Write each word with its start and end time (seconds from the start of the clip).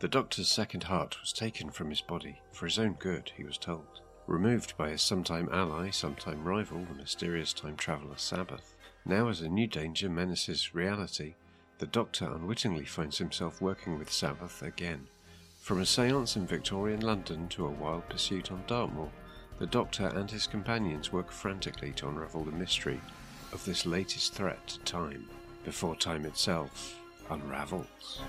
The 0.00 0.06
doctor's 0.06 0.48
second 0.48 0.84
heart 0.84 1.20
was 1.20 1.32
taken 1.32 1.70
from 1.70 1.90
his 1.90 2.02
body, 2.02 2.40
for 2.52 2.66
his 2.66 2.78
own 2.78 2.92
good, 2.92 3.32
he 3.36 3.42
was 3.42 3.58
told. 3.58 4.00
Removed 4.28 4.76
by 4.76 4.90
his 4.90 5.02
sometime 5.02 5.48
ally, 5.50 5.90
sometime 5.90 6.44
rival, 6.44 6.84
the 6.84 6.94
mysterious 6.94 7.52
time 7.52 7.76
traveller 7.76 8.16
Sabbath. 8.16 8.76
Now, 9.04 9.28
as 9.28 9.40
a 9.40 9.48
new 9.48 9.66
danger 9.66 10.08
menaces 10.08 10.72
reality, 10.72 11.34
the 11.78 11.86
Doctor 11.86 12.26
unwittingly 12.26 12.84
finds 12.84 13.18
himself 13.18 13.60
working 13.60 13.98
with 13.98 14.12
Sabbath 14.12 14.62
again. 14.62 15.08
From 15.60 15.80
a 15.80 15.86
seance 15.86 16.36
in 16.36 16.46
Victorian 16.46 17.00
London 17.00 17.48
to 17.48 17.66
a 17.66 17.70
wild 17.70 18.08
pursuit 18.08 18.52
on 18.52 18.62
Dartmoor, 18.68 19.10
the 19.58 19.66
Doctor 19.66 20.06
and 20.06 20.30
his 20.30 20.46
companions 20.46 21.12
work 21.12 21.32
frantically 21.32 21.90
to 21.94 22.08
unravel 22.08 22.44
the 22.44 22.52
mystery 22.52 23.00
of 23.52 23.64
this 23.64 23.84
latest 23.84 24.32
threat 24.32 24.64
to 24.68 24.78
time, 24.80 25.28
before 25.64 25.96
time 25.96 26.24
itself 26.24 27.00
unravels. 27.30 28.20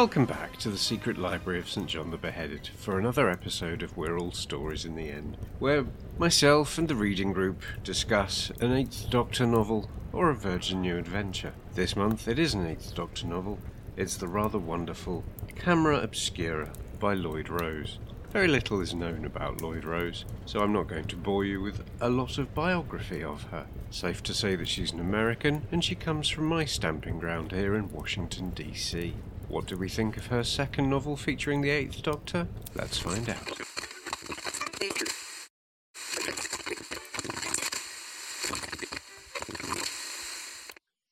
Welcome 0.00 0.24
back 0.24 0.56
to 0.60 0.70
the 0.70 0.78
Secret 0.78 1.18
Library 1.18 1.58
of 1.58 1.68
St. 1.68 1.86
John 1.86 2.10
the 2.10 2.16
Beheaded 2.16 2.68
for 2.68 2.98
another 2.98 3.28
episode 3.28 3.82
of 3.82 3.98
We're 3.98 4.18
All 4.18 4.32
Stories 4.32 4.86
in 4.86 4.94
the 4.94 5.10
End, 5.10 5.36
where 5.58 5.84
myself 6.16 6.78
and 6.78 6.88
the 6.88 6.94
reading 6.94 7.34
group 7.34 7.62
discuss 7.84 8.50
an 8.62 8.72
Eighth 8.72 9.10
Doctor 9.10 9.44
novel 9.44 9.90
or 10.14 10.30
a 10.30 10.34
Virgin 10.34 10.80
New 10.80 10.96
Adventure. 10.96 11.52
This 11.74 11.96
month 11.96 12.28
it 12.28 12.38
is 12.38 12.54
an 12.54 12.66
Eighth 12.66 12.94
Doctor 12.94 13.26
novel. 13.26 13.58
It's 13.94 14.16
the 14.16 14.26
rather 14.26 14.58
wonderful 14.58 15.22
Camera 15.54 16.00
Obscura 16.00 16.72
by 16.98 17.12
Lloyd 17.12 17.50
Rose. 17.50 17.98
Very 18.30 18.48
little 18.48 18.80
is 18.80 18.94
known 18.94 19.26
about 19.26 19.60
Lloyd 19.60 19.84
Rose, 19.84 20.24
so 20.46 20.60
I'm 20.60 20.72
not 20.72 20.88
going 20.88 21.08
to 21.08 21.16
bore 21.16 21.44
you 21.44 21.60
with 21.60 21.84
a 22.00 22.08
lot 22.08 22.38
of 22.38 22.54
biography 22.54 23.22
of 23.22 23.42
her. 23.50 23.66
Safe 23.90 24.22
to 24.22 24.32
say 24.32 24.56
that 24.56 24.68
she's 24.68 24.92
an 24.92 25.00
American, 25.00 25.66
and 25.70 25.84
she 25.84 25.94
comes 25.94 26.30
from 26.30 26.46
my 26.46 26.64
stamping 26.64 27.18
ground 27.18 27.52
here 27.52 27.74
in 27.74 27.92
Washington, 27.92 28.48
D.C. 28.50 29.14
What 29.50 29.66
do 29.66 29.76
we 29.76 29.88
think 29.88 30.16
of 30.16 30.26
her 30.26 30.44
second 30.44 30.88
novel 30.88 31.16
featuring 31.16 31.60
the 31.60 31.70
Eighth 31.70 32.04
Doctor? 32.04 32.46
Let's 32.76 33.00
find 33.00 33.28
out. 33.28 33.60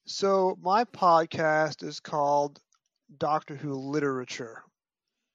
So, 0.06 0.56
my 0.62 0.84
podcast 0.84 1.83
is 1.83 1.98
called 1.98 2.61
Doctor 3.19 3.56
Who 3.56 3.75
Literature. 3.75 4.62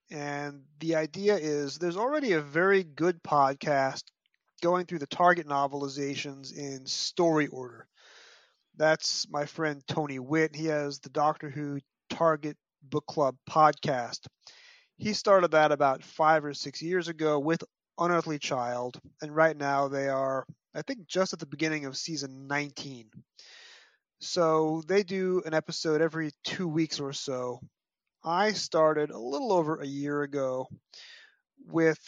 And 0.09 0.63
the 0.79 0.95
idea 0.95 1.35
is 1.35 1.77
there's 1.77 1.97
already 1.97 2.31
a 2.31 2.41
very 2.41 2.85
good 2.85 3.21
podcast 3.21 4.03
going 4.61 4.85
through 4.85 4.99
the 4.99 5.07
Target 5.07 5.45
novelizations 5.45 6.55
in 6.55 6.85
story 6.85 7.47
order. 7.47 7.85
That's 8.77 9.27
my 9.29 9.45
friend 9.45 9.83
Tony 9.89 10.19
Witt. 10.19 10.55
He 10.55 10.67
has 10.67 10.99
the 10.99 11.09
Doctor 11.09 11.49
Who 11.49 11.81
Target 12.09 12.55
Book 12.83 13.05
Club 13.07 13.35
podcast. 13.49 14.19
He 14.97 15.13
started 15.13 15.51
that 15.51 15.71
about 15.71 16.03
five 16.03 16.45
or 16.45 16.53
six 16.53 16.81
years 16.81 17.07
ago 17.07 17.39
with 17.39 17.63
Unearthly 17.97 18.39
Child, 18.39 18.99
and 19.21 19.35
right 19.35 19.55
now 19.55 19.87
they 19.87 20.09
are, 20.09 20.45
I 20.75 20.81
think, 20.81 21.07
just 21.07 21.33
at 21.33 21.39
the 21.39 21.45
beginning 21.45 21.85
of 21.85 21.97
season 21.97 22.47
19. 22.47 23.09
So 24.19 24.83
they 24.87 25.03
do 25.03 25.41
an 25.45 25.53
episode 25.53 26.01
every 26.01 26.31
two 26.43 26.67
weeks 26.67 26.99
or 26.99 27.13
so. 27.13 27.59
I 28.23 28.53
started 28.53 29.09
a 29.11 29.19
little 29.19 29.51
over 29.51 29.81
a 29.81 29.85
year 29.85 30.21
ago 30.21 30.67
with 31.67 31.99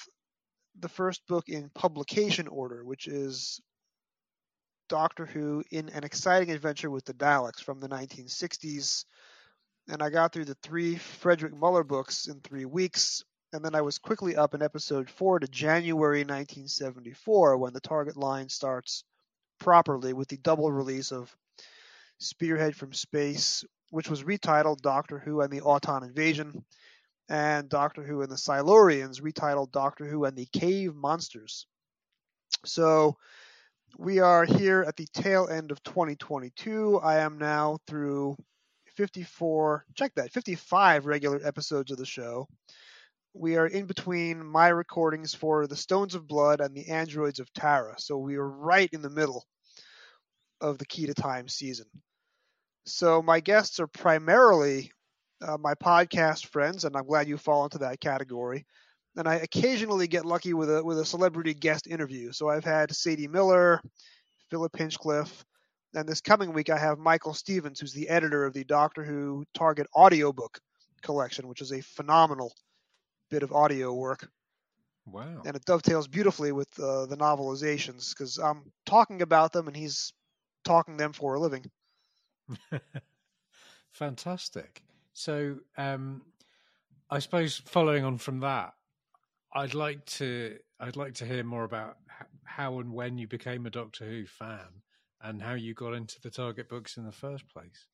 the 0.80 0.90
first 0.90 1.26
book 1.28 1.50
in 1.50 1.70
publication 1.74 2.48
order, 2.48 2.84
which 2.86 3.08
is 3.08 3.60
Doctor 4.88 5.26
Who 5.26 5.64
in 5.72 5.90
an 5.90 6.04
exciting 6.04 6.52
adventure 6.52 6.90
with 6.90 7.06
the 7.06 7.14
Daleks 7.14 7.62
from 7.62 7.80
the 7.80 7.90
1960s 7.90 9.06
and 9.88 10.02
I 10.02 10.10
got 10.10 10.34
through 10.34 10.46
the 10.46 10.56
three 10.56 10.96
Frederick 10.96 11.56
Muller 11.56 11.84
books 11.84 12.28
in 12.28 12.40
three 12.40 12.66
weeks, 12.66 13.24
and 13.54 13.64
then 13.64 13.76
I 13.76 13.82
was 13.82 14.00
quickly 14.00 14.36
up 14.36 14.54
in 14.54 14.62
episode 14.62 15.10
four 15.10 15.40
to 15.40 15.48
January 15.48 16.22
1974 16.22 17.58
when 17.58 17.74
the 17.74 17.80
target 17.80 18.18
line 18.18 18.50
starts 18.50 19.04
properly 19.60 20.14
with 20.14 20.28
the 20.28 20.38
double 20.38 20.72
release 20.72 21.12
of 21.12 21.36
Spearhead 22.18 22.76
from 22.76 22.94
Space, 22.94 23.64
which 23.92 24.10
was 24.10 24.24
retitled 24.24 24.82
Doctor 24.82 25.20
Who 25.20 25.42
and 25.42 25.52
the 25.52 25.62
Auton 25.62 26.04
Invasion, 26.04 26.66
and 27.30 27.70
Doctor 27.70 28.04
Who 28.04 28.22
and 28.22 28.32
the 28.32 28.38
Silurians, 28.38 29.22
retitled 29.22 29.72
Doctor 29.72 30.06
Who 30.06 30.26
and 30.26 30.36
the 30.36 30.48
Cave 30.48 30.96
Monsters. 30.96 31.68
So 32.66 33.18
we 33.98 34.20
are 34.20 34.46
here 34.46 34.84
at 34.88 34.98
the 34.98 35.08
tail 35.14 35.48
end 35.48 35.72
of 35.72 35.84
2022. 35.84 37.00
I 37.04 37.20
am 37.20 37.38
now 37.38 37.78
through 37.88 38.36
54, 38.96 39.86
check 39.96 40.14
that, 40.16 40.32
55 40.32 41.06
regular 41.06 41.40
episodes 41.44 41.92
of 41.92 41.98
the 41.98 42.06
show. 42.06 42.48
We 43.34 43.58
are 43.58 43.68
in 43.68 43.86
between 43.86 44.46
my 44.46 44.70
recordings 44.70 45.34
for 45.34 45.68
The 45.68 45.76
Stones 45.76 46.16
of 46.16 46.28
Blood 46.28 46.62
and 46.62 46.76
The 46.76 46.88
Androids 46.88 47.40
of 47.40 47.52
Tara. 47.54 47.96
So 47.98 48.18
we 48.18 48.36
are 48.36 48.48
right 48.48 48.90
in 48.94 49.02
the 49.02 49.10
middle 49.10 49.46
of 50.62 50.78
the 50.78 50.86
Key 50.86 51.08
to 51.08 51.14
Time 51.14 51.48
season. 51.48 51.88
So 52.86 53.22
my 53.22 53.40
guests 53.40 53.80
are 53.80 53.88
primarily 53.88 54.92
uh, 55.42 55.58
my 55.58 55.74
podcast 55.76 56.48
friends, 56.48 56.86
and 56.86 56.96
I'm 56.96 57.06
glad 57.06 57.28
you 57.28 57.38
fall 57.38 57.64
into 57.66 57.80
that 57.80 58.00
category. 58.00 58.66
And 59.18 59.28
I 59.28 59.36
occasionally 59.36 60.08
get 60.08 60.26
lucky 60.26 60.54
with 60.54 60.70
a 60.70 60.84
with 60.84 61.00
a 61.00 61.06
celebrity 61.06 61.54
guest 61.54 61.88
interview. 61.88 62.32
So 62.32 62.50
I've 62.50 62.66
had 62.66 62.96
Sadie 62.96 63.28
Miller, 63.28 63.82
Philip 64.50 64.76
Hinchcliffe, 64.76 65.46
and 65.96 66.08
this 66.08 66.22
coming 66.22 66.54
week, 66.54 66.70
I 66.70 66.78
have 66.78 67.00
Michael 67.00 67.34
Stevens, 67.34 67.80
who's 67.80 67.94
the 67.94 68.10
editor 68.10 68.46
of 68.46 68.54
the 68.54 68.64
Doctor 68.66 69.04
Who 69.04 69.46
Target 69.54 69.88
audiobook 69.96 70.60
collection, 71.02 71.48
which 71.48 71.62
is 71.62 71.72
a 71.72 71.82
phenomenal 71.82 72.54
bit 73.30 73.44
of 73.44 73.54
audio 73.54 73.94
work. 73.94 74.30
Wow. 75.06 75.44
And 75.46 75.56
it 75.56 75.66
dovetails 75.66 76.08
beautifully 76.08 76.52
with 76.52 76.68
uh, 76.80 77.06
the 77.06 77.16
novelizations 77.16 78.10
because 78.10 78.38
I'm 78.38 78.72
talking 78.86 79.22
about 79.22 79.54
them 79.54 79.68
and 79.68 79.78
he's 79.78 80.14
talking 80.64 80.98
them 80.98 81.14
for 81.14 81.36
a 81.36 81.40
living. 81.40 81.66
Fantastic. 83.92 84.82
So, 85.14 85.60
um, 85.78 86.24
I 87.10 87.20
suppose 87.20 87.62
following 87.66 88.04
on 88.04 88.18
from 88.18 88.40
that, 88.42 88.74
I'd 89.54 89.76
like 89.76 90.06
to 90.06 90.58
I'd 90.80 90.98
like 90.98 91.14
to 91.16 91.26
hear 91.26 91.44
more 91.44 91.64
about 91.64 91.98
how 92.44 92.80
and 92.80 92.92
when 92.92 93.18
you 93.18 93.28
became 93.28 93.66
a 93.66 93.70
Doctor 93.70 94.06
Who 94.06 94.26
fan 94.26 94.82
and 95.22 95.42
how 95.42 95.54
you 95.54 95.74
got 95.74 95.94
into 95.94 96.20
the 96.22 96.30
Target 96.30 96.70
books 96.70 96.98
in 96.98 97.06
the 97.06 97.12
first 97.12 97.48
place. 97.50 97.88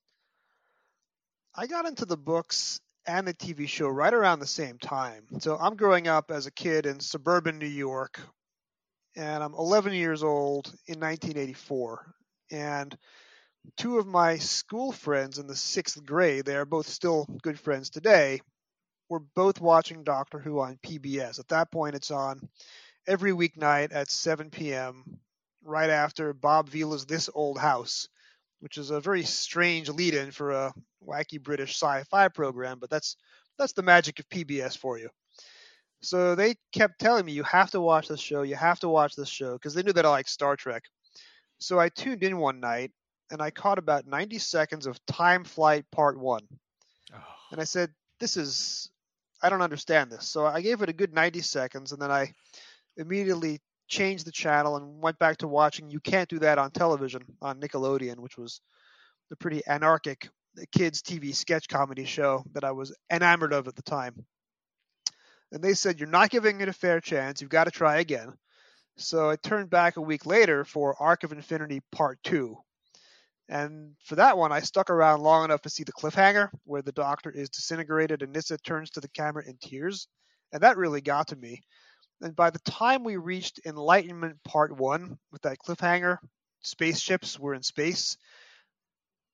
I 1.56 1.68
got 1.68 1.86
into 1.86 2.06
the 2.06 2.18
books 2.18 2.80
and 3.06 3.28
the 3.28 3.34
TV 3.34 3.68
show 3.68 3.88
right 3.88 4.14
around 4.14 4.40
the 4.40 4.48
same 4.48 4.78
time. 4.78 5.26
So 5.40 5.58
I'm 5.58 5.76
growing 5.76 6.08
up 6.08 6.32
as 6.32 6.46
a 6.46 6.52
kid 6.52 6.86
in 6.86 7.00
suburban 7.00 7.58
New 7.58 7.66
York, 7.66 8.20
and 9.16 9.44
I'm 9.44 9.54
11 9.54 9.94
years 9.94 10.24
old 10.24 10.68
in 10.88 11.00
1984. 11.00 12.14
And 12.52 12.98
two 13.78 13.98
of 13.98 14.08
my 14.08 14.38
school 14.38 14.92
friends 14.92 15.40
in 15.40 15.48
the 15.48 15.56
sixth 15.56 16.04
grade, 16.06 16.46
they 16.46 16.56
are 16.56 16.66
both 16.66 16.88
still 16.88 17.26
good 17.42 17.60
friends 17.60 17.90
today, 17.90 18.42
were 19.10 19.20
both 19.36 19.60
watching 19.60 20.04
Doctor 20.04 20.40
Who 20.40 20.60
on 20.60 20.80
PBS. 20.86 21.40
At 21.40 21.50
that 21.50 21.72
point, 21.72 21.96
it's 21.96 22.12
on 22.12 22.40
every 23.08 23.32
weeknight 23.32 23.90
at 23.94 24.10
7 24.10 24.50
p.m 24.52 25.20
right 25.64 25.90
after 25.90 26.34
Bob 26.34 26.70
Vila's 26.70 27.06
This 27.06 27.30
Old 27.34 27.58
House, 27.58 28.08
which 28.60 28.78
is 28.78 28.90
a 28.90 29.02
very 29.02 29.24
strange 29.24 29.90
lead-in 29.90 30.32
for 30.32 30.52
a 30.52 30.74
wacky 31.06 31.42
British 31.42 31.72
sci-fi 31.76 32.28
program, 32.30 32.80
but 32.80 32.90
that's 32.90 33.18
that's 33.58 33.74
the 33.74 33.84
magic 33.84 34.20
of 34.20 34.30
PBS 34.30 34.78
for 34.78 34.98
you. 34.98 35.10
So 36.02 36.34
they 36.34 36.56
kept 36.72 37.00
telling 37.00 37.26
me 37.26 37.34
you 37.34 37.44
have 37.44 37.72
to 37.72 37.82
watch 37.82 38.08
this 38.08 38.20
show, 38.20 38.42
you 38.42 38.56
have 38.56 38.80
to 38.80 38.90
watch 38.90 39.16
this 39.16 39.30
show 39.30 39.54
because 39.54 39.74
they 39.74 39.84
knew 39.84 39.94
that 39.94 40.06
I 40.06 40.10
like 40.10 40.28
Star 40.28 40.56
Trek. 40.56 40.84
So 41.60 41.80
I 41.80 41.90
tuned 41.90 42.24
in 42.24 42.38
one 42.38 42.60
night 42.60 42.92
and 43.30 43.42
I 43.42 43.52
caught 43.52 43.78
about 43.78 44.08
90 44.08 44.40
seconds 44.40 44.88
of 44.88 45.04
Time 45.06 45.44
Flight 45.44 45.86
Part 45.92 46.20
1. 46.20 46.42
Oh. 47.14 47.18
And 47.52 47.62
I 47.62 47.66
said, 47.66 47.92
this 48.20 48.36
is 48.36 48.90
I 49.44 49.50
don't 49.50 49.62
understand 49.62 50.12
this. 50.12 50.28
So 50.28 50.46
I 50.46 50.62
gave 50.62 50.82
it 50.82 50.90
a 50.90 50.94
good 50.94 51.14
90 51.14 51.42
seconds 51.42 51.92
and 51.92 52.02
then 52.02 52.12
I 52.12 52.34
immediately 52.98 53.60
changed 53.92 54.26
the 54.26 54.32
channel 54.32 54.78
and 54.78 55.02
went 55.02 55.20
back 55.20 55.38
to 55.38 55.48
watching 55.48 55.92
You 55.92 56.00
Can't 56.00 56.30
Do 56.30 56.40
That 56.40 56.58
on 56.58 56.72
Television 56.72 57.22
on 57.42 57.60
Nickelodeon, 57.60 58.20
which 58.20 58.38
was 58.38 58.62
the 59.30 59.36
pretty 59.36 59.62
anarchic 59.68 60.30
kids 60.72 61.02
TV 61.02 61.36
sketch 61.36 61.68
comedy 61.68 62.06
show 62.06 62.44
that 62.54 62.64
I 62.64 62.72
was 62.72 62.96
enamored 63.12 63.54
of 63.54 63.68
at 63.68 63.76
the 63.76 63.84
time. 63.84 64.26
And 65.52 65.62
they 65.62 65.74
said, 65.74 66.00
You're 66.00 66.10
not 66.10 66.30
giving 66.30 66.62
it 66.62 66.70
a 66.70 66.74
fair 66.74 67.02
chance. 67.02 67.42
You've 67.42 67.50
got 67.50 67.66
to 67.66 67.72
try 67.72 67.98
again. 67.98 68.34
So 68.98 69.30
I 69.30 69.36
turned 69.36 69.70
back 69.70 69.98
a 69.98 70.02
week 70.02 70.26
later 70.26 70.64
for 70.64 70.96
Arc 71.00 71.24
of 71.24 71.34
Infinity 71.34 71.82
Part 71.92 72.20
2. 72.24 72.58
And 73.50 73.96
for 74.06 74.16
that 74.16 74.38
one, 74.38 74.54
I 74.54 74.62
stuck 74.62 74.90
around 74.90 75.22
long 75.22 75.44
enough 75.44 75.62
to 75.64 75.70
see 75.70 75.84
the 75.84 75.92
cliffhanger 75.92 76.50
where 76.64 76.82
the 76.82 76.94
doctor 76.94 77.30
is 77.30 77.50
disintegrated 77.50 78.22
and 78.22 78.32
Nyssa 78.32 78.58
turns 78.60 78.92
to 78.92 79.02
the 79.02 79.10
camera 79.10 79.44
in 79.46 79.58
tears. 79.62 80.08
And 80.54 80.64
that 80.64 80.78
really 80.78 81.02
got 81.02 81.28
to 81.28 81.36
me. 81.36 81.62
And 82.22 82.36
by 82.36 82.52
the 82.52 82.60
time 82.60 83.04
we 83.04 83.18
reached 83.18 83.62
Enlightenment 83.66 84.44
Part 84.44 84.76
1 84.78 85.18
with 85.32 85.42
that 85.42 85.58
cliffhanger, 85.58 86.18
spaceships 86.62 87.40
were 87.40 87.54
in 87.54 87.64
space, 87.64 88.18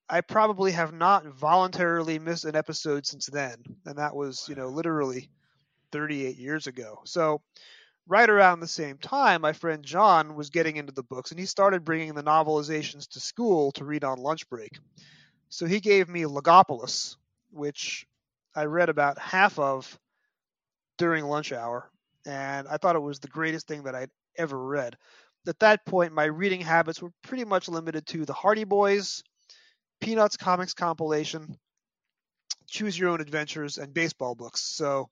I 0.08 0.22
probably 0.22 0.72
have 0.72 0.94
not 0.94 1.26
voluntarily 1.26 2.18
missed 2.18 2.46
an 2.46 2.56
episode 2.56 3.06
since 3.06 3.26
then. 3.26 3.56
And 3.84 3.98
that 3.98 4.16
was, 4.16 4.46
you 4.48 4.54
know, 4.54 4.68
literally 4.68 5.28
38 5.92 6.36
years 6.38 6.66
ago. 6.66 7.02
So 7.04 7.42
right 8.06 8.28
around 8.28 8.60
the 8.60 8.66
same 8.66 8.96
time, 8.96 9.42
my 9.42 9.52
friend 9.52 9.84
John 9.84 10.34
was 10.34 10.48
getting 10.48 10.76
into 10.76 10.92
the 10.92 11.02
books 11.02 11.30
and 11.30 11.38
he 11.38 11.44
started 11.44 11.84
bringing 11.84 12.14
the 12.14 12.22
novelizations 12.22 13.06
to 13.10 13.20
school 13.20 13.72
to 13.72 13.84
read 13.84 14.02
on 14.02 14.18
lunch 14.18 14.48
break. 14.48 14.78
So 15.50 15.66
he 15.66 15.80
gave 15.80 16.08
me 16.08 16.22
Logopolis, 16.22 17.16
which 17.50 18.06
I 18.54 18.64
read 18.64 18.88
about 18.88 19.18
half 19.18 19.58
of 19.58 19.98
during 20.96 21.24
lunch 21.26 21.52
hour, 21.52 21.90
and 22.28 22.68
I 22.68 22.76
thought 22.76 22.94
it 22.94 23.00
was 23.00 23.20
the 23.20 23.28
greatest 23.28 23.66
thing 23.66 23.84
that 23.84 23.94
I'd 23.94 24.10
ever 24.36 24.62
read. 24.62 24.96
At 25.46 25.58
that 25.60 25.86
point, 25.86 26.12
my 26.12 26.24
reading 26.24 26.60
habits 26.60 27.00
were 27.00 27.10
pretty 27.22 27.46
much 27.46 27.68
limited 27.68 28.06
to 28.08 28.26
the 28.26 28.34
Hardy 28.34 28.64
Boys, 28.64 29.22
Peanuts 30.00 30.36
comics 30.36 30.74
compilation, 30.74 31.56
Choose 32.68 32.98
Your 32.98 33.08
Own 33.08 33.22
Adventures, 33.22 33.78
and 33.78 33.94
baseball 33.94 34.34
books. 34.34 34.62
So 34.62 35.08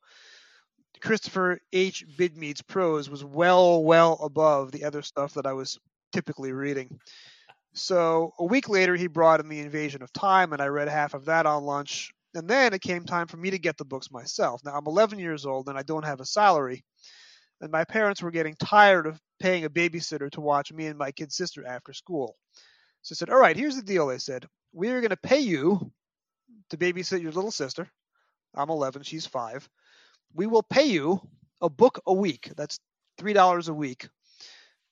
Christopher 1.01 1.59
H. 1.73 2.05
Bidmead's 2.19 2.61
prose 2.61 3.09
was 3.09 3.25
well, 3.25 3.83
well 3.83 4.19
above 4.23 4.73
the 4.73 4.85
other 4.85 5.01
stuff 5.01 5.35
that 5.35 5.47
I 5.47 5.55
was 5.55 5.79
typically 6.13 6.53
reading. 6.53 7.01
So 7.73 8.35
a 8.39 8.45
week 8.45 8.69
later, 8.69 8.95
he 8.95 9.07
brought 9.07 9.41
in 9.41 9.49
The 9.49 9.61
Invasion 9.61 10.03
of 10.03 10.13
Time, 10.13 10.53
and 10.53 10.61
I 10.61 10.67
read 10.67 10.89
half 10.89 11.15
of 11.15 11.25
that 11.27 11.47
on 11.47 11.65
lunch. 11.65 12.13
And 12.37 12.49
then 12.49 12.75
it 12.75 12.83
came 12.83 13.05
time 13.05 13.27
for 13.27 13.37
me 13.37 13.51
to 13.51 13.59
get 13.59 13.79
the 13.79 13.85
books 13.85 14.11
myself. 14.11 14.63
Now, 14.65 14.73
I'm 14.73 14.87
11 14.87 15.19
years 15.19 15.47
old 15.47 15.69
and 15.69 15.79
I 15.79 15.83
don't 15.83 16.05
have 16.05 16.21
a 16.21 16.27
salary. 16.27 16.85
And 17.61 17.73
my 17.73 17.85
parents 17.85 18.23
were 18.23 18.31
getting 18.31 18.55
tired 18.57 19.07
of 19.07 19.21
paying 19.41 19.65
a 19.65 19.71
babysitter 19.71 20.31
to 20.33 20.41
watch 20.41 20.73
me 20.73 20.87
and 20.87 20.99
my 20.99 21.11
kid 21.13 21.33
sister 21.33 21.67
after 21.67 21.93
school. 21.93 22.37
So 23.03 23.15
I 23.15 23.17
said, 23.17 23.31
All 23.31 23.41
right, 23.41 23.57
here's 23.57 23.77
the 23.77 23.83
deal. 23.83 24.07
They 24.07 24.19
said, 24.19 24.47
We 24.73 24.91
are 24.91 25.01
going 25.01 25.11
to 25.11 25.17
pay 25.17 25.41
you 25.41 25.91
to 26.71 26.77
babysit 26.77 27.23
your 27.23 27.33
little 27.33 27.51
sister. 27.51 27.89
I'm 28.55 28.71
11, 28.71 29.03
she's 29.03 29.27
five 29.27 29.69
we 30.35 30.47
will 30.47 30.63
pay 30.63 30.85
you 30.85 31.21
a 31.61 31.69
book 31.71 32.01
a 32.07 32.13
week. 32.13 32.51
That's 32.57 32.79
three 33.19 33.33
dollars 33.33 33.69
a 33.69 33.75
week. 33.75 34.09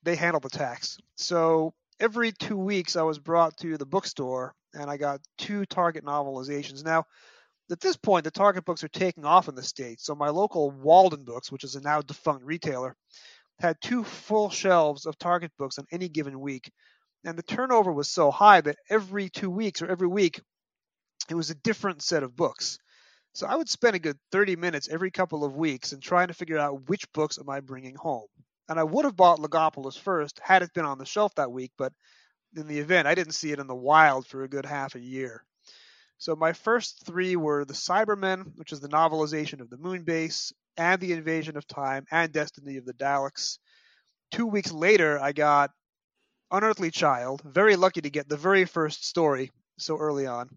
They 0.02 0.16
handle 0.16 0.40
the 0.40 0.48
tax. 0.50 0.98
So 1.16 1.74
every 2.00 2.32
two 2.32 2.56
weeks, 2.56 2.96
I 2.96 3.02
was 3.02 3.18
brought 3.18 3.56
to 3.58 3.76
the 3.76 3.86
bookstore 3.86 4.54
and 4.74 4.90
I 4.90 4.96
got 4.96 5.20
two 5.38 5.64
Target 5.66 6.04
novelizations. 6.04 6.84
Now, 6.84 7.04
at 7.70 7.80
this 7.80 7.96
point, 7.96 8.24
the 8.24 8.30
Target 8.30 8.64
books 8.64 8.84
are 8.84 8.88
taking 8.88 9.24
off 9.24 9.48
in 9.48 9.54
the 9.54 9.62
states. 9.62 10.04
So 10.04 10.14
my 10.14 10.28
local 10.28 10.72
Waldenbooks, 10.72 11.50
which 11.50 11.64
is 11.64 11.76
a 11.76 11.80
now 11.80 12.02
defunct 12.02 12.44
retailer, 12.44 12.94
had 13.58 13.80
two 13.80 14.04
full 14.04 14.50
shelves 14.50 15.06
of 15.06 15.18
Target 15.18 15.52
books 15.58 15.78
on 15.78 15.86
any 15.90 16.08
given 16.08 16.40
week. 16.40 16.70
And 17.24 17.38
the 17.38 17.42
turnover 17.42 17.92
was 17.92 18.08
so 18.08 18.30
high 18.30 18.60
that 18.60 18.76
every 18.90 19.30
two 19.30 19.50
weeks 19.50 19.80
or 19.80 19.86
every 19.86 20.08
week, 20.08 20.40
it 21.30 21.34
was 21.34 21.50
a 21.50 21.54
different 21.54 22.02
set 22.02 22.22
of 22.22 22.36
books. 22.36 22.78
So 23.32 23.46
I 23.46 23.56
would 23.56 23.68
spend 23.68 23.96
a 23.96 24.00
good 24.00 24.18
30 24.30 24.56
minutes 24.56 24.88
every 24.88 25.10
couple 25.10 25.42
of 25.42 25.56
weeks 25.56 25.92
in 25.92 26.00
trying 26.00 26.28
to 26.28 26.34
figure 26.34 26.58
out 26.58 26.88
which 26.88 27.10
books 27.12 27.38
am 27.38 27.48
I 27.48 27.60
bringing 27.60 27.96
home. 27.96 28.28
And 28.68 28.78
I 28.78 28.84
would 28.84 29.04
have 29.04 29.16
bought 29.16 29.40
Logopolis 29.40 29.98
first 29.98 30.38
had 30.42 30.62
it 30.62 30.72
been 30.74 30.84
on 30.84 30.98
the 30.98 31.06
shelf 31.06 31.34
that 31.36 31.50
week, 31.50 31.72
but 31.78 31.92
in 32.56 32.68
the 32.68 32.78
event, 32.78 33.08
I 33.08 33.14
didn't 33.14 33.32
see 33.32 33.52
it 33.52 33.58
in 33.58 33.66
the 33.66 33.74
wild 33.74 34.26
for 34.26 34.42
a 34.42 34.48
good 34.48 34.64
half 34.64 34.94
a 34.94 35.00
year. 35.00 35.44
So 36.24 36.34
my 36.34 36.54
first 36.54 37.04
three 37.04 37.36
were 37.36 37.66
The 37.66 37.74
Cybermen, 37.74 38.56
which 38.56 38.72
is 38.72 38.80
the 38.80 38.88
novelization 38.88 39.60
of 39.60 39.68
the 39.68 39.76
moon 39.76 40.04
base, 40.04 40.54
and 40.74 40.98
The 40.98 41.12
Invasion 41.12 41.58
of 41.58 41.66
Time, 41.66 42.06
and 42.10 42.32
Destiny 42.32 42.78
of 42.78 42.86
the 42.86 42.94
Daleks. 42.94 43.58
Two 44.30 44.46
weeks 44.46 44.72
later, 44.72 45.20
I 45.20 45.32
got 45.32 45.70
Unearthly 46.50 46.90
Child, 46.90 47.42
very 47.44 47.76
lucky 47.76 48.00
to 48.00 48.08
get 48.08 48.26
the 48.26 48.38
very 48.38 48.64
first 48.64 49.04
story 49.04 49.52
so 49.76 49.98
early 49.98 50.26
on 50.26 50.48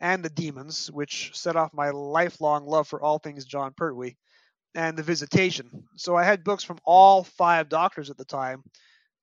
and 0.00 0.24
The 0.24 0.30
Demons, 0.30 0.90
which 0.90 1.30
set 1.34 1.56
off 1.56 1.74
my 1.74 1.90
lifelong 1.90 2.64
love 2.64 2.88
for 2.88 3.02
all 3.02 3.18
things 3.18 3.44
Jon 3.44 3.74
Pertwee, 3.76 4.16
and 4.74 4.96
The 4.96 5.02
Visitation. 5.02 5.84
So 5.94 6.16
I 6.16 6.24
had 6.24 6.42
books 6.42 6.64
from 6.64 6.78
all 6.86 7.22
five 7.22 7.68
doctors 7.68 8.08
at 8.08 8.16
the 8.16 8.24
time 8.24 8.62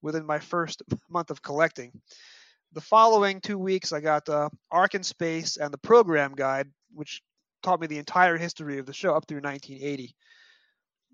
within 0.04 0.28
my 0.28 0.38
first 0.38 0.84
month 1.10 1.32
of 1.32 1.42
collecting. 1.42 2.00
The 2.74 2.82
following 2.82 3.42
two 3.42 3.58
weeks, 3.58 3.92
I 3.92 4.00
got 4.00 4.30
uh, 4.30 4.50
Ark 4.72 4.94
in 4.94 5.04
Space 5.04 5.58
and 5.58 5.74
the 5.74 5.78
Program 5.80 6.36
Guide, 6.36 6.68
which 6.94 7.22
taught 7.64 7.82
me 7.82 7.88
the 7.88 7.98
entire 7.98 8.38
history 8.38 8.78
of 8.78 8.86
the 8.86 8.94
show 8.94 9.16
up 9.16 9.26
through 9.28 9.42
1980. 9.42 10.16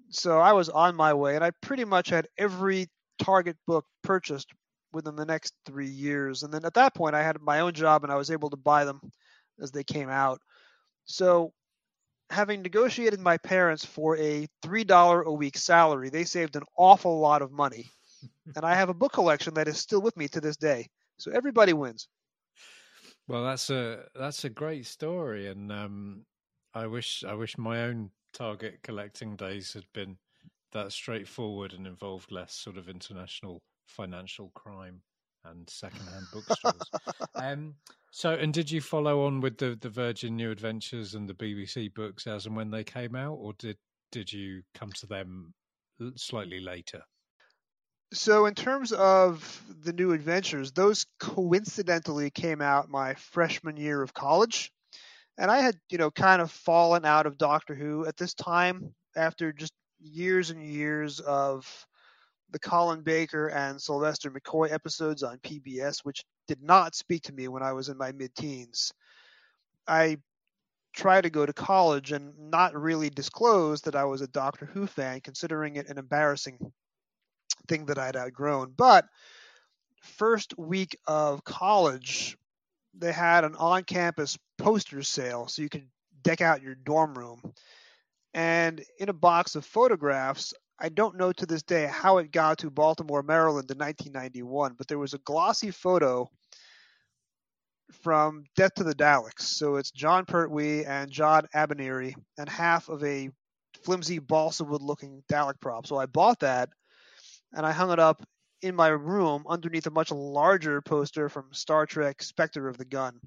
So 0.09 0.39
I 0.39 0.53
was 0.53 0.69
on 0.69 0.95
my 0.95 1.13
way, 1.13 1.35
and 1.35 1.43
I 1.43 1.51
pretty 1.61 1.85
much 1.85 2.09
had 2.09 2.27
every 2.37 2.87
Target 3.19 3.57
book 3.65 3.85
purchased 4.03 4.51
within 4.91 5.15
the 5.15 5.25
next 5.25 5.53
three 5.65 5.87
years. 5.89 6.43
And 6.43 6.53
then 6.53 6.65
at 6.65 6.73
that 6.73 6.93
point, 6.93 7.15
I 7.15 7.23
had 7.23 7.39
my 7.41 7.61
own 7.61 7.73
job, 7.73 8.03
and 8.03 8.11
I 8.11 8.15
was 8.15 8.31
able 8.31 8.49
to 8.49 8.57
buy 8.57 8.83
them 8.85 8.99
as 9.61 9.71
they 9.71 9.83
came 9.83 10.09
out. 10.09 10.41
So, 11.05 11.53
having 12.29 12.63
negotiated 12.63 13.19
my 13.19 13.37
parents 13.37 13.85
for 13.85 14.17
a 14.17 14.47
$3 14.63 15.25
a 15.25 15.31
week 15.31 15.57
salary, 15.57 16.09
they 16.09 16.25
saved 16.25 16.55
an 16.55 16.63
awful 16.77 17.19
lot 17.19 17.41
of 17.41 17.51
money. 17.51 17.91
and 18.55 18.65
I 18.65 18.75
have 18.75 18.89
a 18.89 18.93
book 18.93 19.13
collection 19.13 19.53
that 19.53 19.67
is 19.67 19.77
still 19.77 20.01
with 20.01 20.17
me 20.17 20.27
to 20.29 20.41
this 20.41 20.57
day. 20.57 20.89
So 21.17 21.31
everybody 21.31 21.73
wins. 21.73 22.07
Well, 23.27 23.43
that's 23.43 23.69
a 23.69 24.05
that's 24.15 24.45
a 24.45 24.49
great 24.49 24.85
story, 24.85 25.47
and 25.47 25.71
um, 25.71 26.25
I 26.73 26.87
wish 26.87 27.23
I 27.23 27.33
wish 27.33 27.57
my 27.57 27.83
own 27.83 28.11
target 28.33 28.79
collecting 28.83 29.35
days 29.35 29.73
had 29.73 29.85
been 29.93 30.17
that 30.73 30.91
straightforward 30.91 31.73
and 31.73 31.87
involved 31.87 32.31
less 32.31 32.53
sort 32.53 32.77
of 32.77 32.89
international 32.89 33.61
financial 33.87 34.51
crime 34.55 35.01
and 35.45 35.69
secondhand 35.69 36.25
bookstores. 36.33 36.89
um, 37.35 37.75
so, 38.11 38.33
and 38.33 38.53
did 38.53 38.69
you 38.69 38.81
follow 38.81 39.25
on 39.25 39.41
with 39.41 39.57
the 39.57 39.77
the 39.81 39.89
Virgin 39.89 40.35
New 40.35 40.51
Adventures 40.51 41.15
and 41.15 41.27
the 41.27 41.33
BBC 41.33 41.93
books 41.93 42.27
as 42.27 42.45
and 42.45 42.55
when 42.55 42.69
they 42.69 42.83
came 42.83 43.15
out, 43.15 43.35
or 43.35 43.53
did 43.53 43.77
did 44.11 44.31
you 44.31 44.61
come 44.75 44.91
to 44.91 45.07
them 45.07 45.53
slightly 46.15 46.59
later? 46.59 47.01
So, 48.13 48.45
in 48.45 48.53
terms 48.53 48.91
of 48.91 49.63
the 49.83 49.93
New 49.93 50.13
Adventures, 50.13 50.71
those 50.71 51.05
coincidentally 51.19 52.29
came 52.29 52.61
out 52.61 52.89
my 52.89 53.15
freshman 53.15 53.77
year 53.77 54.01
of 54.01 54.13
college, 54.13 54.71
and 55.37 55.51
I 55.51 55.59
had 55.59 55.77
you 55.89 55.97
know 55.97 56.11
kind 56.11 56.41
of 56.41 56.51
fallen 56.51 57.05
out 57.05 57.25
of 57.25 57.37
Doctor 57.37 57.75
Who 57.75 58.05
at 58.05 58.17
this 58.17 58.33
time 58.33 58.93
after 59.15 59.51
just 59.51 59.73
years 59.99 60.49
and 60.49 60.63
years 60.63 61.19
of 61.19 61.87
the 62.51 62.59
Colin 62.59 63.01
Baker 63.01 63.47
and 63.47 63.81
Sylvester 63.81 64.31
McCoy 64.31 64.71
episodes 64.71 65.23
on 65.23 65.39
PBS, 65.39 65.99
which 66.03 66.23
did 66.47 66.61
not 66.61 66.95
speak 66.95 67.23
to 67.23 67.33
me 67.33 67.47
when 67.47 67.63
I 67.63 67.73
was 67.73 67.89
in 67.89 67.97
my 67.97 68.11
mid 68.11 68.33
teens. 68.35 68.93
I 69.87 70.17
tried 70.93 71.21
to 71.21 71.29
go 71.29 71.45
to 71.45 71.53
college 71.53 72.11
and 72.11 72.33
not 72.51 72.73
really 72.75 73.09
disclose 73.09 73.81
that 73.81 73.95
I 73.95 74.05
was 74.05 74.21
a 74.21 74.27
Doctor 74.27 74.65
Who 74.67 74.87
fan, 74.87 75.21
considering 75.21 75.75
it 75.75 75.89
an 75.89 75.97
embarrassing 75.97 76.59
thing 77.65 77.87
that 77.87 77.97
I'd 77.97 78.15
outgrown. 78.15 78.73
But 78.75 79.05
first 80.01 80.57
week 80.57 80.97
of 81.07 81.43
college, 81.43 82.37
they 82.97 83.11
had 83.11 83.43
an 83.43 83.55
on 83.55 83.83
campus 83.83 84.37
poster 84.57 85.03
sale 85.03 85.47
so 85.47 85.61
you 85.61 85.69
could 85.69 85.87
deck 86.21 86.41
out 86.41 86.61
your 86.61 86.75
dorm 86.75 87.17
room. 87.17 87.41
And 88.33 88.83
in 88.99 89.09
a 89.09 89.13
box 89.13 89.55
of 89.55 89.65
photographs, 89.65 90.53
I 90.79 90.89
don't 90.89 91.17
know 91.17 91.31
to 91.31 91.45
this 91.45 91.63
day 91.63 91.85
how 91.85 92.17
it 92.17 92.31
got 92.31 92.57
to 92.59 92.69
Baltimore, 92.69 93.23
Maryland 93.23 93.71
in 93.71 93.77
1991, 93.77 94.75
but 94.77 94.87
there 94.87 94.99
was 94.99 95.13
a 95.13 95.19
glossy 95.19 95.71
photo 95.71 96.29
from 98.03 98.43
Death 98.55 98.73
to 98.75 98.83
the 98.83 98.95
Daleks. 98.95 99.41
So 99.41 99.75
it's 99.75 99.91
Jon 99.91 100.25
Pertwee 100.25 100.83
and 100.85 101.09
John 101.11 101.47
Abineri 101.55 102.13
and 102.37 102.49
half 102.49 102.89
of 102.89 103.03
a 103.03 103.29
flimsy 103.83 104.19
balsa 104.19 104.63
wood 104.63 104.81
looking 104.81 105.23
Dalek 105.31 105.61
prop. 105.61 105.87
So 105.87 105.97
I 105.97 106.05
bought 106.05 106.39
that 106.39 106.69
and 107.55 107.65
I 107.65 107.71
hung 107.71 107.91
it 107.91 107.99
up 107.99 108.21
in 108.61 108.75
my 108.75 108.89
room 108.89 109.45
underneath 109.47 109.87
a 109.87 109.91
much 109.91 110.11
larger 110.11 110.81
poster 110.81 111.29
from 111.29 111.53
Star 111.53 111.85
Trek 111.85 112.21
Spectre 112.21 112.67
of 112.67 112.77
the 112.77 112.85
Gun. 112.85 113.19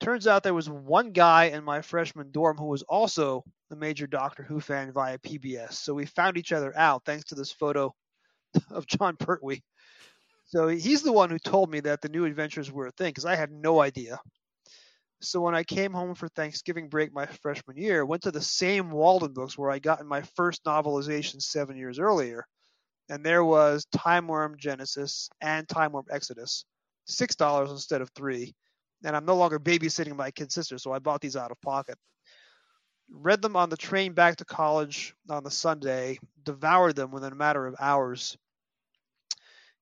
Turns 0.00 0.26
out 0.26 0.42
there 0.42 0.54
was 0.54 0.70
one 0.70 1.12
guy 1.12 1.46
in 1.46 1.64
my 1.64 1.82
freshman 1.82 2.30
dorm 2.30 2.56
who 2.56 2.66
was 2.66 2.82
also 2.82 3.42
a 3.70 3.76
major 3.76 4.06
Doctor 4.06 4.42
Who 4.44 4.60
fan 4.60 4.92
via 4.92 5.18
PBS. 5.18 5.72
So 5.72 5.94
we 5.94 6.06
found 6.06 6.36
each 6.36 6.52
other 6.52 6.76
out 6.76 7.04
thanks 7.04 7.24
to 7.26 7.34
this 7.34 7.50
photo 7.50 7.94
of 8.70 8.86
Jon 8.86 9.16
Pertwee. 9.16 9.62
So 10.46 10.68
he's 10.68 11.02
the 11.02 11.12
one 11.12 11.30
who 11.30 11.38
told 11.38 11.70
me 11.70 11.80
that 11.80 12.00
the 12.00 12.08
new 12.08 12.24
adventures 12.24 12.70
were 12.70 12.86
a 12.86 12.92
thing 12.92 13.10
because 13.10 13.26
I 13.26 13.34
had 13.34 13.50
no 13.50 13.80
idea. 13.80 14.18
So 15.20 15.40
when 15.40 15.54
I 15.54 15.64
came 15.64 15.92
home 15.92 16.14
for 16.14 16.28
Thanksgiving 16.28 16.88
break 16.88 17.12
my 17.12 17.26
freshman 17.26 17.76
year, 17.76 18.06
went 18.06 18.22
to 18.22 18.30
the 18.30 18.40
same 18.40 18.90
Waldenbooks 18.90 19.58
where 19.58 19.70
I 19.70 19.78
got 19.80 20.00
in 20.00 20.06
my 20.06 20.22
first 20.36 20.64
novelization 20.64 21.42
seven 21.42 21.76
years 21.76 21.98
earlier, 21.98 22.46
and 23.08 23.24
there 23.24 23.44
was 23.44 23.86
Timewyrm 23.94 24.56
Genesys 24.56 25.28
and 25.40 25.66
Timewyrm 25.68 26.04
Exodus. 26.10 26.64
six 27.06 27.34
dollars 27.34 27.70
instead 27.70 28.02
of 28.02 28.10
three, 28.10 28.54
and 29.04 29.16
I'm 29.16 29.24
no 29.24 29.36
longer 29.36 29.58
babysitting 29.58 30.14
my 30.14 30.30
kid 30.30 30.52
sister, 30.52 30.78
so 30.78 30.92
I 30.92 30.98
bought 30.98 31.20
these 31.20 31.36
out 31.36 31.50
of 31.50 31.60
pocket. 31.62 31.96
Read 33.10 33.40
them 33.40 33.56
on 33.56 33.70
the 33.70 33.76
train 33.76 34.12
back 34.12 34.36
to 34.36 34.44
college 34.44 35.14
on 35.30 35.42
the 35.42 35.50
Sunday, 35.50 36.18
devoured 36.42 36.96
them 36.96 37.10
within 37.10 37.32
a 37.32 37.36
matter 37.36 37.66
of 37.66 37.74
hours. 37.80 38.36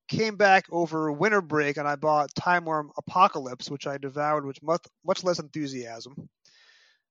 Came 0.08 0.36
back 0.36 0.66
over 0.70 1.10
winter 1.10 1.40
break 1.42 1.78
and 1.78 1.88
I 1.88 1.96
bought 1.96 2.32
Timewyrm 2.34 2.90
Apocalypse, 2.96 3.68
which 3.68 3.88
I 3.88 3.98
devoured 3.98 4.44
with 4.44 4.62
much, 4.62 4.84
much 5.04 5.24
less 5.24 5.40
enthusiasm. 5.40 6.28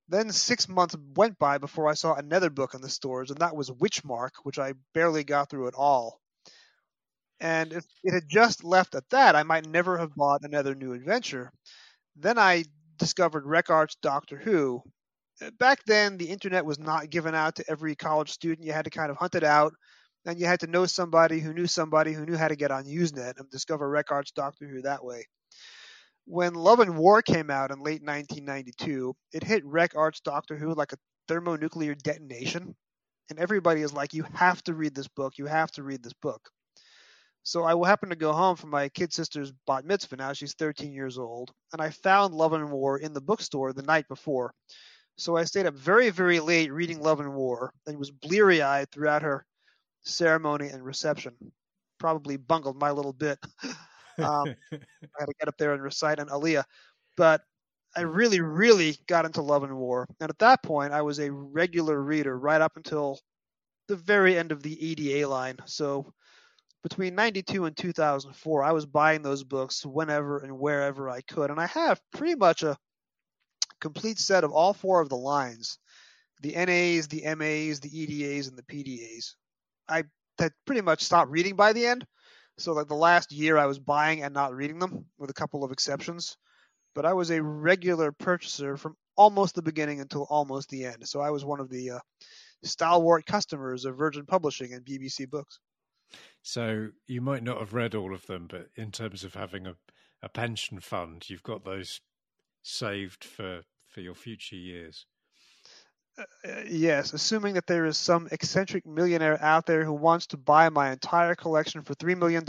Then 0.08 0.32
six 0.32 0.70
months 0.70 0.96
went 1.16 1.40
by 1.40 1.58
before 1.58 1.88
I 1.88 1.96
saw 1.96 2.14
another 2.14 2.50
book 2.50 2.74
in 2.74 2.82
the 2.82 2.90
stores, 2.90 3.32
and 3.32 3.40
that 3.40 3.56
was 3.56 3.72
Witchmark, 3.72 4.32
which 4.44 4.60
I 4.60 4.74
barely 4.94 5.24
got 5.24 5.50
through 5.50 5.68
at 5.68 5.74
all. 5.74 6.22
And 7.40 7.74
if 7.74 7.86
it 8.04 8.14
had 8.14 8.30
just 8.30 8.64
left 8.64 8.96
at 8.96 9.10
that, 9.10 9.36
I 9.36 9.44
might 9.44 9.68
never 9.68 9.98
have 9.98 10.16
bought 10.16 10.44
another 10.44 10.76
new 10.76 10.94
adventure. 10.94 11.52
Then 12.16 12.38
I 12.38 12.66
discovered 12.98 13.46
Rec 13.46 13.70
Arts 13.70 13.96
Doctor 14.02 14.38
Who. 14.38 14.82
Back 15.60 15.84
then, 15.86 16.18
the 16.18 16.30
internet 16.30 16.66
was 16.66 16.80
not 16.80 17.10
given 17.10 17.36
out 17.36 17.56
to 17.56 17.66
every 17.70 17.96
college 17.96 18.32
student. 18.32 18.66
You 18.66 18.74
had 18.74 18.86
to 18.86 18.92
kind 18.92 19.12
of 19.12 19.18
hunt 19.18 19.36
it 19.36 19.44
out, 19.44 19.74
and 20.26 20.40
you 20.40 20.46
had 20.46 20.62
to 20.62 20.68
know 20.68 20.86
somebody 20.86 21.40
who 21.40 21.54
knew 21.54 21.68
somebody 21.68 22.14
who 22.14 22.26
knew 22.26 22.38
how 22.38 22.48
to 22.48 22.56
get 22.56 22.72
on 22.72 22.86
Usenet 22.86 23.38
and 23.38 23.50
discover 23.50 23.90
Rec 23.90 24.12
Arts 24.12 24.32
Doctor 24.32 24.68
Who 24.68 24.84
that 24.84 25.04
way. 25.04 25.26
When 26.26 26.56
Love 26.56 26.80
and 26.80 26.98
War 26.98 27.22
came 27.22 27.50
out 27.50 27.72
in 27.72 27.80
late 27.80 28.02
1992, 28.02 29.16
it 29.34 29.44
hit 29.44 29.66
Rec 29.66 29.96
Arts 29.96 30.20
Doctor 30.22 30.58
Who 30.58 30.74
like 30.74 30.94
a 30.94 30.98
thermonuclear 31.28 31.96
detonation, 31.96 32.76
and 33.30 33.40
everybody 33.40 33.82
is 33.82 33.94
like, 33.94 34.14
"You 34.14 34.24
have 34.34 34.64
to 34.64 34.74
read 34.74 34.96
this 34.96 35.08
book. 35.08 35.38
You 35.38 35.46
have 35.46 35.72
to 35.74 35.84
read 35.84 36.04
this 36.04 36.14
book." 36.14 36.50
So 37.46 37.64
I 37.64 37.76
will 37.76 37.86
happen 37.86 38.10
to 38.10 38.16
go 38.16 38.34
home 38.34 38.56
for 38.56 38.66
my 38.66 38.90
kid 38.90 39.14
sister's 39.14 39.54
bat 39.68 39.86
mitzvah 39.86 40.16
now. 40.16 40.34
She's 40.34 40.56
13 40.56 40.94
years 40.94 41.20
old. 41.20 41.52
And 41.74 41.82
I 41.82 41.92
found 41.92 42.34
Love 42.34 42.54
and 42.54 42.72
War 42.72 42.98
in 42.98 43.14
the 43.14 43.22
bookstore 43.22 43.72
the 43.72 43.84
night 43.84 44.08
before. 44.08 44.52
So 45.18 45.38
I 45.38 45.44
stayed 45.44 45.68
up 45.68 45.76
very, 45.76 46.10
very 46.10 46.40
late 46.40 46.74
reading 46.74 47.00
Love 47.00 47.20
and 47.20 47.36
War 47.36 47.72
and 47.86 48.00
was 48.00 48.10
bleary 48.10 48.64
eyed 48.64 48.90
throughout 48.92 49.22
her 49.22 49.46
ceremony 50.02 50.70
and 50.70 50.84
reception. 50.84 51.36
Probably 52.00 52.36
bungled 52.38 52.80
my 52.80 52.90
little 52.92 53.14
bit. 53.14 53.38
um, 54.20 54.56
I 54.72 54.80
had 55.20 55.26
to 55.26 55.34
get 55.40 55.48
up 55.48 55.58
there 55.58 55.74
and 55.74 55.84
recite 55.84 56.20
an 56.20 56.28
Aliyah. 56.28 56.64
But 57.18 57.42
I 57.96 58.02
really, 58.02 58.42
really 58.42 58.98
got 59.08 59.26
into 59.26 59.42
Love 59.42 59.64
and 59.64 59.78
War. 59.78 60.08
And 60.20 60.30
at 60.30 60.40
that 60.40 60.64
point, 60.64 60.94
I 60.94 61.02
was 61.02 61.20
a 61.20 61.32
regular 61.32 62.02
reader 62.02 62.38
right 62.38 62.62
up 62.62 62.74
until 62.76 63.20
the 63.88 63.96
very 63.96 64.38
end 64.38 64.52
of 64.52 64.62
the 64.64 64.86
EDA 64.86 65.28
line. 65.28 65.58
So 65.66 66.12
between 66.84 67.16
92 67.16 67.66
and 67.66 67.76
2004, 67.76 68.64
I 68.64 68.72
was 68.72 68.86
buying 68.86 69.22
those 69.22 69.44
books 69.44 69.86
whenever 69.86 70.40
and 70.40 70.60
wherever 70.60 71.10
I 71.10 71.22
could. 71.22 71.50
And 71.50 71.60
I 71.60 71.68
have 71.68 72.02
pretty 72.12 72.36
much 72.36 72.64
a 72.64 72.78
complete 73.80 74.20
set 74.20 74.44
of 74.44 74.52
all 74.52 74.74
four 74.74 75.02
of 75.02 75.10
the 75.10 75.18
lines 75.18 75.78
the 76.42 76.54
NAs, 76.54 77.08
the 77.08 77.24
MAs, 77.36 77.80
the 77.80 77.90
EDAs, 77.92 78.48
and 78.48 78.58
the 78.58 78.64
PDAs. 78.64 79.34
I 79.88 80.04
had 80.38 80.52
pretty 80.66 80.82
much 80.82 81.02
stopped 81.02 81.32
reading 81.32 81.56
by 81.56 81.74
the 81.74 81.86
end. 81.86 82.06
So, 82.58 82.74
like 82.74 82.88
the 82.88 82.96
last 82.96 83.32
year, 83.32 83.58
I 83.58 83.66
was 83.66 83.80
buying 83.80 84.24
and 84.24 84.34
not 84.34 84.54
reading 84.54 84.80
them, 84.80 85.06
with 85.18 85.30
a 85.30 85.34
couple 85.34 85.64
of 85.64 85.72
exceptions. 85.72 86.38
But 86.94 87.06
I 87.06 87.14
was 87.14 87.30
a 87.30 87.44
regular 87.44 88.12
purchaser 88.14 88.78
from 88.78 88.96
almost 89.18 89.56
the 89.56 89.62
beginning 89.62 90.00
until 90.00 90.26
almost 90.30 90.70
the 90.70 90.86
end. 90.86 91.08
So, 91.08 91.20
I 91.20 91.32
was 91.32 91.44
one 91.44 91.60
of 91.60 91.70
the 91.70 91.92
uh, 91.92 92.00
stalwart 92.64 93.26
customers 93.26 93.86
of 93.86 93.98
Virgin 93.98 94.26
Publishing 94.26 94.74
and 94.74 94.86
BBC 94.86 95.30
Books. 95.30 95.60
So 96.42 96.90
you 97.08 97.22
might 97.22 97.44
not 97.44 97.60
have 97.60 97.74
read 97.74 97.96
all 97.96 98.14
of 98.14 98.26
them, 98.28 98.48
but 98.48 98.68
in 98.76 98.92
terms 98.92 99.24
of 99.24 99.34
having 99.34 99.66
a, 99.66 99.76
a 100.22 100.30
pension 100.30 100.80
fund, 100.80 101.30
you've 101.30 101.44
got 101.44 101.66
those 101.66 102.02
saved 102.64 103.24
for, 103.24 103.62
for 103.88 104.02
your 104.02 104.16
future 104.16 104.56
years. 104.56 105.06
Uh, 106.18 106.24
uh, 106.48 106.62
yes, 106.68 107.14
assuming 107.14 107.56
that 107.56 107.68
there 107.68 107.86
is 107.86 107.98
some 107.98 108.28
eccentric 108.32 108.86
millionaire 108.86 109.42
out 109.42 109.66
there 109.66 109.84
who 109.84 109.94
wants 109.94 110.28
to 110.28 110.38
buy 110.38 110.70
my 110.70 110.92
entire 110.92 111.36
collection 111.36 111.82
for 111.82 111.94
$3 111.96 112.18
million, 112.18 112.44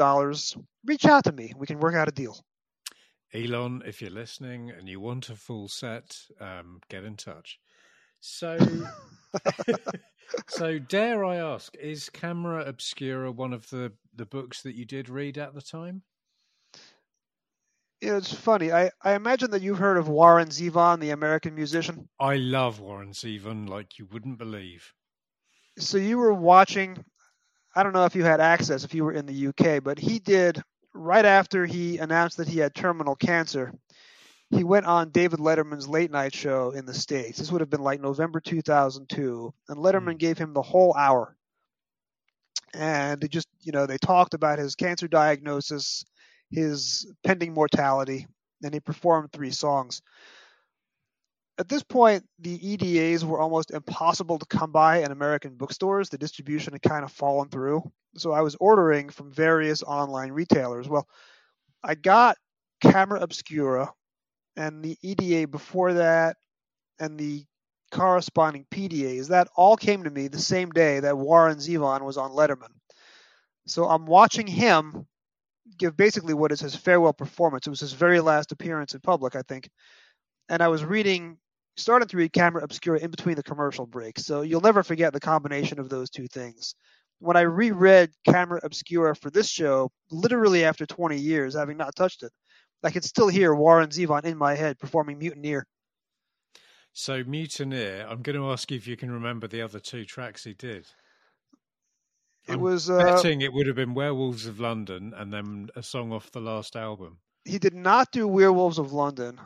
reach 0.84 1.04
out 1.04 1.24
to 1.24 1.32
me. 1.32 1.52
We 1.56 1.66
can 1.66 1.80
work 1.80 1.94
out 1.94 2.08
a 2.08 2.12
deal. 2.12 2.38
Elon, 3.34 3.82
if 3.84 4.00
you're 4.00 4.10
listening 4.10 4.70
and 4.70 4.88
you 4.88 5.00
want 5.00 5.28
a 5.30 5.36
full 5.36 5.68
set, 5.68 6.16
um, 6.40 6.80
get 6.88 7.04
in 7.04 7.16
touch. 7.16 7.58
So, 8.20 8.58
so 10.48 10.78
dare 10.78 11.24
I 11.24 11.36
ask, 11.36 11.74
is 11.76 12.08
Camera 12.08 12.64
Obscura 12.64 13.30
one 13.32 13.52
of 13.52 13.68
the 13.70 13.92
the 14.14 14.26
books 14.26 14.62
that 14.62 14.74
you 14.74 14.84
did 14.84 15.08
read 15.08 15.38
at 15.38 15.54
the 15.54 15.60
time? 15.60 16.02
Yeah, 18.00 18.18
it's 18.18 18.32
funny. 18.32 18.72
I, 18.72 18.90
I 19.02 19.14
imagine 19.14 19.50
that 19.52 19.62
you've 19.62 19.78
heard 19.78 19.96
of 19.96 20.08
Warren 20.08 20.48
Zevon, 20.48 21.00
the 21.00 21.10
American 21.10 21.54
musician. 21.54 22.08
I 22.20 22.36
love 22.36 22.80
Warren 22.80 23.12
Zevon 23.12 23.68
like 23.68 23.98
you 23.98 24.06
wouldn't 24.12 24.38
believe. 24.38 24.92
So 25.78 25.98
you 25.98 26.18
were 26.18 26.34
watching. 26.34 27.02
I 27.74 27.82
don't 27.82 27.92
know 27.92 28.04
if 28.04 28.14
you 28.14 28.24
had 28.24 28.40
access 28.40 28.84
if 28.84 28.94
you 28.94 29.04
were 29.04 29.12
in 29.12 29.26
the 29.26 29.48
UK, 29.48 29.82
but 29.82 29.98
he 29.98 30.18
did 30.18 30.62
right 30.94 31.24
after 31.24 31.66
he 31.66 31.98
announced 31.98 32.38
that 32.38 32.48
he 32.48 32.58
had 32.58 32.74
terminal 32.74 33.16
cancer 33.16 33.72
he 34.50 34.62
went 34.62 34.86
on 34.86 35.10
David 35.10 35.40
Letterman's 35.40 35.88
late 35.88 36.10
night 36.10 36.34
show 36.34 36.70
in 36.70 36.86
the 36.86 36.94
States. 36.94 37.38
This 37.38 37.50
would 37.50 37.60
have 37.60 37.70
been 37.70 37.82
like 37.82 38.00
November 38.00 38.40
2002. 38.40 39.52
And 39.68 39.78
Letterman 39.78 40.14
mm. 40.14 40.18
gave 40.18 40.38
him 40.38 40.52
the 40.52 40.62
whole 40.62 40.94
hour. 40.94 41.36
And 42.72 43.20
they 43.20 43.28
just, 43.28 43.48
you 43.60 43.72
know, 43.72 43.86
they 43.86 43.98
talked 43.98 44.34
about 44.34 44.58
his 44.58 44.76
cancer 44.76 45.08
diagnosis, 45.08 46.04
his 46.50 47.12
pending 47.24 47.54
mortality, 47.54 48.26
and 48.62 48.72
he 48.72 48.80
performed 48.80 49.32
three 49.32 49.50
songs. 49.50 50.02
At 51.58 51.68
this 51.68 51.82
point, 51.82 52.24
the 52.38 52.58
EDAs 52.72 53.24
were 53.24 53.40
almost 53.40 53.70
impossible 53.70 54.38
to 54.38 54.46
come 54.46 54.72
by 54.72 55.02
in 55.02 55.10
American 55.10 55.54
bookstores. 55.54 56.08
The 56.08 56.18
distribution 56.18 56.74
had 56.74 56.82
kind 56.82 57.02
of 57.02 57.12
fallen 57.12 57.48
through. 57.48 57.90
So 58.16 58.32
I 58.32 58.42
was 58.42 58.56
ordering 58.60 59.08
from 59.08 59.32
various 59.32 59.82
online 59.82 60.32
retailers. 60.32 60.88
Well, 60.88 61.08
I 61.82 61.94
got 61.94 62.36
Camera 62.82 63.20
Obscura 63.20 63.92
and 64.56 64.84
the 64.84 64.98
EDA 65.02 65.48
before 65.48 65.94
that 65.94 66.36
and 66.98 67.18
the 67.18 67.44
corresponding 67.90 68.66
PDAs, 68.70 69.28
that 69.28 69.48
all 69.56 69.76
came 69.76 70.04
to 70.04 70.10
me 70.10 70.28
the 70.28 70.38
same 70.38 70.70
day 70.70 71.00
that 71.00 71.16
Warren 71.16 71.58
Zevon 71.58 72.02
was 72.02 72.16
on 72.16 72.32
Letterman. 72.32 72.72
So 73.66 73.88
I'm 73.88 74.06
watching 74.06 74.46
him 74.46 75.06
give 75.78 75.96
basically 75.96 76.34
what 76.34 76.52
is 76.52 76.60
his 76.60 76.74
farewell 76.74 77.12
performance. 77.12 77.66
It 77.66 77.70
was 77.70 77.80
his 77.80 77.92
very 77.92 78.20
last 78.20 78.52
appearance 78.52 78.94
in 78.94 79.00
public, 79.00 79.36
I 79.36 79.42
think. 79.42 79.68
And 80.48 80.62
I 80.62 80.68
was 80.68 80.84
reading, 80.84 81.38
starting 81.76 82.08
to 82.08 82.16
read 82.16 82.32
Camera 82.32 82.62
Obscura 82.62 83.00
in 83.00 83.10
between 83.10 83.36
the 83.36 83.42
commercial 83.42 83.86
breaks. 83.86 84.24
So 84.24 84.42
you'll 84.42 84.60
never 84.60 84.82
forget 84.82 85.12
the 85.12 85.20
combination 85.20 85.78
of 85.78 85.88
those 85.88 86.10
two 86.10 86.28
things. 86.28 86.74
When 87.18 87.36
I 87.36 87.42
reread 87.42 88.10
Camera 88.28 88.60
Obscura 88.62 89.16
for 89.16 89.30
this 89.30 89.48
show, 89.48 89.90
literally 90.10 90.64
after 90.64 90.86
20 90.86 91.16
years, 91.16 91.56
having 91.56 91.78
not 91.78 91.96
touched 91.96 92.22
it, 92.22 92.32
I 92.82 92.90
can 92.90 93.02
still 93.02 93.28
hear 93.28 93.54
Warren 93.54 93.88
Zevon 93.88 94.24
in 94.24 94.36
my 94.36 94.54
head 94.54 94.78
performing 94.78 95.18
Mutineer. 95.18 95.66
So 96.92 97.24
Mutineer, 97.24 98.06
I'm 98.08 98.22
going 98.22 98.36
to 98.36 98.50
ask 98.50 98.70
you 98.70 98.76
if 98.76 98.86
you 98.86 98.96
can 98.96 99.10
remember 99.10 99.46
the 99.46 99.62
other 99.62 99.80
two 99.80 100.04
tracks 100.04 100.44
he 100.44 100.54
did. 100.54 100.86
It 102.46 102.54
I'm 102.54 102.60
was 102.60 102.88
uh, 102.88 102.98
betting 102.98 103.40
it 103.40 103.52
would 103.52 103.66
have 103.66 103.76
been 103.76 103.94
Werewolves 103.94 104.46
of 104.46 104.60
London 104.60 105.12
and 105.16 105.32
then 105.32 105.68
a 105.74 105.82
song 105.82 106.12
off 106.12 106.30
the 106.30 106.40
last 106.40 106.76
album. 106.76 107.18
He 107.44 107.58
did 107.58 107.74
not 107.74 108.12
do 108.12 108.26
Werewolves 108.26 108.78
of 108.78 108.92
London. 108.92 109.40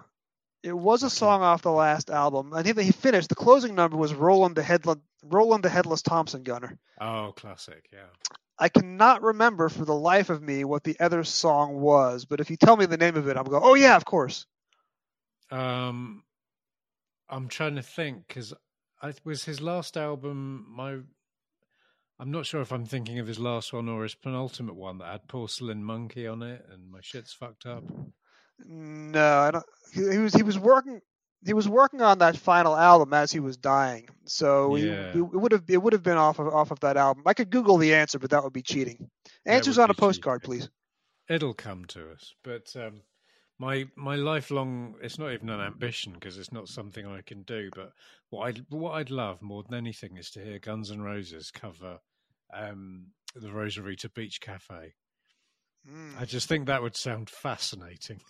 It 0.62 0.76
was 0.76 1.02
a 1.02 1.11
song 1.11 1.42
off 1.42 1.62
the 1.62 1.73
last 1.73 2.11
album. 2.11 2.52
I 2.52 2.62
think 2.62 2.78
he 2.78 2.92
finished. 2.92 3.30
The 3.30 3.35
closing 3.35 3.75
number 3.75 3.97
was 3.97 4.12
Roland 4.12 4.57
the 4.57 4.62
Headless, 4.62 4.99
Roland 5.25 5.64
the 5.64 5.71
Headless 5.71 6.02
Thompson 6.02 6.42
Gunner. 6.42 6.78
Oh, 7.00 7.33
classic, 7.35 7.88
yeah. 7.92 8.09
I 8.59 8.69
cannot 8.69 9.23
remember 9.23 9.71
for 9.71 9.87
the 9.87 9.95
life 9.95 10.28
of 10.28 10.42
me 10.42 10.64
what 10.64 10.85
the 10.85 11.00
other 11.00 11.25
song 11.25 11.80
was, 11.80 12.26
but 12.26 12.40
if 12.40 12.50
you 12.50 12.59
tell 12.59 12.76
me 12.76 12.85
the 12.85 12.99
name 12.99 13.16
of 13.16 13.26
it, 13.26 13.38
I'm 13.38 13.45
going, 13.45 13.62
oh 13.64 13.75
yeah, 13.75 13.97
of 13.97 14.04
course. 14.04 14.45
Um, 15.50 16.23
I'm 17.30 17.49
trying 17.49 17.76
to 17.76 17.83
think 17.83 18.28
because 18.28 18.52
I 19.00 19.14
was 19.25 19.45
his 19.45 19.62
last 19.62 19.97
album. 19.97 20.66
My, 20.69 20.99
I'm 22.20 22.30
not 22.30 22.44
sure 22.44 22.60
if 22.60 22.70
I'm 22.70 22.84
thinking 22.84 23.18
of 23.18 23.26
his 23.26 23.38
last 23.38 23.72
one 23.72 23.88
or 23.88 24.02
his 24.02 24.14
penultimate 24.14 24.76
one 24.76 24.98
that 24.98 25.10
had 25.10 25.26
Porcelain 25.26 25.82
Monkey 25.82 26.26
on 26.26 26.42
it, 26.42 26.66
and 26.70 26.90
my 26.90 27.00
shit's 27.00 27.32
fucked 27.32 27.64
up. 27.64 27.82
No, 28.62 29.38
I 29.38 29.50
don't. 29.50 29.64
He, 29.94 30.02
he 30.12 30.18
was 30.18 30.34
he 30.34 30.42
was 30.42 30.58
working 30.58 31.00
he 31.46 31.54
was 31.54 31.66
working 31.66 32.02
on 32.02 32.18
that 32.18 32.36
final 32.36 32.76
album 32.76 33.14
as 33.14 33.32
he 33.32 33.40
was 33.40 33.56
dying. 33.56 34.06
So 34.26 34.76
yeah. 34.76 35.12
he, 35.12 35.18
it 35.20 35.22
would 35.22 35.52
have 35.52 35.64
it 35.68 35.82
would 35.82 35.94
have 35.94 36.02
been 36.02 36.18
off 36.18 36.38
of 36.38 36.48
off 36.48 36.70
of 36.70 36.80
that 36.80 36.98
album. 36.98 37.22
I 37.24 37.32
could 37.32 37.48
Google 37.48 37.78
the 37.78 37.94
answer, 37.94 38.18
but 38.18 38.28
that 38.30 38.44
would 38.44 38.52
be 38.52 38.60
cheating. 38.60 39.08
Answers 39.46 39.78
on 39.78 39.88
a 39.88 39.94
postcard, 39.94 40.42
cheating. 40.42 40.58
please. 40.58 40.68
It'll 41.30 41.54
come 41.54 41.86
to 41.86 42.10
us, 42.12 42.34
but 42.44 42.70
um, 42.76 43.00
my 43.58 43.86
my 43.96 44.16
lifelong 44.16 44.96
it's 45.00 45.18
not 45.18 45.32
even 45.32 45.48
an 45.48 45.60
ambition 45.60 46.12
because 46.12 46.36
it's 46.36 46.52
not 46.52 46.68
something 46.68 47.06
I 47.06 47.22
can 47.22 47.44
do. 47.44 47.70
But 47.74 47.92
what 48.28 48.58
I 48.58 48.60
what 48.68 48.92
I'd 48.92 49.10
love 49.10 49.40
more 49.40 49.62
than 49.62 49.74
anything 49.74 50.18
is 50.18 50.30
to 50.32 50.44
hear 50.44 50.58
Guns 50.58 50.90
N' 50.90 51.00
Roses 51.00 51.50
cover 51.50 51.98
um, 52.54 53.07
the 53.35 53.49
Rosarita 53.49 54.12
Beach 54.14 54.40
Cafe. 54.40 54.95
Mm. 55.88 56.21
I 56.21 56.25
just 56.25 56.49
think 56.49 56.66
that 56.66 56.83
would 56.83 56.97
sound 56.97 57.30
fascinating. 57.30 58.21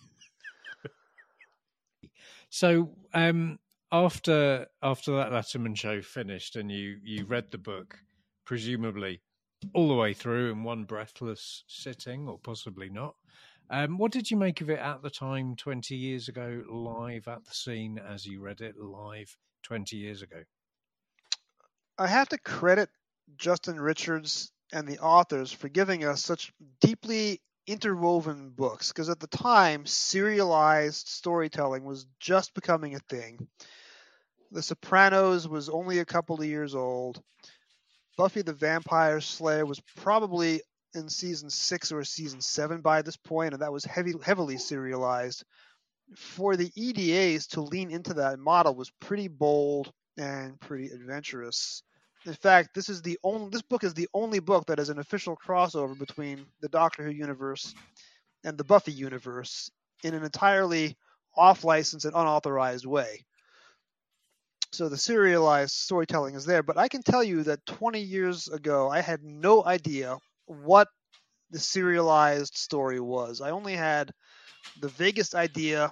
so, 2.49 2.91
um, 3.13 3.59
after 3.91 4.67
after 4.81 5.15
that 5.17 5.31
Letterman 5.31 5.75
show 5.75 6.01
finished, 6.01 6.55
and 6.55 6.71
you 6.71 6.97
you 7.03 7.25
read 7.25 7.51
the 7.51 7.57
book, 7.57 7.99
presumably 8.45 9.21
all 9.73 9.87
the 9.87 9.95
way 9.95 10.13
through 10.13 10.51
in 10.51 10.63
one 10.63 10.85
breathless 10.85 11.63
sitting, 11.67 12.27
or 12.27 12.39
possibly 12.39 12.89
not. 12.89 13.15
Um, 13.69 13.97
what 13.97 14.11
did 14.11 14.31
you 14.31 14.37
make 14.37 14.59
of 14.61 14.69
it 14.69 14.79
at 14.79 15.01
the 15.01 15.09
time, 15.09 15.55
twenty 15.55 15.95
years 15.95 16.29
ago, 16.29 16.63
live 16.69 17.27
at 17.27 17.45
the 17.45 17.53
scene 17.53 17.99
as 17.99 18.25
you 18.25 18.41
read 18.41 18.61
it 18.61 18.77
live 18.77 19.35
twenty 19.61 19.97
years 19.97 20.21
ago? 20.21 20.43
I 21.97 22.07
have 22.07 22.29
to 22.29 22.37
credit 22.37 22.89
Justin 23.37 23.79
Richards 23.79 24.51
and 24.73 24.87
the 24.87 24.99
authors 24.99 25.51
for 25.51 25.69
giving 25.69 26.05
us 26.05 26.23
such 26.23 26.53
deeply 26.79 27.41
interwoven 27.67 28.49
books 28.49 28.89
because 28.89 29.09
at 29.09 29.19
the 29.19 29.27
time 29.27 29.85
serialized 29.85 31.07
storytelling 31.07 31.83
was 31.83 32.05
just 32.19 32.53
becoming 32.53 32.95
a 32.95 32.99
thing. 32.99 33.47
The 34.51 34.61
Sopranos 34.61 35.47
was 35.47 35.69
only 35.69 35.99
a 35.99 36.05
couple 36.05 36.39
of 36.39 36.45
years 36.45 36.75
old. 36.75 37.21
Buffy 38.17 38.41
the 38.41 38.53
Vampire 38.53 39.21
Slayer 39.21 39.65
was 39.65 39.79
probably 39.95 40.61
in 40.93 41.07
season 41.07 41.49
six 41.49 41.91
or 41.91 42.03
season 42.03 42.41
seven 42.41 42.81
by 42.81 43.01
this 43.01 43.15
point, 43.15 43.53
and 43.53 43.61
that 43.61 43.71
was 43.71 43.85
heavy, 43.85 44.13
heavily 44.23 44.57
serialized. 44.57 45.45
For 46.17 46.57
the 46.57 46.71
EDAs 46.75 47.47
to 47.47 47.61
lean 47.61 47.91
into 47.91 48.15
that 48.15 48.39
model 48.39 48.75
was 48.75 48.91
pretty 48.99 49.29
bold 49.29 49.93
and 50.17 50.59
pretty 50.59 50.87
adventurous. 50.87 51.83
In 52.25 52.33
fact, 52.33 52.75
this 52.75 52.89
is 52.89 53.01
the 53.01 53.17
only 53.23 53.49
this 53.49 53.63
book 53.63 53.83
is 53.83 53.93
the 53.93 54.09
only 54.13 54.39
book 54.39 54.67
that 54.67 54.79
is 54.79 54.89
an 54.89 54.99
official 54.99 55.35
crossover 55.35 55.97
between 55.97 56.45
the 56.61 56.69
Doctor 56.69 57.03
Who 57.03 57.11
universe 57.11 57.73
and 58.43 58.57
the 58.57 58.63
Buffy 58.63 58.91
universe 58.91 59.71
in 60.03 60.13
an 60.13 60.23
entirely 60.23 60.95
off 61.35 61.63
license 61.63 62.05
and 62.05 62.13
unauthorized 62.15 62.85
way. 62.85 63.25
So 64.71 64.87
the 64.87 64.97
serialized 64.97 65.73
storytelling 65.73 66.35
is 66.35 66.45
there, 66.45 66.63
but 66.63 66.77
I 66.77 66.87
can 66.87 67.03
tell 67.03 67.23
you 67.23 67.43
that 67.43 67.65
20 67.65 67.99
years 67.99 68.47
ago 68.47 68.89
I 68.89 69.01
had 69.01 69.23
no 69.23 69.65
idea 69.65 70.17
what 70.45 70.87
the 71.49 71.59
serialized 71.59 72.55
story 72.55 72.99
was. 72.99 73.41
I 73.41 73.49
only 73.49 73.75
had 73.75 74.11
the 74.79 74.87
vaguest 74.89 75.35
idea 75.35 75.91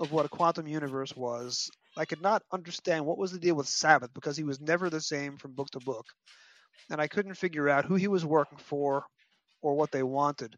of 0.00 0.12
what 0.12 0.26
a 0.26 0.28
quantum 0.28 0.66
universe 0.66 1.16
was. 1.16 1.70
I 1.98 2.04
could 2.04 2.22
not 2.22 2.44
understand 2.52 3.04
what 3.04 3.18
was 3.18 3.32
the 3.32 3.40
deal 3.40 3.56
with 3.56 3.66
Sabbath 3.66 4.14
because 4.14 4.36
he 4.36 4.44
was 4.44 4.60
never 4.60 4.88
the 4.88 5.00
same 5.00 5.36
from 5.36 5.52
book 5.52 5.68
to 5.70 5.80
book. 5.80 6.06
And 6.90 7.00
I 7.00 7.08
couldn't 7.08 7.34
figure 7.34 7.68
out 7.68 7.84
who 7.84 7.96
he 7.96 8.06
was 8.06 8.24
working 8.24 8.58
for 8.58 9.04
or 9.62 9.74
what 9.74 9.90
they 9.90 10.04
wanted. 10.04 10.56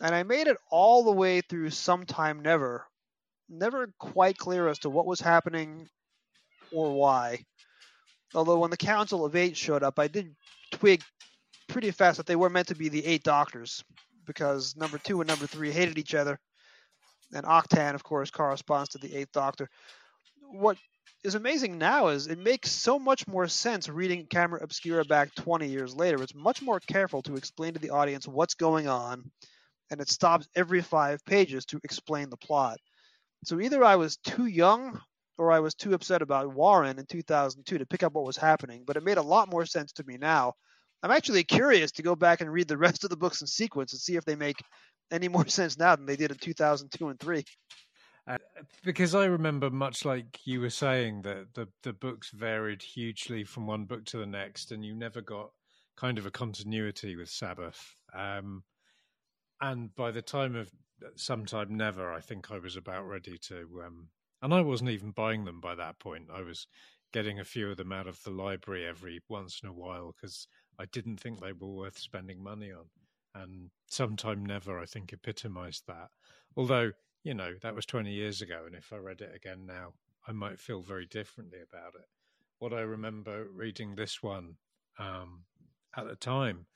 And 0.00 0.14
I 0.14 0.22
made 0.22 0.46
it 0.46 0.56
all 0.70 1.04
the 1.04 1.12
way 1.12 1.42
through 1.42 1.70
Sometime 1.70 2.40
Never, 2.40 2.86
never 3.50 3.92
quite 3.98 4.38
clear 4.38 4.66
as 4.66 4.78
to 4.80 4.90
what 4.90 5.06
was 5.06 5.20
happening 5.20 5.88
or 6.72 6.92
why. 6.92 7.44
Although 8.34 8.58
when 8.58 8.70
the 8.70 8.76
Council 8.78 9.26
of 9.26 9.36
Eight 9.36 9.56
showed 9.56 9.82
up, 9.82 9.98
I 9.98 10.08
did 10.08 10.34
twig 10.70 11.02
pretty 11.68 11.90
fast 11.90 12.16
that 12.16 12.26
they 12.26 12.34
were 12.36 12.50
meant 12.50 12.68
to 12.68 12.74
be 12.74 12.88
the 12.88 13.04
Eight 13.04 13.22
Doctors 13.22 13.84
because 14.26 14.74
number 14.74 14.96
two 14.96 15.20
and 15.20 15.28
number 15.28 15.46
three 15.46 15.70
hated 15.70 15.98
each 15.98 16.14
other. 16.14 16.38
And 17.34 17.44
Octan, 17.44 17.94
of 17.94 18.02
course, 18.02 18.30
corresponds 18.30 18.90
to 18.90 18.98
the 18.98 19.14
Eighth 19.14 19.32
Doctor 19.32 19.68
what 20.52 20.76
is 21.24 21.34
amazing 21.34 21.78
now 21.78 22.08
is 22.08 22.26
it 22.26 22.38
makes 22.38 22.70
so 22.70 22.98
much 22.98 23.26
more 23.26 23.48
sense 23.48 23.88
reading 23.88 24.26
Camera 24.26 24.60
Obscura 24.62 25.04
back 25.04 25.34
20 25.34 25.68
years 25.68 25.94
later. 25.94 26.22
It's 26.22 26.34
much 26.34 26.62
more 26.62 26.80
careful 26.80 27.22
to 27.22 27.36
explain 27.36 27.74
to 27.74 27.80
the 27.80 27.90
audience 27.90 28.26
what's 28.26 28.54
going 28.54 28.88
on, 28.88 29.30
and 29.90 30.00
it 30.00 30.08
stops 30.08 30.48
every 30.54 30.82
five 30.82 31.24
pages 31.24 31.64
to 31.66 31.80
explain 31.84 32.28
the 32.28 32.36
plot. 32.36 32.78
So 33.44 33.60
either 33.60 33.82
I 33.84 33.96
was 33.96 34.16
too 34.18 34.46
young 34.46 35.00
or 35.38 35.50
I 35.50 35.60
was 35.60 35.74
too 35.74 35.94
upset 35.94 36.22
about 36.22 36.52
Warren 36.52 36.98
in 36.98 37.06
2002 37.06 37.78
to 37.78 37.86
pick 37.86 38.02
up 38.02 38.12
what 38.12 38.24
was 38.24 38.36
happening, 38.36 38.84
but 38.86 38.96
it 38.96 39.04
made 39.04 39.18
a 39.18 39.22
lot 39.22 39.50
more 39.50 39.66
sense 39.66 39.92
to 39.92 40.04
me 40.04 40.16
now. 40.18 40.54
I'm 41.02 41.10
actually 41.10 41.42
curious 41.42 41.90
to 41.92 42.02
go 42.02 42.14
back 42.14 42.40
and 42.40 42.52
read 42.52 42.68
the 42.68 42.78
rest 42.78 43.02
of 43.02 43.10
the 43.10 43.16
books 43.16 43.40
in 43.40 43.46
sequence 43.46 43.92
and 43.92 44.00
see 44.00 44.16
if 44.16 44.24
they 44.24 44.36
make 44.36 44.62
any 45.10 45.28
more 45.28 45.46
sense 45.48 45.78
now 45.78 45.96
than 45.96 46.06
they 46.06 46.16
did 46.16 46.30
in 46.30 46.38
2002 46.38 47.08
and 47.08 47.18
3. 47.18 47.44
Uh, 48.26 48.38
because 48.84 49.14
I 49.14 49.24
remember, 49.24 49.68
much 49.70 50.04
like 50.04 50.46
you 50.46 50.60
were 50.60 50.70
saying, 50.70 51.22
that 51.22 51.54
the 51.54 51.68
the 51.82 51.92
books 51.92 52.30
varied 52.30 52.82
hugely 52.82 53.44
from 53.44 53.66
one 53.66 53.84
book 53.84 54.04
to 54.06 54.18
the 54.18 54.26
next, 54.26 54.70
and 54.70 54.84
you 54.84 54.94
never 54.94 55.20
got 55.20 55.50
kind 55.96 56.18
of 56.18 56.26
a 56.26 56.30
continuity 56.30 57.16
with 57.16 57.28
Sabbath. 57.28 57.96
Um, 58.14 58.62
and 59.60 59.94
by 59.94 60.10
the 60.10 60.22
time 60.22 60.54
of 60.56 60.70
sometime 61.16 61.76
never, 61.76 62.12
I 62.12 62.20
think 62.20 62.50
I 62.50 62.58
was 62.58 62.76
about 62.76 63.08
ready 63.08 63.38
to. 63.48 63.82
Um, 63.84 64.08
and 64.40 64.52
I 64.52 64.60
wasn't 64.60 64.90
even 64.90 65.12
buying 65.12 65.44
them 65.44 65.60
by 65.60 65.74
that 65.76 65.98
point. 66.00 66.28
I 66.32 66.42
was 66.42 66.66
getting 67.12 67.38
a 67.40 67.44
few 67.44 67.70
of 67.70 67.76
them 67.76 67.92
out 67.92 68.06
of 68.06 68.22
the 68.24 68.30
library 68.30 68.86
every 68.86 69.20
once 69.28 69.60
in 69.62 69.68
a 69.68 69.72
while 69.72 70.14
because 70.16 70.48
I 70.78 70.86
didn't 70.86 71.18
think 71.18 71.40
they 71.40 71.52
were 71.52 71.68
worth 71.68 71.98
spending 71.98 72.42
money 72.42 72.72
on. 72.72 72.86
And 73.34 73.70
sometime 73.88 74.44
never, 74.44 74.78
I 74.78 74.86
think, 74.86 75.12
epitomized 75.12 75.84
that. 75.86 76.08
Although 76.56 76.92
you 77.22 77.34
know, 77.34 77.54
that 77.62 77.74
was 77.74 77.86
20 77.86 78.12
years 78.12 78.42
ago. 78.42 78.62
And 78.66 78.74
if 78.74 78.92
I 78.92 78.96
read 78.96 79.20
it 79.20 79.34
again 79.34 79.66
now, 79.66 79.94
I 80.26 80.32
might 80.32 80.60
feel 80.60 80.82
very 80.82 81.06
differently 81.06 81.58
about 81.60 81.94
it. 81.94 82.06
What 82.58 82.72
I 82.72 82.80
remember 82.80 83.46
reading 83.52 83.94
this 83.94 84.22
one 84.22 84.56
um, 84.98 85.44
at 85.96 86.06
the 86.06 86.16
time 86.16 86.66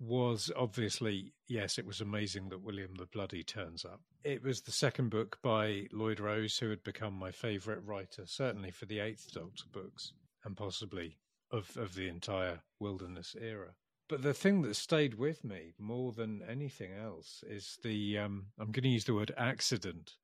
was 0.00 0.50
obviously, 0.56 1.32
yes, 1.46 1.78
it 1.78 1.86
was 1.86 2.00
amazing 2.00 2.48
that 2.48 2.62
William 2.62 2.94
the 2.96 3.06
Bloody 3.06 3.44
turns 3.44 3.84
up. 3.84 4.00
It 4.24 4.42
was 4.42 4.62
the 4.62 4.72
second 4.72 5.10
book 5.10 5.38
by 5.42 5.86
Lloyd 5.92 6.18
Rose, 6.18 6.58
who 6.58 6.70
had 6.70 6.82
become 6.82 7.14
my 7.14 7.30
favourite 7.30 7.84
writer, 7.84 8.24
certainly 8.26 8.70
for 8.70 8.86
the 8.86 8.98
Eighth 8.98 9.32
Doctor 9.32 9.64
books, 9.72 10.12
and 10.44 10.56
possibly 10.56 11.18
of, 11.50 11.76
of 11.76 11.94
the 11.94 12.08
entire 12.08 12.60
Wilderness 12.80 13.36
era. 13.40 13.74
But 14.08 14.22
the 14.22 14.34
thing 14.34 14.60
that 14.62 14.76
stayed 14.76 15.14
with 15.14 15.44
me 15.44 15.72
more 15.78 16.12
than 16.12 16.42
anything 16.48 16.92
else 16.92 17.42
is 17.46 17.78
the 17.82 18.18
um, 18.18 18.46
I'm 18.58 18.70
going 18.70 18.82
to 18.82 18.88
use 18.88 19.04
the 19.04 19.14
word 19.14 19.32
accident, 19.38 20.16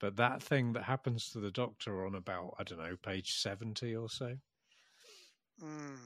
but 0.00 0.16
that 0.16 0.42
thing 0.42 0.72
that 0.72 0.82
happens 0.82 1.30
to 1.30 1.38
the 1.38 1.52
doctor 1.52 2.04
on 2.04 2.16
about 2.16 2.56
I 2.58 2.64
don't 2.64 2.80
know 2.80 2.96
page 3.00 3.34
seventy 3.34 3.94
or 3.94 4.08
so. 4.08 4.36
Mm. 5.62 5.98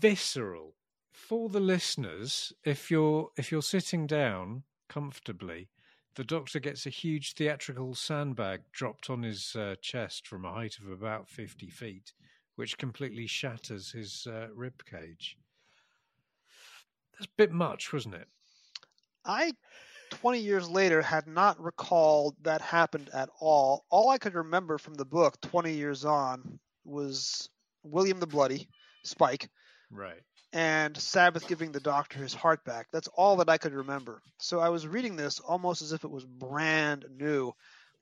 Visceral 0.00 0.74
for 1.12 1.48
the 1.48 1.60
listeners. 1.60 2.52
If 2.64 2.90
you're 2.90 3.30
if 3.36 3.52
you're 3.52 3.62
sitting 3.62 4.08
down 4.08 4.64
comfortably, 4.88 5.68
the 6.16 6.24
doctor 6.24 6.58
gets 6.58 6.86
a 6.86 6.90
huge 6.90 7.34
theatrical 7.34 7.94
sandbag 7.94 8.62
dropped 8.72 9.08
on 9.08 9.22
his 9.22 9.54
uh, 9.54 9.76
chest 9.80 10.26
from 10.26 10.44
a 10.44 10.52
height 10.52 10.78
of 10.78 10.90
about 10.90 11.28
fifty 11.28 11.70
feet, 11.70 12.12
which 12.56 12.78
completely 12.78 13.28
shatters 13.28 13.92
his 13.92 14.26
uh, 14.26 14.48
rib 14.52 14.84
cage. 14.84 15.36
That's 17.14 17.26
a 17.26 17.36
bit 17.36 17.52
much, 17.52 17.92
wasn't 17.92 18.14
it? 18.16 18.28
I, 19.24 19.52
20 20.10 20.40
years 20.40 20.68
later, 20.68 21.02
had 21.02 21.26
not 21.26 21.62
recalled 21.62 22.36
that 22.42 22.60
happened 22.60 23.10
at 23.12 23.28
all. 23.40 23.84
All 23.90 24.10
I 24.10 24.18
could 24.18 24.34
remember 24.34 24.78
from 24.78 24.94
the 24.94 25.04
book, 25.04 25.40
20 25.42 25.72
years 25.72 26.04
on, 26.04 26.58
was 26.84 27.48
William 27.84 28.20
the 28.20 28.26
Bloody, 28.26 28.68
Spike. 29.04 29.48
Right. 29.90 30.20
And 30.52 30.96
Sabbath 30.96 31.48
giving 31.48 31.72
the 31.72 31.80
doctor 31.80 32.18
his 32.18 32.34
heart 32.34 32.64
back. 32.64 32.88
That's 32.92 33.08
all 33.08 33.36
that 33.36 33.48
I 33.48 33.58
could 33.58 33.72
remember. 33.72 34.20
So 34.38 34.60
I 34.60 34.68
was 34.68 34.86
reading 34.86 35.16
this 35.16 35.40
almost 35.40 35.80
as 35.80 35.92
if 35.92 36.04
it 36.04 36.10
was 36.10 36.24
brand 36.24 37.06
new. 37.16 37.54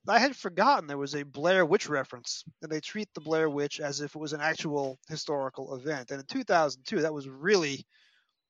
I 0.08 0.18
had 0.18 0.34
forgotten 0.34 0.86
there 0.86 0.96
was 0.98 1.14
a 1.14 1.24
Blair 1.24 1.64
Witch 1.66 1.88
reference, 1.88 2.42
and 2.62 2.72
they 2.72 2.80
treat 2.80 3.08
the 3.14 3.20
Blair 3.20 3.50
Witch 3.50 3.80
as 3.80 4.00
if 4.00 4.14
it 4.14 4.18
was 4.18 4.32
an 4.32 4.40
actual 4.40 4.98
historical 5.08 5.74
event. 5.76 6.10
And 6.10 6.20
in 6.20 6.26
2002, 6.26 7.02
that 7.02 7.14
was 7.14 7.28
really 7.28 7.86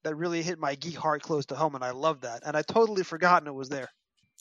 that 0.03 0.15
really 0.15 0.43
hit 0.43 0.59
my 0.59 0.75
geek 0.75 0.97
heart 0.97 1.23
close 1.23 1.47
to 1.47 1.55
home, 1.55 1.75
and 1.75 1.85
I 1.85 1.91
love 1.91 2.21
that. 2.23 2.43
And 2.45 2.57
I 2.57 2.63
totally 2.63 3.03
forgotten 3.03 3.49
it 3.49 3.55
was 3.55 3.69
there. 3.69 3.91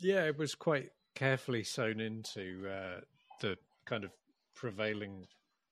Yeah, 0.01 0.23
it 0.25 0.37
was 0.37 0.55
quite 0.55 0.89
carefully 1.15 1.63
sewn 1.63 1.99
into 1.99 2.67
uh, 2.69 3.01
the 3.41 3.57
kind 3.85 4.03
of 4.03 4.11
prevailing 4.55 5.27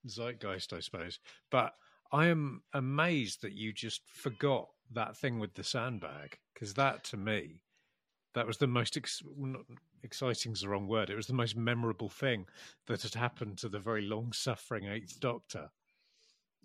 zeitgeist, 0.08 0.74
I 0.74 0.80
suppose. 0.80 1.20
But 1.50 1.74
I 2.12 2.28
am 2.28 2.64
amazed 2.74 3.42
that 3.42 3.54
you 3.54 3.74
just 3.74 4.02
forgot 4.08 4.68
that 4.92 5.18
thing 5.18 5.40
with 5.40 5.54
the 5.54 5.64
sandbag, 5.64 6.38
because 6.54 6.74
that 6.76 7.04
to 7.06 7.18
me, 7.18 7.62
that 8.34 8.48
was 8.48 8.58
the 8.58 8.68
most 8.68 8.98
ex- 8.98 9.24
exciting 10.04 10.52
is 10.52 10.62
the 10.62 10.70
wrong 10.70 10.88
word. 10.88 11.10
It 11.10 11.16
was 11.16 11.28
the 11.28 11.34
most 11.34 11.56
memorable 11.56 12.10
thing 12.10 12.46
that 12.86 13.02
had 13.02 13.14
happened 13.14 13.58
to 13.60 13.70
the 13.70 13.80
very 13.80 14.02
long-suffering 14.02 14.86
Eighth 14.86 15.20
Doctor 15.20 15.70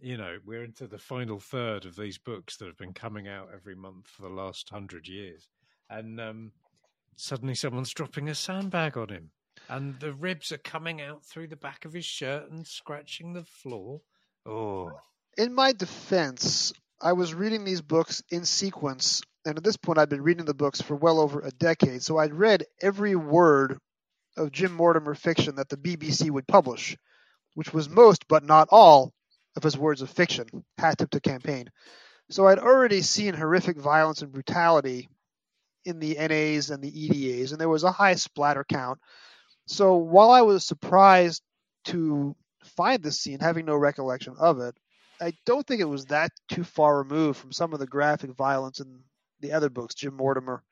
you 0.02 0.16
know, 0.16 0.38
we're 0.44 0.64
into 0.64 0.88
the 0.88 0.98
final 0.98 1.38
third 1.38 1.84
of 1.86 1.94
these 1.94 2.18
books 2.18 2.56
that 2.56 2.66
have 2.66 2.76
been 2.76 2.92
coming 2.92 3.28
out 3.28 3.50
every 3.54 3.76
month 3.76 4.08
for 4.08 4.22
the 4.22 4.28
last 4.28 4.68
hundred 4.68 5.06
years. 5.06 5.48
And 5.88 6.20
um, 6.20 6.52
suddenly 7.16 7.54
someone's 7.54 7.92
dropping 7.92 8.28
a 8.28 8.34
sandbag 8.34 8.96
on 8.98 9.10
him. 9.10 9.30
And 9.68 9.98
the 10.00 10.12
ribs 10.12 10.50
are 10.50 10.58
coming 10.58 11.00
out 11.00 11.24
through 11.24 11.48
the 11.48 11.56
back 11.56 11.84
of 11.84 11.92
his 11.92 12.04
shirt 12.04 12.50
and 12.50 12.66
scratching 12.66 13.32
the 13.32 13.44
floor. 13.44 14.00
Oh. 14.44 14.90
In 15.38 15.54
my 15.54 15.72
defense, 15.72 16.72
I 17.00 17.12
was 17.12 17.32
reading 17.32 17.64
these 17.64 17.80
books 17.80 18.24
in 18.30 18.44
sequence, 18.44 19.22
and 19.46 19.56
at 19.56 19.62
this 19.62 19.76
point, 19.76 19.98
I'd 19.98 20.08
been 20.08 20.22
reading 20.22 20.46
the 20.46 20.54
books 20.54 20.80
for 20.80 20.96
well 20.96 21.20
over 21.20 21.40
a 21.40 21.52
decade. 21.52 22.02
So 22.02 22.18
I'd 22.18 22.34
read 22.34 22.64
every 22.80 23.14
word 23.14 23.78
of 24.36 24.50
Jim 24.50 24.76
Mortimore 24.76 25.16
fiction 25.16 25.56
that 25.56 25.68
the 25.68 25.76
BBC 25.76 26.28
would 26.30 26.48
publish, 26.48 26.96
which 27.54 27.72
was 27.72 27.88
most, 27.88 28.26
but 28.26 28.44
not 28.44 28.68
all, 28.70 29.12
of 29.56 29.62
his 29.62 29.76
words 29.76 30.02
of 30.02 30.10
fiction, 30.10 30.46
Hat 30.78 30.98
Tip 30.98 31.10
to 31.10 31.20
Campaign. 31.20 31.70
So 32.30 32.46
I'd 32.46 32.58
already 32.58 33.02
seen 33.02 33.34
horrific 33.34 33.76
violence 33.76 34.22
and 34.22 34.32
brutality 34.32 35.08
in 35.84 35.98
the 35.98 36.14
NAs 36.14 36.70
and 36.70 36.82
the 36.82 36.88
EDAs, 36.88 37.52
and 37.52 37.60
there 37.60 37.68
was 37.68 37.84
a 37.84 37.92
high 37.92 38.14
splatter 38.14 38.64
count. 38.64 38.98
So 39.66 39.96
while 39.96 40.30
I 40.30 40.42
was 40.42 40.64
surprised 40.64 41.42
to 41.86 42.36
find 42.64 43.02
this 43.02 43.20
scene, 43.20 43.40
having 43.40 43.66
no 43.66 43.76
recollection 43.76 44.34
of 44.38 44.60
it, 44.60 44.74
I 45.20 45.32
don't 45.46 45.66
think 45.66 45.80
it 45.80 45.86
was 45.86 46.06
that 46.06 46.32
too 46.48 46.64
far 46.64 46.98
removed 46.98 47.38
from 47.38 47.52
some 47.52 47.72
of 47.72 47.78
the 47.78 47.86
graphic 47.86 48.32
violence 48.32 48.80
in 48.80 49.00
the 49.40 49.52
other 49.52 49.68
books, 49.68 49.94
Jim 49.94 50.16
Mortimore 50.16 50.62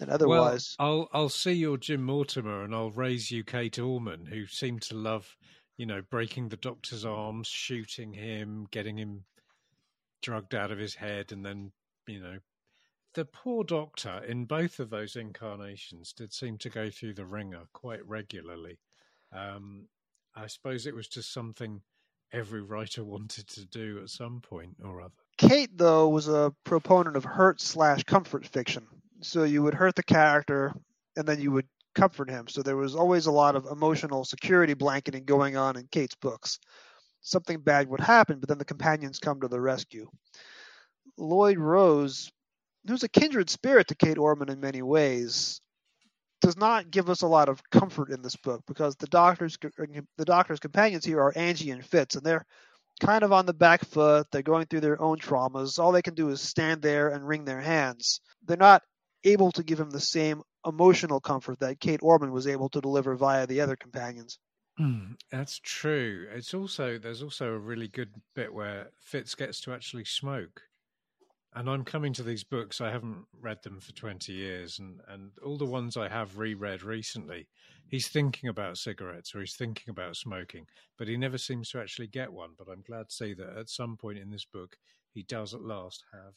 and 0.00 0.10
otherwise. 0.10 0.76
Well, 0.78 0.88
I'll 0.88 1.08
I'll 1.12 1.28
see 1.28 1.52
your 1.52 1.76
Jim 1.76 2.04
Mortimore 2.06 2.64
and 2.64 2.74
I'll 2.74 2.90
raise 2.90 3.30
you 3.30 3.44
Kate 3.44 3.78
Orman, 3.78 4.26
who 4.26 4.46
seemed 4.46 4.82
to 4.82 4.96
love, 4.96 5.36
you 5.76 5.86
know, 5.86 6.02
breaking 6.10 6.48
the 6.48 6.56
doctor's 6.56 7.04
arms, 7.04 7.48
shooting 7.48 8.12
him, 8.12 8.66
getting 8.70 8.96
him 8.96 9.24
drugged 10.22 10.54
out 10.54 10.70
of 10.70 10.78
his 10.78 10.94
head, 10.94 11.32
and 11.32 11.44
then, 11.44 11.72
you 12.06 12.20
know, 12.20 12.38
the 13.14 13.24
poor 13.24 13.64
doctor 13.64 14.22
in 14.26 14.44
both 14.44 14.80
of 14.80 14.90
those 14.90 15.16
incarnations 15.16 16.12
did 16.12 16.32
seem 16.32 16.58
to 16.58 16.68
go 16.68 16.90
through 16.90 17.14
the 17.14 17.24
ringer 17.24 17.62
quite 17.72 18.06
regularly. 18.06 18.78
Um, 19.32 19.86
I 20.34 20.48
suppose 20.48 20.86
it 20.86 20.94
was 20.94 21.08
just 21.08 21.32
something 21.32 21.80
every 22.32 22.62
writer 22.62 23.04
wanted 23.04 23.46
to 23.48 23.64
do 23.66 24.00
at 24.02 24.10
some 24.10 24.40
point 24.40 24.76
or 24.84 25.00
other. 25.00 25.14
Kate, 25.36 25.76
though, 25.76 26.08
was 26.08 26.28
a 26.28 26.52
proponent 26.64 27.16
of 27.16 27.24
hurt 27.24 27.60
slash 27.60 28.04
comfort 28.04 28.46
fiction. 28.46 28.86
So 29.20 29.44
you 29.44 29.62
would 29.62 29.74
hurt 29.74 29.96
the 29.96 30.02
character 30.02 30.74
and 31.16 31.26
then 31.26 31.40
you 31.40 31.50
would 31.52 31.66
comfort 31.94 32.30
him. 32.30 32.48
So 32.48 32.62
there 32.62 32.76
was 32.76 32.94
always 32.94 33.26
a 33.26 33.32
lot 33.32 33.56
of 33.56 33.66
emotional 33.66 34.24
security 34.24 34.74
blanketing 34.74 35.24
going 35.24 35.56
on 35.56 35.76
in 35.76 35.88
Kate's 35.90 36.16
books. 36.16 36.58
Something 37.22 37.60
bad 37.60 37.88
would 37.88 38.00
happen, 38.00 38.38
but 38.40 38.48
then 38.48 38.58
the 38.58 38.64
companions 38.64 39.18
come 39.18 39.40
to 39.40 39.48
the 39.48 39.60
rescue. 39.60 40.08
Lloyd 41.16 41.58
Rose, 41.58 42.30
who's 42.86 43.02
a 43.02 43.08
kindred 43.08 43.48
spirit 43.48 43.88
to 43.88 43.94
Kate 43.94 44.18
Orman 44.18 44.50
in 44.50 44.60
many 44.60 44.82
ways, 44.82 45.60
does 46.40 46.56
not 46.56 46.90
give 46.90 47.08
us 47.08 47.22
a 47.22 47.26
lot 47.26 47.48
of 47.48 47.62
comfort 47.70 48.10
in 48.10 48.20
this 48.20 48.36
book 48.36 48.62
because 48.66 48.96
the 48.96 49.06
doctor's 49.06 49.56
the 50.18 50.24
doctor's 50.24 50.60
companions 50.60 51.04
here 51.04 51.18
are 51.20 51.32
Angie 51.36 51.70
and 51.70 51.84
Fitz, 51.84 52.16
and 52.16 52.24
they're 52.24 52.44
kind 53.00 53.24
of 53.24 53.32
on 53.32 53.46
the 53.46 53.54
back 53.54 53.84
foot. 53.86 54.26
They're 54.30 54.42
going 54.42 54.66
through 54.66 54.80
their 54.80 55.00
own 55.00 55.18
traumas. 55.18 55.78
All 55.78 55.92
they 55.92 56.02
can 56.02 56.14
do 56.14 56.28
is 56.28 56.40
stand 56.40 56.82
there 56.82 57.08
and 57.08 57.26
wring 57.26 57.44
their 57.44 57.60
hands. 57.60 58.20
They're 58.44 58.56
not 58.56 58.82
able 59.24 59.52
to 59.52 59.62
give 59.62 59.80
him 59.80 59.90
the 59.90 60.00
same 60.00 60.42
emotional 60.64 61.20
comfort 61.20 61.58
that 61.60 61.80
Kate 61.80 62.02
Orman 62.02 62.32
was 62.32 62.46
able 62.46 62.68
to 62.70 62.80
deliver 62.80 63.14
via 63.14 63.46
the 63.46 63.60
other 63.60 63.76
companions. 63.76 64.38
Mm, 64.78 65.16
that's 65.30 65.60
true. 65.60 66.26
It's 66.32 66.52
also 66.52 66.98
there's 66.98 67.22
also 67.22 67.52
a 67.52 67.58
really 67.58 67.88
good 67.88 68.10
bit 68.34 68.52
where 68.52 68.90
Fitz 69.00 69.34
gets 69.34 69.60
to 69.62 69.72
actually 69.72 70.04
smoke. 70.04 70.62
And 71.54 71.70
I'm 71.70 71.84
coming 71.84 72.12
to 72.14 72.24
these 72.24 72.42
books. 72.42 72.80
I 72.80 72.90
haven't 72.90 73.26
read 73.40 73.62
them 73.62 73.78
for 73.78 73.92
20 73.92 74.32
years, 74.32 74.80
and, 74.80 75.00
and 75.06 75.30
all 75.44 75.56
the 75.56 75.64
ones 75.64 75.96
I 75.96 76.08
have 76.08 76.36
reread 76.36 76.82
recently, 76.82 77.46
he's 77.86 78.08
thinking 78.08 78.48
about 78.48 78.76
cigarettes 78.76 79.32
or 79.34 79.40
he's 79.40 79.54
thinking 79.54 79.90
about 79.90 80.16
smoking, 80.16 80.66
but 80.98 81.06
he 81.06 81.16
never 81.16 81.38
seems 81.38 81.70
to 81.70 81.80
actually 81.80 82.08
get 82.08 82.32
one. 82.32 82.50
But 82.58 82.68
I'm 82.68 82.82
glad 82.82 83.08
to 83.10 83.14
see 83.14 83.34
that 83.34 83.56
at 83.56 83.68
some 83.70 83.96
point 83.96 84.18
in 84.18 84.30
this 84.30 84.44
book, 84.44 84.76
he 85.12 85.22
does 85.22 85.54
at 85.54 85.62
last 85.62 86.02
have 86.12 86.34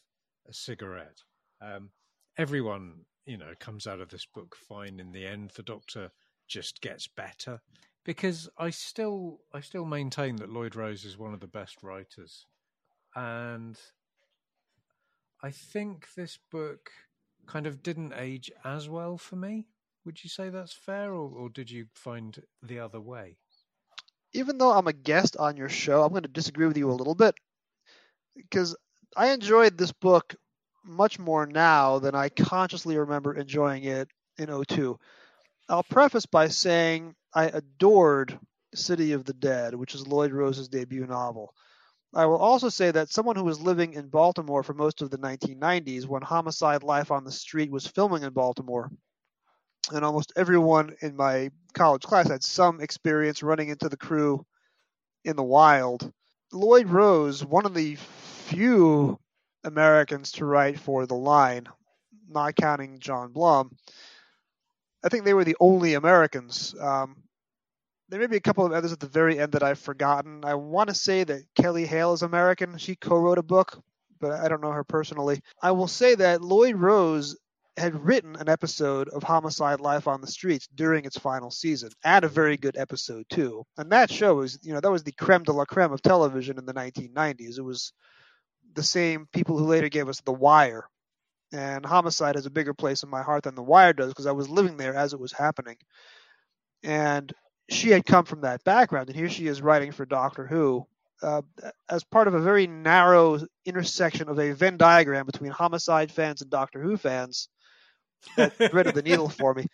a 0.47 0.53
cigarette. 0.53 1.17
Um, 1.59 1.89
everyone, 2.37 3.05
you 3.25 3.37
know, 3.37 3.53
comes 3.59 3.87
out 3.87 3.99
of 3.99 4.09
this 4.09 4.25
book 4.25 4.55
fine 4.55 4.99
in 4.99 5.11
the 5.11 5.25
end. 5.25 5.51
The 5.55 5.63
Doctor 5.63 6.11
just 6.47 6.81
gets 6.81 7.07
better 7.07 7.59
because 8.05 8.47
I 8.57 8.69
still, 8.69 9.39
I 9.53 9.61
still 9.61 9.85
maintain 9.85 10.37
that 10.37 10.51
Lloyd 10.51 10.75
Rose 10.75 11.03
is 11.03 11.17
one 11.17 11.33
of 11.33 11.39
the 11.39 11.47
best 11.47 11.83
writers, 11.83 12.45
and 13.15 13.77
I 15.43 15.51
think 15.51 16.13
this 16.15 16.39
book 16.51 16.89
kind 17.47 17.67
of 17.67 17.83
didn't 17.83 18.13
age 18.13 18.51
as 18.63 18.89
well 18.89 19.17
for 19.17 19.35
me. 19.35 19.67
Would 20.05 20.23
you 20.23 20.29
say 20.29 20.49
that's 20.49 20.73
fair, 20.73 21.13
or, 21.13 21.29
or 21.29 21.49
did 21.49 21.69
you 21.69 21.87
find 21.93 22.41
the 22.63 22.79
other 22.79 23.01
way? 23.01 23.37
Even 24.33 24.57
though 24.57 24.71
I'm 24.71 24.87
a 24.87 24.93
guest 24.93 25.35
on 25.37 25.57
your 25.57 25.69
show, 25.69 26.03
I'm 26.03 26.11
going 26.11 26.23
to 26.23 26.29
disagree 26.29 26.67
with 26.67 26.77
you 26.77 26.89
a 26.89 26.93
little 26.93 27.15
bit 27.15 27.35
because 28.35 28.75
I 29.15 29.31
enjoyed 29.31 29.77
this 29.77 29.91
book 29.91 30.35
much 30.87 31.19
more 31.19 31.45
now 31.45 31.99
than 31.99 32.15
I 32.15 32.29
consciously 32.29 32.97
remember 32.97 33.33
enjoying 33.33 33.83
it 33.83 34.09
in 34.37 34.63
02. 34.63 34.97
I'll 35.69 35.83
preface 35.83 36.25
by 36.25 36.47
saying 36.47 37.15
I 37.33 37.45
adored 37.45 38.39
City 38.73 39.11
of 39.11 39.25
the 39.25 39.33
Dead, 39.33 39.75
which 39.75 39.95
is 39.95 40.07
Lloyd 40.07 40.31
Rose's 40.31 40.69
debut 40.69 41.05
novel. 41.05 41.53
I 42.13 42.25
will 42.25 42.37
also 42.37 42.69
say 42.69 42.89
that 42.91 43.09
someone 43.09 43.35
who 43.35 43.43
was 43.43 43.59
living 43.59 43.93
in 43.93 44.07
Baltimore 44.07 44.63
for 44.63 44.73
most 44.73 45.01
of 45.01 45.09
the 45.09 45.17
1990s 45.17 46.05
when 46.05 46.21
Homicide 46.21 46.83
Life 46.83 47.11
on 47.11 47.23
the 47.25 47.31
Street 47.31 47.69
was 47.69 47.85
filming 47.85 48.23
in 48.23 48.31
Baltimore, 48.31 48.89
and 49.91 50.05
almost 50.05 50.31
everyone 50.35 50.95
in 51.01 51.15
my 51.15 51.51
college 51.73 52.03
class 52.03 52.29
had 52.29 52.43
some 52.43 52.79
experience 52.79 53.43
running 53.43 53.69
into 53.69 53.89
the 53.89 53.97
crew 53.97 54.45
in 55.25 55.35
the 55.35 55.43
wild. 55.43 56.11
Lloyd 56.53 56.87
Rose, 56.87 57.43
one 57.43 57.65
of 57.65 57.73
the 57.73 57.95
few 57.95 59.19
Americans 59.63 60.31
to 60.33 60.45
write 60.45 60.79
for 60.79 61.05
The 61.05 61.15
Line, 61.15 61.67
not 62.29 62.55
counting 62.55 62.99
John 62.99 63.31
Blum, 63.31 63.75
I 65.03 65.09
think 65.09 65.23
they 65.23 65.33
were 65.33 65.43
the 65.43 65.57
only 65.59 65.93
Americans. 65.93 66.75
Um, 66.79 67.23
there 68.09 68.19
may 68.19 68.27
be 68.27 68.37
a 68.37 68.41
couple 68.41 68.65
of 68.65 68.71
others 68.71 68.91
at 68.91 68.99
the 68.99 69.07
very 69.07 69.39
end 69.39 69.51
that 69.53 69.63
I've 69.63 69.79
forgotten. 69.79 70.43
I 70.43 70.55
want 70.55 70.89
to 70.89 70.95
say 70.95 71.23
that 71.23 71.41
Kelly 71.55 71.85
Hale 71.85 72.13
is 72.13 72.23
American. 72.23 72.77
She 72.77 72.95
co-wrote 72.95 73.37
a 73.37 73.43
book, 73.43 73.81
but 74.19 74.31
I 74.31 74.47
don't 74.47 74.61
know 74.61 74.71
her 74.71 74.83
personally. 74.83 75.41
I 75.61 75.71
will 75.71 75.87
say 75.87 76.15
that 76.15 76.41
Lloyd 76.41 76.75
Rose 76.75 77.37
had 77.77 78.03
written 78.03 78.35
an 78.37 78.49
episode 78.49 79.07
of 79.09 79.21
Homicide 79.21 79.79
Life 79.79 80.07
on 80.07 80.19
the 80.19 80.27
Streets 80.27 80.67
during 80.73 81.05
its 81.05 81.17
final 81.17 81.51
season, 81.51 81.91
and 82.03 82.25
a 82.25 82.29
very 82.29 82.57
good 82.57 82.75
episode 82.75 83.25
too. 83.29 83.63
And 83.77 83.91
that 83.91 84.09
show 84.11 84.35
was, 84.35 84.57
you 84.63 84.73
know, 84.73 84.79
that 84.79 84.91
was 84.91 85.03
the 85.03 85.11
creme 85.11 85.43
de 85.43 85.51
la 85.51 85.65
creme 85.65 85.91
of 85.91 86.01
television 86.01 86.57
in 86.57 86.65
the 86.65 86.73
1990s. 86.73 87.59
It 87.59 87.63
was 87.63 87.93
the 88.77 88.83
same 88.83 89.27
people 89.33 89.57
who 89.57 89.65
later 89.65 89.89
gave 89.89 90.07
us 90.07 90.21
The 90.21 90.31
Wire. 90.31 90.85
And 91.51 91.85
Homicide 91.85 92.35
has 92.35 92.45
a 92.45 92.51
bigger 92.51 92.73
place 92.73 93.03
in 93.03 93.09
my 93.09 93.21
heart 93.21 93.43
than 93.43 93.55
The 93.55 93.63
Wire 93.63 93.93
does 93.93 94.09
because 94.09 94.27
I 94.27 94.31
was 94.31 94.49
living 94.49 94.77
there 94.77 94.95
as 94.95 95.13
it 95.13 95.19
was 95.19 95.33
happening. 95.33 95.77
And 96.83 97.33
she 97.69 97.89
had 97.89 98.05
come 98.05 98.25
from 98.25 98.41
that 98.41 98.63
background, 98.63 99.09
and 99.09 99.17
here 99.17 99.29
she 99.29 99.47
is 99.47 99.61
writing 99.61 99.91
for 99.91 100.05
Doctor 100.05 100.45
Who 100.45 100.87
uh, 101.21 101.41
as 101.89 102.03
part 102.03 102.27
of 102.27 102.35
a 102.35 102.39
very 102.39 102.67
narrow 102.67 103.39
intersection 103.65 104.29
of 104.29 104.39
a 104.39 104.53
Venn 104.53 104.77
diagram 104.77 105.25
between 105.25 105.51
Homicide 105.51 106.11
fans 106.11 106.41
and 106.41 106.51
Doctor 106.51 106.81
Who 106.81 106.97
fans 106.97 107.49
that 108.35 108.53
threaded 108.71 108.95
the 108.95 109.01
needle 109.01 109.29
for 109.29 109.53
me. 109.53 109.65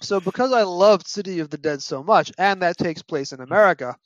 So, 0.00 0.20
because 0.20 0.52
I 0.52 0.62
loved 0.62 1.06
City 1.06 1.38
of 1.38 1.50
the 1.50 1.58
Dead 1.58 1.82
so 1.82 2.02
much, 2.02 2.32
and 2.36 2.62
that 2.62 2.76
takes 2.76 3.02
place 3.02 3.32
in 3.32 3.40
America, 3.40 3.96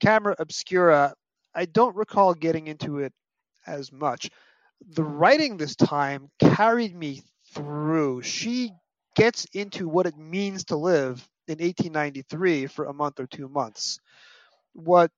Camera 0.00 0.36
Obscura, 0.38 1.12
I 1.54 1.66
don't 1.66 1.96
recall 1.96 2.34
getting 2.34 2.68
into 2.68 2.98
it 2.98 3.12
as 3.66 3.92
much. 3.92 4.30
The 4.90 5.04
writing 5.04 5.56
this 5.56 5.76
time 5.76 6.30
carried 6.38 6.94
me 6.94 7.22
through. 7.54 8.22
She 8.22 8.72
gets 9.16 9.46
into 9.52 9.88
what 9.88 10.06
it 10.06 10.16
means 10.16 10.64
to 10.64 10.76
live 10.76 11.26
in 11.46 11.58
1893 11.58 12.66
for 12.66 12.86
a 12.86 12.92
month 12.92 13.20
or 13.20 13.26
two 13.26 13.48
months. 13.48 14.00
What 14.72 15.10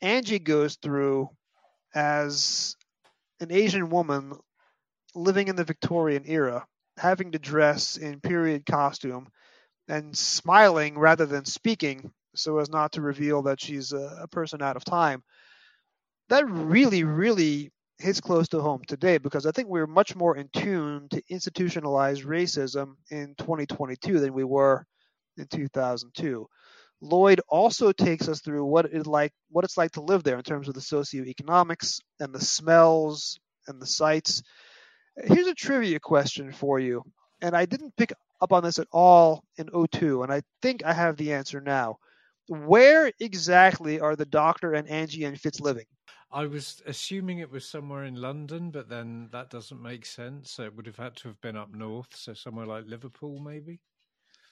Angie 0.00 0.38
goes 0.38 0.76
through 0.76 1.30
as 1.94 2.76
an 3.40 3.52
Asian 3.52 3.90
woman 3.90 4.34
living 5.14 5.48
in 5.48 5.56
the 5.56 5.64
Victorian 5.64 6.24
era, 6.26 6.66
having 6.96 7.32
to 7.32 7.38
dress 7.38 7.96
in 7.96 8.20
period 8.20 8.66
costume 8.66 9.28
and 9.88 10.16
smiling 10.16 10.98
rather 10.98 11.26
than 11.26 11.44
speaking 11.44 12.12
so 12.34 12.58
as 12.58 12.70
not 12.70 12.92
to 12.92 13.02
reveal 13.02 13.42
that 13.42 13.60
she's 13.60 13.92
a, 13.92 14.26
person 14.30 14.62
out 14.62 14.76
of 14.76 14.84
time. 14.84 15.22
That 16.28 16.48
really, 16.48 17.04
really 17.04 17.70
hits 17.98 18.20
close 18.20 18.48
to 18.48 18.60
home 18.60 18.82
today 18.86 19.18
because 19.18 19.46
I 19.46 19.52
think 19.52 19.68
we're 19.68 19.86
much 19.86 20.16
more 20.16 20.36
in 20.36 20.48
tune 20.52 21.08
to 21.10 21.22
institutionalized 21.28 22.24
racism 22.24 22.94
in 23.10 23.34
2022 23.38 24.18
than 24.18 24.34
we 24.34 24.44
were 24.44 24.84
in 25.36 25.46
2002. 25.46 26.46
Lloyd 27.00 27.40
also 27.48 27.92
takes 27.92 28.28
us 28.28 28.40
through 28.40 28.64
what 28.64 28.86
it 28.86 29.06
like 29.06 29.32
what 29.50 29.64
it's 29.64 29.76
like 29.76 29.90
to 29.92 30.00
live 30.00 30.22
there 30.22 30.36
in 30.36 30.44
terms 30.44 30.68
of 30.68 30.74
the 30.74 30.80
socioeconomics 30.80 31.98
and 32.20 32.32
the 32.32 32.40
smells 32.40 33.38
and 33.66 33.82
the 33.82 33.86
sights. 33.86 34.42
Here's 35.16 35.48
a 35.48 35.54
trivia 35.54 36.00
question 36.00 36.52
for 36.52 36.78
you, 36.78 37.02
and 37.40 37.56
I 37.56 37.66
didn't 37.66 37.96
pick 37.96 38.12
up 38.40 38.52
on 38.52 38.62
this 38.62 38.78
at 38.78 38.86
all 38.92 39.44
in 39.56 39.68
02, 39.90 40.22
and 40.22 40.32
I 40.32 40.42
think 40.62 40.84
I 40.84 40.92
have 40.92 41.16
the 41.16 41.32
answer 41.32 41.60
now. 41.60 41.96
Where 42.52 43.10
exactly 43.18 43.98
are 43.98 44.14
the 44.14 44.26
Doctor 44.26 44.74
and 44.74 44.86
Angie 44.86 45.24
and 45.24 45.40
Fitz 45.40 45.58
living? 45.58 45.86
I 46.30 46.44
was 46.44 46.82
assuming 46.84 47.38
it 47.38 47.50
was 47.50 47.66
somewhere 47.66 48.04
in 48.04 48.14
London, 48.14 48.70
but 48.70 48.90
then 48.90 49.30
that 49.32 49.48
doesn't 49.48 49.80
make 49.80 50.04
sense. 50.04 50.52
So 50.52 50.64
it 50.64 50.76
would 50.76 50.84
have 50.84 50.96
had 50.96 51.16
to 51.16 51.28
have 51.28 51.40
been 51.40 51.56
up 51.56 51.74
north, 51.74 52.14
so 52.14 52.34
somewhere 52.34 52.66
like 52.66 52.84
Liverpool, 52.86 53.38
maybe. 53.38 53.80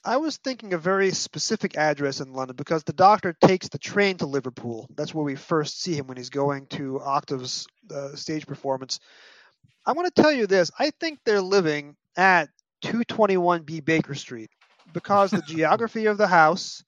I 0.03 0.17
was 0.17 0.37
thinking 0.37 0.73
a 0.73 0.79
very 0.79 1.11
specific 1.11 1.77
address 1.77 2.21
in 2.21 2.33
London 2.33 2.55
because 2.55 2.83
the 2.83 2.93
doctor 2.93 3.35
takes 3.39 3.67
the 3.67 3.77
train 3.77 4.17
to 4.17 4.25
Liverpool. 4.25 4.87
That's 4.95 5.13
where 5.13 5.23
we 5.23 5.35
first 5.35 5.79
see 5.79 5.93
him 5.93 6.07
when 6.07 6.17
he's 6.17 6.31
going 6.31 6.65
to 6.67 6.99
Octave's 7.01 7.67
uh, 7.93 8.15
stage 8.15 8.47
performance. 8.47 8.99
I 9.85 9.91
want 9.91 10.13
to 10.13 10.21
tell 10.21 10.31
you 10.31 10.47
this. 10.47 10.71
I 10.79 10.89
think 10.99 11.19
they're 11.23 11.39
living 11.39 11.95
at 12.17 12.49
221B 12.83 13.85
Baker 13.85 14.15
Street 14.15 14.49
because 14.91 15.29
the 15.29 15.41
geography 15.47 16.07
of 16.07 16.17
the 16.17 16.27
house 16.27 16.83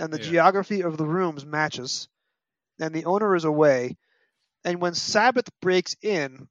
and 0.00 0.12
the 0.12 0.18
Yeah. 0.18 0.30
geography 0.30 0.82
of 0.82 0.96
the 0.96 1.06
rooms 1.06 1.44
matches, 1.44 2.08
and 2.78 2.94
the 2.94 3.04
owner 3.04 3.36
is 3.36 3.44
away. 3.44 3.96
And 4.64 4.80
when 4.80 4.94
Sabbath 4.94 5.48
breaks 5.60 5.94
in, 6.02 6.48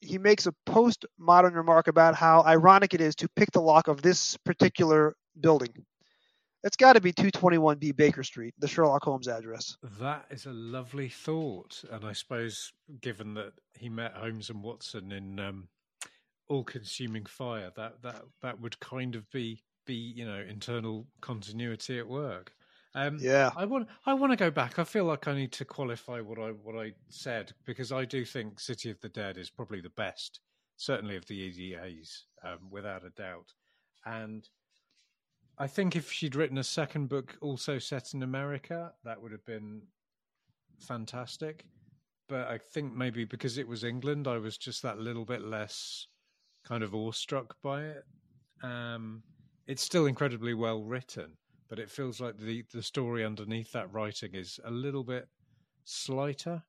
he 0.00 0.18
makes 0.18 0.46
a 0.46 0.54
postmodern 0.66 1.54
remark 1.54 1.88
about 1.88 2.14
how 2.14 2.42
ironic 2.42 2.94
it 2.94 3.00
is 3.00 3.14
to 3.16 3.28
pick 3.28 3.50
the 3.52 3.60
lock 3.62 3.88
of 3.88 4.02
this 4.02 4.36
particular 4.38 5.16
building. 5.40 5.86
It's 6.62 6.76
got 6.76 6.94
to 6.94 7.00
be 7.00 7.12
221B 7.12 7.94
Baker 7.94 8.22
Street, 8.22 8.54
the 8.58 8.68
Sherlock 8.68 9.02
Holmes 9.04 9.28
address. 9.28 9.76
That 10.00 10.26
is 10.30 10.46
a 10.46 10.52
lovely 10.52 11.08
thought, 11.08 11.84
and 11.90 12.04
I 12.04 12.12
suppose 12.12 12.72
given 13.00 13.34
that 13.34 13.52
he 13.78 13.88
met 13.88 14.14
Holmes 14.14 14.48
and 14.48 14.62
Watson 14.62 15.12
in 15.12 15.38
um, 15.38 15.68
All-Consuming 16.48 17.26
Fire, 17.26 17.70
that 17.76 18.00
that 18.02 18.24
that 18.40 18.60
would 18.60 18.80
kind 18.80 19.14
of 19.14 19.30
be 19.30 19.62
be 19.86 19.94
you 19.94 20.24
know 20.24 20.40
internal 20.40 21.06
continuity 21.20 21.98
at 21.98 22.08
work. 22.08 22.52
Um, 22.94 23.18
Yeah. 23.20 23.50
I 23.56 23.64
want 23.64 23.88
I 24.06 24.14
want 24.14 24.32
to 24.32 24.36
go 24.36 24.50
back. 24.50 24.78
I 24.78 24.84
feel 24.84 25.04
like 25.04 25.26
I 25.26 25.34
need 25.34 25.52
to 25.52 25.64
qualify 25.64 26.20
what 26.20 26.38
I 26.38 26.50
what 26.50 26.76
I 26.76 26.94
said 27.08 27.52
because 27.64 27.90
I 27.92 28.04
do 28.04 28.24
think 28.24 28.60
City 28.60 28.90
of 28.90 29.00
the 29.00 29.08
Dead 29.08 29.36
is 29.36 29.50
probably 29.50 29.80
the 29.80 29.90
best, 29.90 30.40
certainly 30.76 31.16
of 31.16 31.26
the 31.26 31.34
EDAs, 31.34 32.26
um, 32.44 32.70
without 32.70 33.04
a 33.04 33.10
doubt. 33.10 33.52
And 34.04 34.48
I 35.58 35.66
think 35.66 35.96
if 35.96 36.10
she'd 36.12 36.34
written 36.36 36.58
a 36.58 36.64
second 36.64 37.08
book 37.08 37.36
also 37.40 37.78
set 37.78 38.14
in 38.14 38.22
America, 38.22 38.92
that 39.04 39.20
would 39.20 39.32
have 39.32 39.44
been 39.44 39.82
fantastic. 40.80 41.64
But 42.28 42.48
I 42.48 42.58
think 42.58 42.94
maybe 42.94 43.24
because 43.24 43.58
it 43.58 43.68
was 43.68 43.84
England, 43.84 44.26
I 44.26 44.38
was 44.38 44.56
just 44.56 44.82
that 44.82 44.98
little 44.98 45.24
bit 45.24 45.42
less 45.42 46.06
kind 46.64 46.82
of 46.82 46.94
awestruck 46.94 47.56
by 47.62 47.84
it. 47.84 48.04
Um, 48.62 49.22
it's 49.66 49.82
still 49.82 50.06
incredibly 50.06 50.54
well 50.54 50.82
written, 50.84 51.36
but 51.68 51.78
it 51.78 51.90
feels 51.90 52.20
like 52.20 52.38
the 52.38 52.64
the 52.72 52.82
story 52.82 53.24
underneath 53.24 53.72
that 53.72 53.92
writing 53.92 54.34
is 54.34 54.60
a 54.64 54.70
little 54.70 55.04
bit 55.04 55.28
slighter. 55.84 56.62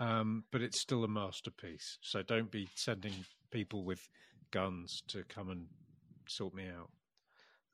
Um, 0.00 0.44
but 0.52 0.62
it's 0.62 0.80
still 0.80 1.02
a 1.02 1.08
masterpiece. 1.08 1.98
So 2.02 2.22
don't 2.22 2.52
be 2.52 2.68
sending 2.76 3.12
people 3.50 3.82
with 3.84 4.08
guns 4.52 5.02
to 5.08 5.24
come 5.24 5.50
and 5.50 5.66
sort 6.28 6.54
me 6.54 6.66
out. 6.68 6.90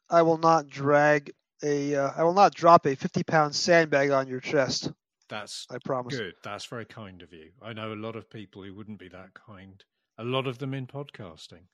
I 0.09 0.23
will 0.23 0.39
not 0.39 0.69
drag 0.69 1.33
a. 1.63 1.95
Uh, 1.95 2.11
I 2.17 2.25
will 2.25 2.35
not 2.35 2.55
drop 2.55 2.87
a 2.87 2.95
50 2.95 3.23
pound 3.25 3.55
sandbag 3.55 4.11
on 4.11 4.29
your 4.29 4.41
chest. 4.41 4.91
That's 5.29 5.67
I 5.71 5.79
promise. 5.85 6.17
good. 6.17 6.35
That's 6.43 6.67
very 6.67 6.85
kind 6.85 7.23
of 7.23 7.33
you. 7.33 7.51
I 7.63 7.73
know 7.73 7.93
a 7.93 7.95
lot 7.95 8.17
of 8.17 8.29
people 8.29 8.63
who 8.63 8.75
wouldn't 8.75 8.99
be 8.99 9.09
that 9.09 9.31
kind. 9.35 9.83
A 10.19 10.25
lot 10.25 10.47
of 10.47 10.59
them 10.59 10.75
in 10.75 10.87
podcasting. 10.87 11.65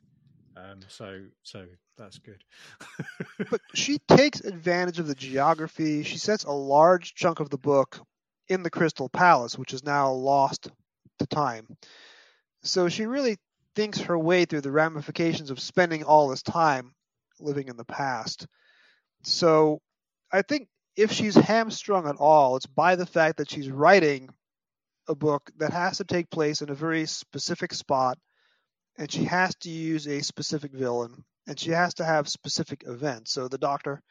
Um, 0.56 0.80
so, 0.88 1.22
so 1.42 1.66
that's 1.96 2.18
good. 2.18 2.42
But 3.50 3.60
she 3.74 3.98
takes 4.06 4.40
advantage 4.40 4.98
of 4.98 5.06
the 5.06 5.14
geography. 5.14 6.02
She 6.02 6.18
sets 6.18 6.44
a 6.44 6.52
large 6.52 7.14
chunk 7.14 7.40
of 7.40 7.48
the 7.48 7.58
book 7.58 8.00
in 8.48 8.62
the 8.62 8.70
Crystal 8.70 9.08
Palace, 9.08 9.56
which 9.56 9.72
is 9.72 9.82
now 9.82 10.10
lost 10.12 10.68
to 11.18 11.26
time. 11.26 11.66
So 12.62 12.88
she 12.88 13.06
really 13.06 13.38
thinks 13.74 14.00
her 14.00 14.18
way 14.18 14.44
through 14.44 14.60
the 14.60 14.72
ramifications 14.72 15.50
of 15.50 15.60
spending 15.60 16.04
all 16.04 16.28
this 16.28 16.42
time 16.42 16.92
living 17.38 17.68
in 17.68 17.76
the 17.76 17.84
past. 17.84 18.46
So 19.22 19.80
I 20.32 20.42
think 20.42 20.68
if 20.96 21.12
she's 21.12 21.34
hamstrung 21.34 22.06
at 22.06 22.16
all, 22.16 22.56
it's 22.56 22.66
by 22.66 22.96
the 22.96 23.06
fact 23.06 23.38
that 23.38 23.50
she's 23.50 23.70
writing 23.70 24.28
a 25.08 25.14
book 25.14 25.50
that 25.58 25.72
has 25.72 25.98
to 25.98 26.04
take 26.04 26.30
place 26.30 26.62
in 26.62 26.70
a 26.70 26.74
very 26.74 27.06
specific 27.06 27.72
spot, 27.72 28.18
and 28.98 29.10
she 29.10 29.24
has 29.24 29.54
to 29.56 29.70
use 29.70 30.06
a 30.06 30.22
specific 30.22 30.72
villain, 30.72 31.24
and 31.46 31.58
she 31.58 31.70
has 31.70 31.94
to 31.94 32.04
have 32.04 32.28
specific 32.28 32.84
events. 32.86 33.32
So 33.32 33.48
the 33.48 33.58
Doctor, 33.58 34.02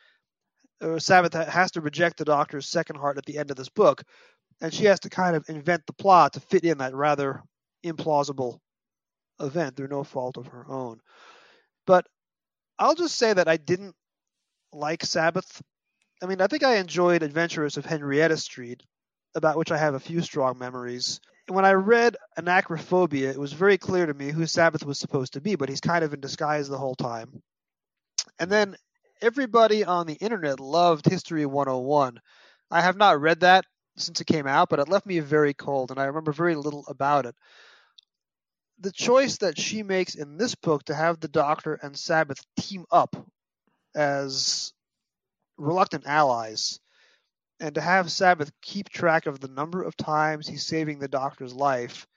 or 0.82 1.00
Sabbath, 1.00 1.34
has 1.34 1.72
to 1.72 1.82
reject 1.82 2.18
the 2.18 2.26
Doctor's 2.26 2.68
second 2.68 2.98
heart 2.98 3.18
at 3.18 3.26
the 3.26 3.38
end 3.38 3.52
of 3.52 3.58
this 3.58 3.70
book, 3.70 4.04
and 4.62 4.74
she 4.74 4.86
has 4.86 5.00
to 5.02 5.10
kind 5.10 5.36
of 5.36 5.50
invent 5.50 5.86
the 5.86 5.94
plot 5.94 6.34
to 6.34 6.40
fit 6.40 6.64
in 6.64 6.80
that 6.80 6.96
rather 6.96 7.44
implausible 7.86 8.60
event 9.40 9.76
through 9.76 9.88
no 9.88 10.04
fault 10.04 10.38
of 10.38 10.48
her 10.48 10.66
own. 10.70 11.00
But 11.88 12.06
I'll 12.78 12.96
just 12.96 13.16
say 13.16 13.34
that 13.34 13.48
I 13.48 13.58
didn't 13.58 13.96
like 14.74 15.04
Sabbath. 15.04 15.62
I 16.22 16.26
mean, 16.26 16.42
I 16.42 16.48
think 16.48 16.64
I 16.64 16.76
enjoyed 16.76 17.24
Adventuress 17.24 17.78
of 17.78 17.86
Henrietta 17.86 18.38
Street, 18.38 18.84
about 19.36 19.58
which 19.58 19.72
I 19.72 19.78
have 19.78 19.94
a 19.94 20.00
few 20.00 20.22
strong 20.22 20.58
memories. 20.58 21.20
When 21.50 21.66
I 21.66 21.74
read 21.74 22.16
Anachrophobia, 22.38 23.32
it 23.32 23.40
was 23.40 23.54
very 23.54 23.80
clear 23.80 24.06
to 24.06 24.14
me 24.14 24.30
who 24.30 24.46
Sabbath 24.46 24.86
was 24.86 25.00
supposed 25.00 25.34
to 25.34 25.42
be, 25.42 25.56
but 25.56 25.68
he's 25.68 25.82
kind 25.82 26.04
of 26.04 26.14
in 26.14 26.20
disguise 26.20 26.70
the 26.70 26.78
whole 26.78 26.96
time. 26.96 27.42
And 28.38 28.52
then 28.52 28.76
everybody 29.20 29.84
on 29.84 30.06
the 30.06 30.14
internet 30.14 30.60
loved 30.60 31.08
History 31.08 31.46
101. 31.48 32.20
I 32.70 32.82
have 32.82 32.98
not 32.98 33.20
read 33.20 33.40
that 33.40 33.66
since 33.98 34.22
it 34.22 34.28
came 34.28 34.46
out, 34.46 34.70
but 34.70 34.80
it 34.80 34.90
left 34.90 35.08
me 35.08 35.20
very 35.20 35.56
cold, 35.56 35.90
and 35.90 36.00
I 36.00 36.06
remember 36.06 36.32
very 36.32 36.56
little 36.56 36.86
about 36.88 37.26
it. 37.26 37.36
The 38.80 38.92
choice 38.92 39.38
that 39.40 39.60
she 39.60 39.82
makes 39.82 40.14
in 40.16 40.38
this 40.38 40.54
book 40.54 40.86
to 40.86 40.96
have 40.96 41.20
the 41.20 41.28
Doctor 41.28 41.74
and 41.74 41.98
Sabbath 41.98 42.46
team 42.58 42.86
up 42.92 43.16
as 43.96 44.72
reluctant 45.58 46.06
allies, 46.06 46.80
and 47.60 47.76
to 47.76 47.82
have 47.82 48.12
Sabbath 48.12 48.52
keep 48.62 48.90
track 48.90 49.26
of 49.26 49.40
the 49.40 49.48
number 49.48 49.84
of 49.84 49.98
times 49.98 50.48
he's 50.48 50.66
saving 50.66 51.00
the 51.00 51.08
Doctor's 51.08 51.54
life, 51.54 52.08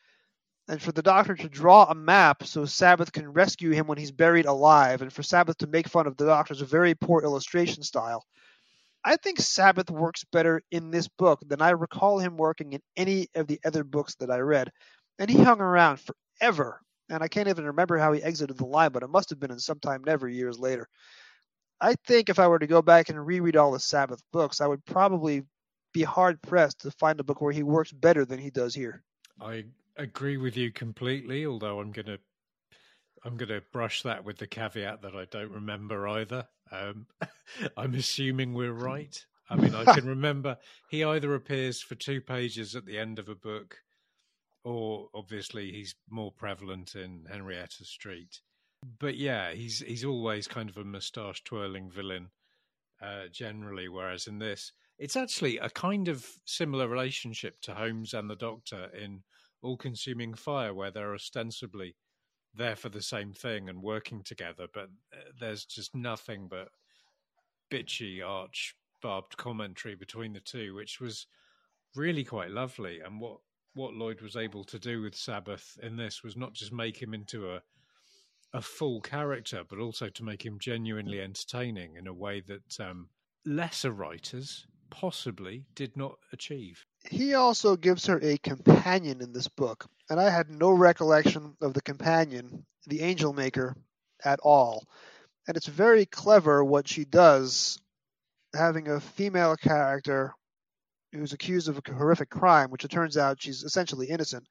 and 0.69 0.81
for 0.81 0.93
the 0.93 1.03
Doctor 1.03 1.35
to 1.35 1.49
draw 1.49 1.85
a 1.85 1.95
map 1.95 2.45
so 2.45 2.65
Sabbath 2.65 3.13
can 3.13 3.33
rescue 3.33 3.71
him 3.71 3.87
when 3.87 3.99
he's 3.99 4.13
buried 4.13 4.47
alive, 4.47 5.03
and 5.03 5.13
for 5.13 5.23
Sabbath 5.23 5.59
to 5.59 5.67
make 5.67 5.89
fun 5.89 6.07
of 6.07 6.17
the 6.17 6.27
Doctor's 6.27 6.61
very 6.61 6.95
poor 6.95 7.23
illustration 7.23 7.83
style. 7.83 8.25
I 9.05 9.17
think 9.17 9.41
Sabbath 9.41 9.91
works 9.91 10.25
better 10.31 10.63
in 10.71 10.91
this 10.91 11.09
book 11.09 11.41
than 11.47 11.61
I 11.61 11.71
recall 11.71 12.19
him 12.19 12.37
working 12.37 12.73
in 12.73 12.81
any 12.97 13.27
of 13.35 13.49
the 13.49 13.61
other 13.65 13.83
books 13.83 14.15
that 14.17 14.31
I 14.31 14.39
read. 14.39 14.71
And 15.19 15.29
he 15.29 15.43
hung 15.43 15.61
around 15.61 16.01
forever. 16.01 16.81
And 17.11 17.23
I 17.23 17.29
can't 17.29 17.49
even 17.49 17.67
remember 17.67 17.99
how 17.99 18.13
he 18.13 18.23
exited 18.23 18.57
the 18.57 18.65
line, 18.65 18.93
but 18.93 19.03
it 19.03 19.11
must 19.11 19.31
have 19.31 19.41
been 19.41 19.51
in 19.51 19.59
sometime 19.59 20.03
never 20.05 20.29
years 20.29 20.59
later. 20.59 20.89
I 21.83 21.97
think 22.07 22.29
if 22.29 22.39
I 22.39 22.47
were 22.47 22.61
to 22.61 22.67
go 22.69 22.81
back 22.81 23.09
and 23.09 23.27
reread 23.27 23.57
all 23.57 23.73
the 23.73 23.81
Sabbath 23.81 24.23
books, 24.33 24.61
I 24.61 24.69
would 24.69 24.85
probably 24.85 25.43
be 25.93 26.05
hard 26.05 26.41
pressed 26.41 26.81
to 26.83 26.93
find 26.93 27.19
a 27.19 27.25
book 27.25 27.41
where 27.41 27.53
he 27.53 27.65
works 27.65 27.91
better 27.91 28.25
than 28.25 28.39
he 28.39 28.51
does 28.51 28.73
here. 28.73 29.03
I 29.41 29.65
agree 29.97 30.37
with 30.37 30.57
you 30.57 30.71
completely. 30.71 31.45
Although 31.45 31.81
I'm 31.81 31.91
gonna, 31.91 32.19
I'm 33.25 33.37
gonna 33.37 33.63
brush 33.73 34.03
that 34.03 34.25
with 34.25 34.39
the 34.39 34.47
caveat 34.47 35.03
that 35.03 35.17
I 35.17 35.25
don't 35.25 35.51
remember 35.51 36.07
either. 36.07 36.47
Um, 36.71 37.07
I'm 37.77 37.95
assuming 37.95 38.55
we're 38.55 38.73
right. 38.73 39.25
I 39.51 39.57
mean, 39.57 39.75
I 39.75 39.93
can 39.93 40.07
remember 40.07 40.59
he 40.89 41.03
either 41.03 41.35
appears 41.35 41.83
for 41.83 41.97
two 41.97 42.21
pages 42.21 42.77
at 42.77 42.87
the 42.87 42.97
end 42.97 43.19
of 43.19 43.29
a 43.29 43.35
book, 43.35 43.79
or 44.63 45.09
obviously 45.15 45.73
he's 45.73 45.97
more 46.09 46.31
prevalent 46.31 46.95
in 46.95 47.27
Henrietta 47.29 47.85
Street. 47.85 48.41
But 48.99 49.17
yeah, 49.17 49.53
he's 49.53 49.81
he's 49.81 50.05
always 50.05 50.49
kind 50.49 50.69
of 50.69 50.77
a 50.77 50.85
moustache 50.85 51.45
twirling 51.45 51.91
villain, 51.91 52.31
uh, 53.01 53.27
generally. 53.31 53.89
Whereas 53.89 54.27
in 54.27 54.39
this, 54.39 54.73
it's 54.99 55.17
actually 55.17 55.59
a 55.59 55.71
kind 55.71 56.09
of 56.09 56.27
similar 56.45 56.89
relationship 56.89 57.61
to 57.63 57.75
Holmes 57.75 58.15
and 58.15 58.29
the 58.29 58.37
Doctor 58.37 58.91
in 58.95 59.23
All 59.63 59.77
Consuming 59.77 60.35
Fire, 60.35 60.75
where 60.75 60.91
they're 60.91 61.15
ostensibly 61.15 61.97
there 62.55 62.77
for 62.77 62.89
the 62.89 63.03
same 63.03 63.33
thing 63.33 63.69
and 63.69 63.83
working 63.83 64.23
together, 64.23 64.67
but 64.73 64.91
uh, 65.13 65.31
there's 65.41 65.65
just 65.65 65.95
nothing 65.95 66.49
but 66.49 66.69
bitchy, 67.71 68.25
arch 68.25 68.75
barbed 69.01 69.37
commentary 69.37 69.95
between 69.95 70.33
the 70.33 70.41
two, 70.41 70.75
which 70.75 71.01
was 71.01 71.27
really 71.95 72.25
quite 72.25 72.51
lovely. 72.51 73.01
And 73.01 73.21
what 73.21 73.39
what 73.75 73.95
Lloyd 73.95 74.21
was 74.21 74.37
able 74.37 74.65
to 74.65 74.79
do 74.79 75.01
with 75.01 75.15
Sabbath 75.15 75.79
in 75.83 75.97
this 75.97 76.23
was 76.23 76.37
not 76.37 76.53
just 76.53 76.73
make 76.73 77.01
him 77.01 77.15
into 77.15 77.51
a 77.51 77.63
a 78.53 78.63
full 78.63 79.01
character, 79.01 79.63
but 79.69 79.79
also 79.79 80.09
to 80.11 80.25
make 80.25 80.45
him 80.45 80.59
genuinely 80.59 81.21
entertaining 81.21 81.97
in 81.97 82.07
a 82.07 82.13
way 82.13 82.41
that 82.41 82.81
um, 82.81 83.09
lesser 83.45 83.91
writers 83.91 84.67
possibly 84.91 85.65
did 85.75 85.97
not 85.97 86.19
achieve. 86.33 86.85
He 87.09 87.35
also 87.35 87.77
gives 87.77 88.07
her 88.07 88.21
a 88.23 88.37
companion 88.39 89.23
in 89.23 89.33
this 89.33 89.49
book, 89.49 89.87
and 90.11 90.21
I 90.21 90.29
had 90.29 90.51
no 90.51 90.71
recollection 90.71 91.57
of 91.63 91.73
the 91.73 91.81
companion, 91.81 92.67
the 92.87 93.01
Angel 93.01 93.33
Maker, 93.33 93.75
at 94.25 94.41
all. 94.41 94.85
And 95.49 95.57
it's 95.57 95.67
very 95.67 96.07
clever 96.07 96.63
what 96.63 96.87
she 96.87 97.05
does, 97.05 97.81
having 98.55 98.89
a 98.89 99.01
female 99.01 99.57
character 99.57 100.35
who's 101.13 101.33
accused 101.33 101.69
of 101.69 101.79
a 101.79 101.93
horrific 101.93 102.31
crime, 102.31 102.71
which 102.71 102.85
it 102.85 102.91
turns 102.91 103.17
out 103.17 103.43
she's 103.43 103.65
essentially 103.65 104.09
innocent. 104.09 104.47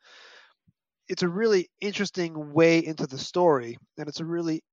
It's 1.11 1.23
a 1.23 1.27
really 1.27 1.69
interesting 1.81 2.53
way 2.53 2.79
into 2.79 3.05
the 3.05 3.17
story, 3.17 3.77
and 3.97 4.07
it's 4.07 4.21
a 4.21 4.25
really 4.25 4.63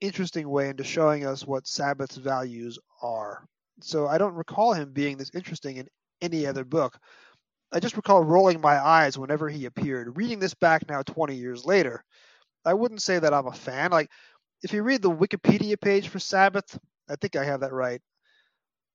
interesting 0.00 0.48
way 0.48 0.70
into 0.70 0.82
showing 0.82 1.26
us 1.26 1.46
what 1.46 1.66
Sabbath's 1.66 2.16
values 2.16 2.78
are. 3.02 3.44
So 3.82 4.06
I 4.06 4.16
don't 4.16 4.32
recall 4.32 4.72
him 4.72 4.94
being 4.94 5.18
this 5.18 5.30
interesting 5.34 5.76
in 5.76 5.88
any 6.22 6.46
other 6.46 6.64
book. 6.64 6.98
I 7.70 7.80
just 7.80 7.96
recall 7.96 8.24
rolling 8.24 8.62
my 8.62 8.82
eyes 8.82 9.18
whenever 9.18 9.50
he 9.50 9.66
appeared. 9.66 10.16
Reading 10.16 10.38
this 10.38 10.54
back 10.54 10.88
now 10.88 11.02
20 11.02 11.36
years 11.36 11.66
later, 11.66 12.02
I 12.64 12.72
wouldn't 12.72 13.02
say 13.02 13.18
that 13.18 13.34
I'm 13.34 13.46
a 13.46 13.52
fan. 13.52 13.90
Like, 13.90 14.10
if 14.62 14.72
you 14.72 14.82
read 14.82 15.02
the 15.02 15.10
Wikipedia 15.10 15.78
page 15.78 16.08
for 16.08 16.18
Sabbath, 16.18 16.78
I 17.10 17.16
think 17.16 17.36
I 17.36 17.44
have 17.44 17.60
that 17.60 17.74
right. 17.74 18.00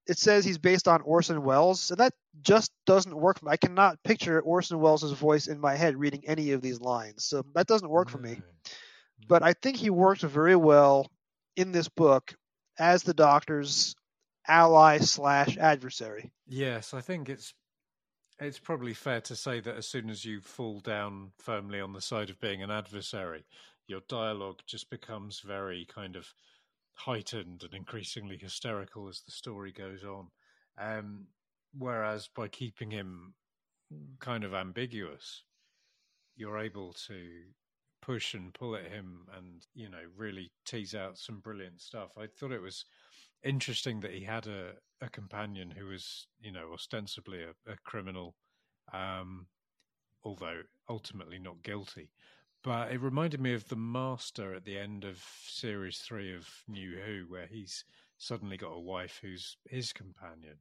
It 0.08 0.17
says 0.17 0.46
he's 0.46 0.58
based 0.58 0.88
on 0.88 1.02
Orson 1.02 1.43
Welles, 1.43 1.91
and 1.91 2.00
that 2.00 2.13
just 2.41 2.72
doesn't 2.86 3.15
work. 3.15 3.39
I 3.46 3.58
cannot 3.58 4.02
picture 4.04 4.39
Orson 4.39 4.80
Welles' 4.80 5.12
voice 5.12 5.48
in 5.48 5.60
my 5.60 5.76
head 5.76 5.98
reading 5.98 6.24
any 6.26 6.52
of 6.52 6.62
these 6.62 6.80
lines, 6.80 7.26
so 7.26 7.43
that 7.56 7.67
doesn't 7.67 7.89
work 7.89 8.10
for 8.10 8.17
me. 8.17 8.32
Mm-hmm. 8.32 8.74
But 9.28 9.43
I 9.43 9.54
think 9.54 9.78
he 9.78 9.89
works 9.89 10.22
very 10.22 10.56
well 10.56 11.08
in 11.56 11.72
this 11.72 11.89
book 11.89 12.34
as 12.80 13.04
the 13.04 13.13
Doctor's 13.13 13.96
ally 14.48 15.00
slash 15.00 15.58
adversary. 15.58 16.32
Yes, 16.48 16.93
I 16.93 17.02
think 17.02 17.30
it's 17.30 17.54
it's 18.39 18.60
probably 18.60 18.93
fair 18.93 19.20
to 19.22 19.36
say 19.36 19.60
that 19.60 19.76
as 19.76 19.88
soon 19.88 20.10
as 20.10 20.24
you 20.24 20.41
fall 20.41 20.80
down 20.80 21.32
firmly 21.39 21.82
on 21.82 21.93
the 21.93 22.02
side 22.02 22.30
of 22.30 22.39
being 22.39 22.62
an 22.62 22.70
adversary, 22.70 23.46
your 23.88 24.02
dialogue 24.08 24.60
just 24.67 24.89
becomes 24.89 25.39
very 25.39 25.86
kind 25.86 26.15
of 26.15 26.32
heightened 26.98 27.64
and 27.64 27.74
increasingly 27.74 28.38
hysterical 28.38 29.08
as 29.08 29.22
the 29.22 29.32
story 29.32 29.72
goes 29.72 30.04
on. 30.04 30.28
Um, 30.78 31.28
whereas 31.78 32.28
by 32.36 32.48
keeping 32.48 32.92
him 32.92 33.34
kind 34.20 34.44
of 34.44 34.54
ambiguous, 34.54 35.44
you're 36.36 36.60
able 36.60 36.94
to 37.08 37.44
push 38.02 38.34
and 38.34 38.54
pull 38.54 38.76
at 38.76 38.88
him 38.88 39.28
and 39.38 39.66
you 39.74 39.90
know 39.90 40.04
really 40.16 40.52
tease 40.66 40.96
out 40.96 41.18
some 41.18 41.40
brilliant 41.40 41.82
stuff. 41.82 42.10
I 42.18 42.28
thought 42.28 42.52
it 42.52 42.62
was 42.62 42.86
interesting 43.44 44.00
that 44.02 44.14
he 44.14 44.24
had 44.24 44.48
a, 44.48 44.74
a 45.02 45.10
companion 45.10 45.72
who 45.72 45.88
was 45.88 46.28
you 46.40 46.52
know 46.52 46.72
ostensibly 46.74 47.44
a, 47.44 47.72
a 47.72 47.76
criminal, 47.86 48.36
um, 48.94 49.48
although 50.24 50.62
ultimately 50.90 51.40
not 51.40 51.64
guilty. 51.64 52.10
But 52.67 52.91
it 52.91 52.99
reminded 52.99 53.39
me 53.39 53.53
of 53.53 53.65
the 53.69 53.77
Master 53.77 54.53
at 54.53 54.65
the 54.65 54.77
end 54.77 55.06
of 55.06 55.23
series 55.47 55.99
three 55.99 56.36
of 56.36 56.49
New 56.67 56.97
Who, 56.97 57.23
where 57.30 57.47
he's 57.47 57.86
suddenly 58.17 58.58
got 58.58 58.73
a 58.73 58.80
wife 58.80 59.19
who's 59.21 59.56
his 59.69 59.93
companion, 59.93 60.58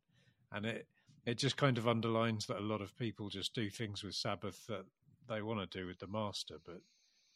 and 0.52 0.64
it 0.66 0.86
it 1.24 1.36
just 1.36 1.56
kind 1.56 1.76
of 1.78 1.88
underlines 1.88 2.46
that 2.46 2.58
a 2.58 2.60
lot 2.60 2.80
of 2.80 2.96
people 2.96 3.28
just 3.28 3.56
do 3.56 3.68
things 3.68 4.04
with 4.04 4.14
Sabbath 4.14 4.64
that 4.68 4.84
they 5.28 5.42
want 5.42 5.68
to 5.68 5.78
do 5.80 5.88
with 5.88 5.98
the 5.98 6.06
Master, 6.06 6.58
but 6.64 6.80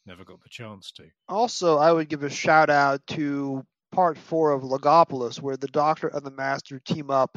never 0.07 0.23
got 0.23 0.41
the 0.41 0.49
chance 0.49 0.93
to. 0.93 1.11
Also, 1.29 1.77
I 1.77 1.91
would 1.91 2.09
give 2.09 2.23
a 2.23 2.31
shout 2.31 2.71
out 2.71 3.05
to 3.09 3.67
part 3.91 4.17
four 4.17 4.53
of 4.53 4.63
Logopolis, 4.63 5.41
where 5.43 5.57
the 5.57 5.67
Doctor 5.67 6.07
and 6.15 6.25
the 6.25 6.31
Master 6.31 6.79
team 6.79 7.11
up, 7.11 7.37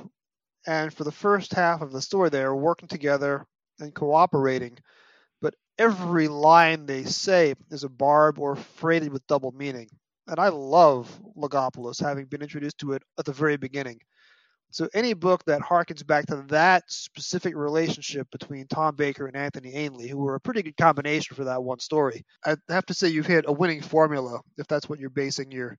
and 0.67 0.93
for 0.93 1.03
the 1.03 1.11
first 1.11 1.51
half 1.51 1.81
of 1.81 1.93
the 1.93 2.01
story, 2.03 2.29
they 2.29 2.43
are 2.43 2.55
working 2.55 2.87
together 2.87 3.47
and 3.79 3.91
cooperating. 3.91 4.77
Every 5.77 6.27
line 6.27 6.85
they 6.85 7.03
say 7.03 7.55
is 7.71 7.83
a 7.83 7.89
barb 7.89 8.39
or 8.39 8.55
freighted 8.55 9.11
with 9.11 9.25
double 9.27 9.51
meaning. 9.51 9.89
And 10.27 10.39
I 10.39 10.49
love 10.49 11.19
Logopolis, 11.35 12.01
having 12.01 12.25
been 12.25 12.41
introduced 12.41 12.77
to 12.79 12.93
it 12.93 13.03
at 13.17 13.25
the 13.25 13.33
very 13.33 13.57
beginning. 13.57 13.99
So 14.73 14.89
any 14.95 15.13
book 15.13 15.43
that 15.45 15.61
harkens 15.61 16.05
back 16.05 16.25
to 16.27 16.37
that 16.47 16.83
specific 16.87 17.55
relationship 17.55 18.27
between 18.31 18.65
Tom 18.65 18.95
Baker 18.95 19.27
and 19.27 19.35
Anthony 19.35 19.71
Ainley, 19.75 20.07
who 20.07 20.17
were 20.17 20.33
a 20.33 20.39
pretty 20.39 20.63
good 20.63 20.77
combination 20.77 21.35
for 21.35 21.43
that 21.43 21.63
one 21.63 21.77
story, 21.77 22.25
I 22.43 22.55
have 22.69 22.85
to 22.87 22.95
say 22.95 23.09
you've 23.09 23.27
hit 23.27 23.45
a 23.47 23.51
winning 23.51 23.81
formula 23.81 24.39
if 24.57 24.65
that's 24.67 24.89
what 24.89 24.99
you're 24.99 25.11
basing 25.11 25.51
your 25.51 25.77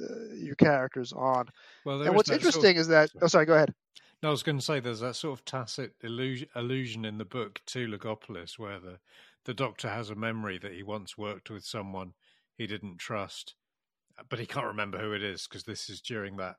uh, 0.00 0.34
your 0.34 0.54
characters 0.54 1.12
on. 1.12 1.48
Well, 1.84 2.02
and 2.02 2.14
what's 2.14 2.30
interesting 2.30 2.76
is 2.76 2.88
that 2.88 3.10
oh, 3.20 3.26
sorry, 3.26 3.44
go 3.44 3.54
ahead. 3.54 3.74
No, 4.22 4.28
I 4.28 4.32
was 4.32 4.42
going 4.42 4.58
to 4.58 4.64
say 4.64 4.80
there's 4.80 5.00
that 5.00 5.16
sort 5.16 5.38
of 5.38 5.44
tacit 5.44 5.92
illusion, 6.02 6.48
allusion 6.54 7.04
in 7.04 7.18
the 7.18 7.24
book 7.24 7.60
to 7.66 7.86
Logopolis, 7.86 8.58
where 8.58 8.80
the 8.80 8.98
the 9.44 9.54
Doctor 9.54 9.88
has 9.88 10.10
a 10.10 10.16
memory 10.16 10.58
that 10.58 10.72
he 10.72 10.82
once 10.82 11.16
worked 11.16 11.50
with 11.50 11.64
someone 11.64 12.14
he 12.56 12.66
didn't 12.66 12.98
trust, 12.98 13.54
but 14.28 14.40
he 14.40 14.46
can't 14.46 14.66
remember 14.66 14.98
who 14.98 15.12
it 15.12 15.22
is 15.22 15.46
because 15.46 15.62
this 15.62 15.88
is 15.88 16.00
during 16.00 16.36
that 16.36 16.56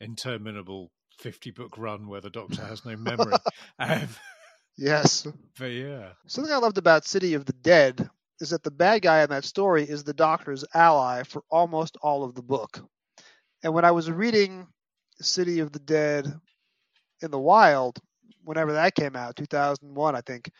interminable 0.00 0.90
50 1.18 1.50
book 1.50 1.76
run 1.76 2.08
where 2.08 2.20
the 2.20 2.30
Doctor 2.30 2.64
has 2.64 2.84
no 2.84 2.96
memory. 2.96 3.34
um, 3.78 4.08
yes. 4.76 5.26
But 5.58 5.72
yeah. 5.72 6.12
Something 6.26 6.54
I 6.54 6.58
loved 6.58 6.78
about 6.78 7.04
City 7.04 7.34
of 7.34 7.44
the 7.44 7.52
Dead 7.52 8.08
is 8.40 8.50
that 8.50 8.62
the 8.62 8.70
bad 8.70 9.02
guy 9.02 9.22
in 9.22 9.28
that 9.28 9.44
story 9.44 9.82
is 9.82 10.02
the 10.02 10.14
Doctor's 10.14 10.64
ally 10.72 11.24
for 11.24 11.42
almost 11.50 11.98
all 12.00 12.24
of 12.24 12.34
the 12.34 12.42
book. 12.42 12.80
And 13.62 13.74
when 13.74 13.84
I 13.84 13.90
was 13.90 14.10
reading 14.10 14.66
City 15.20 15.58
of 15.60 15.72
the 15.72 15.78
Dead 15.78 16.32
in 17.22 17.30
the 17.30 17.38
Wild, 17.38 17.98
whenever 18.44 18.72
that 18.72 18.94
came 18.94 19.16
out, 19.16 19.36
2001, 19.36 20.16
I 20.16 20.20
think, 20.22 20.50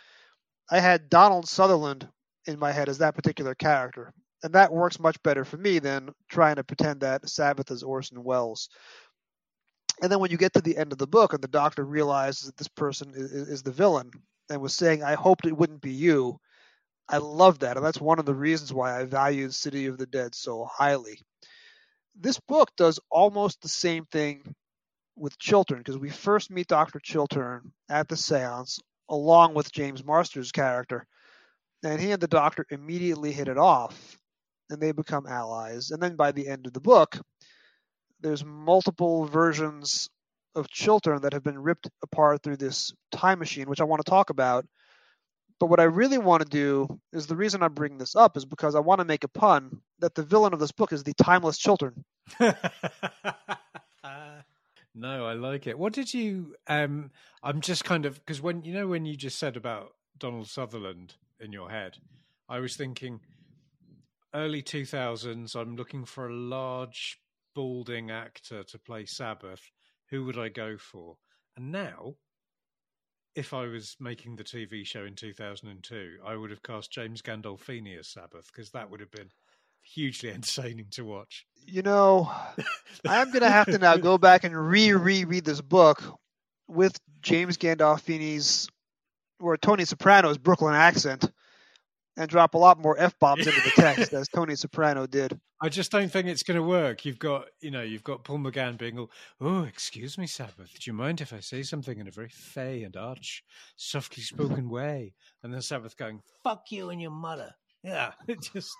I 0.70 0.80
had 0.80 1.08
Donald 1.08 1.48
Sutherland 1.48 2.08
in 2.46 2.58
my 2.58 2.72
head 2.72 2.88
as 2.88 2.98
that 2.98 3.14
particular 3.14 3.54
character. 3.54 4.12
And 4.42 4.54
that 4.54 4.72
works 4.72 4.98
much 4.98 5.22
better 5.22 5.44
for 5.44 5.56
me 5.56 5.78
than 5.78 6.10
trying 6.28 6.56
to 6.56 6.64
pretend 6.64 7.00
that 7.00 7.28
Sabbath 7.28 7.70
is 7.70 7.82
Orson 7.82 8.24
Welles. 8.24 8.68
And 10.02 10.10
then 10.10 10.18
when 10.18 10.30
you 10.30 10.38
get 10.38 10.54
to 10.54 10.62
the 10.62 10.76
end 10.76 10.92
of 10.92 10.98
the 10.98 11.06
book 11.06 11.34
and 11.34 11.42
the 11.42 11.48
doctor 11.48 11.84
realizes 11.84 12.46
that 12.46 12.56
this 12.56 12.68
person 12.68 13.12
is, 13.14 13.32
is 13.32 13.62
the 13.62 13.70
villain 13.70 14.10
and 14.48 14.60
was 14.60 14.74
saying, 14.74 15.02
I 15.02 15.14
hoped 15.14 15.46
it 15.46 15.56
wouldn't 15.56 15.82
be 15.82 15.92
you, 15.92 16.38
I 17.08 17.18
love 17.18 17.58
that. 17.58 17.76
And 17.76 17.84
that's 17.84 18.00
one 18.00 18.18
of 18.18 18.24
the 18.24 18.34
reasons 18.34 18.72
why 18.72 18.98
I 18.98 19.04
valued 19.04 19.54
City 19.54 19.86
of 19.86 19.98
the 19.98 20.06
Dead 20.06 20.34
so 20.34 20.64
highly. 20.64 21.20
This 22.18 22.38
book 22.40 22.70
does 22.76 23.00
almost 23.10 23.60
the 23.60 23.68
same 23.68 24.06
thing 24.06 24.54
with 25.20 25.38
Chiltern 25.38 25.78
because 25.78 25.98
we 25.98 26.08
first 26.08 26.50
meet 26.50 26.66
Dr. 26.66 26.98
Chiltern 26.98 27.72
at 27.88 28.08
the 28.08 28.16
seance 28.16 28.80
along 29.08 29.54
with 29.54 29.70
James 29.70 30.04
Marsters' 30.04 30.50
character. 30.50 31.06
And 31.84 32.00
he 32.00 32.10
and 32.12 32.20
the 32.20 32.28
doctor 32.28 32.66
immediately 32.70 33.32
hit 33.32 33.48
it 33.48 33.58
off 33.58 34.18
and 34.70 34.80
they 34.80 34.92
become 34.92 35.26
allies. 35.26 35.90
And 35.90 36.02
then 36.02 36.16
by 36.16 36.32
the 36.32 36.48
end 36.48 36.66
of 36.66 36.72
the 36.72 36.80
book, 36.80 37.18
there's 38.20 38.44
multiple 38.44 39.26
versions 39.26 40.08
of 40.54 40.68
Chiltern 40.68 41.22
that 41.22 41.32
have 41.32 41.44
been 41.44 41.58
ripped 41.58 41.88
apart 42.02 42.42
through 42.42 42.56
this 42.56 42.92
time 43.12 43.38
machine, 43.38 43.68
which 43.68 43.80
I 43.80 43.84
want 43.84 44.04
to 44.04 44.10
talk 44.10 44.30
about. 44.30 44.66
But 45.58 45.66
what 45.66 45.80
I 45.80 45.84
really 45.84 46.18
want 46.18 46.42
to 46.42 46.48
do 46.48 46.98
is 47.12 47.26
the 47.26 47.36
reason 47.36 47.62
I 47.62 47.68
bring 47.68 47.98
this 47.98 48.16
up 48.16 48.36
is 48.36 48.46
because 48.46 48.74
I 48.74 48.80
want 48.80 49.00
to 49.00 49.04
make 49.04 49.24
a 49.24 49.28
pun 49.28 49.80
that 49.98 50.14
the 50.14 50.22
villain 50.22 50.54
of 50.54 50.60
this 50.60 50.72
book 50.72 50.92
is 50.92 51.02
the 51.02 51.12
timeless 51.14 51.58
Chiltern. 51.58 52.04
no, 54.94 55.26
I 55.26 55.34
like 55.34 55.66
it. 55.66 55.78
What 55.78 55.92
did 55.92 56.12
you? 56.12 56.54
Um, 56.66 57.10
I'm 57.42 57.60
just 57.60 57.84
kind 57.84 58.06
of 58.06 58.14
because 58.16 58.40
when 58.40 58.62
you 58.64 58.74
know 58.74 58.88
when 58.88 59.04
you 59.04 59.16
just 59.16 59.38
said 59.38 59.56
about 59.56 59.94
Donald 60.18 60.48
Sutherland 60.48 61.14
in 61.40 61.52
your 61.52 61.70
head, 61.70 61.98
I 62.48 62.58
was 62.58 62.76
thinking 62.76 63.20
early 64.34 64.62
2000s. 64.62 65.54
I'm 65.56 65.76
looking 65.76 66.04
for 66.04 66.28
a 66.28 66.34
large 66.34 67.20
balding 67.54 68.10
actor 68.10 68.62
to 68.62 68.78
play 68.78 69.04
Sabbath, 69.04 69.70
who 70.08 70.24
would 70.24 70.38
I 70.38 70.48
go 70.48 70.76
for? 70.76 71.16
And 71.56 71.72
now, 71.72 72.14
if 73.34 73.52
I 73.54 73.66
was 73.66 73.96
making 74.00 74.36
the 74.36 74.44
TV 74.44 74.84
show 74.84 75.04
in 75.04 75.14
2002, 75.14 76.18
I 76.24 76.36
would 76.36 76.50
have 76.50 76.62
cast 76.62 76.90
James 76.90 77.22
Gandolfini 77.22 77.98
as 77.98 78.08
Sabbath 78.08 78.50
because 78.52 78.70
that 78.70 78.90
would 78.90 79.00
have 79.00 79.10
been 79.10 79.30
hugely 79.82 80.30
entertaining 80.30 80.86
to 80.92 81.04
watch. 81.04 81.46
You 81.66 81.82
know, 81.82 82.30
I'm 83.06 83.30
going 83.30 83.42
to 83.42 83.50
have 83.50 83.66
to 83.66 83.78
now 83.78 83.96
go 83.96 84.18
back 84.18 84.44
and 84.44 84.56
re 84.56 84.92
reread 84.92 85.44
this 85.44 85.60
book 85.60 86.02
with 86.68 86.98
James 87.22 87.56
Gandolfini's 87.56 88.68
or 89.40 89.56
Tony 89.56 89.84
Soprano's 89.84 90.38
Brooklyn 90.38 90.74
accent 90.74 91.30
and 92.16 92.28
drop 92.28 92.54
a 92.54 92.58
lot 92.58 92.78
more 92.78 92.98
f 92.98 93.18
bombs 93.18 93.46
into 93.46 93.60
the 93.60 93.70
text 93.70 94.12
as 94.12 94.28
Tony 94.28 94.54
Soprano 94.54 95.06
did. 95.06 95.38
I 95.62 95.68
just 95.68 95.90
don't 95.90 96.10
think 96.10 96.26
it's 96.26 96.42
going 96.42 96.56
to 96.56 96.62
work. 96.62 97.04
You've 97.04 97.18
got, 97.18 97.46
you 97.60 97.70
know, 97.70 97.82
you've 97.82 98.04
got 98.04 98.24
Paul 98.24 98.38
McGann 98.38 98.78
being 98.78 98.98
all, 98.98 99.10
"Oh, 99.40 99.64
excuse 99.64 100.18
me, 100.18 100.26
Sabbath. 100.26 100.72
Do 100.78 100.90
you 100.90 100.92
mind 100.92 101.20
if 101.20 101.32
I 101.32 101.40
say 101.40 101.62
something 101.62 101.98
in 101.98 102.08
a 102.08 102.10
very 102.10 102.28
fey 102.28 102.82
and 102.82 102.96
arch, 102.96 103.42
softly 103.76 104.22
spoken 104.22 104.68
way?" 104.68 105.14
And 105.42 105.52
then 105.52 105.62
Sabbath 105.62 105.96
going, 105.96 106.20
"Fuck 106.42 106.70
you 106.70 106.90
and 106.90 107.00
your 107.00 107.10
mother." 107.10 107.54
Yeah, 107.82 108.12
it 108.28 108.40
just, 108.52 108.70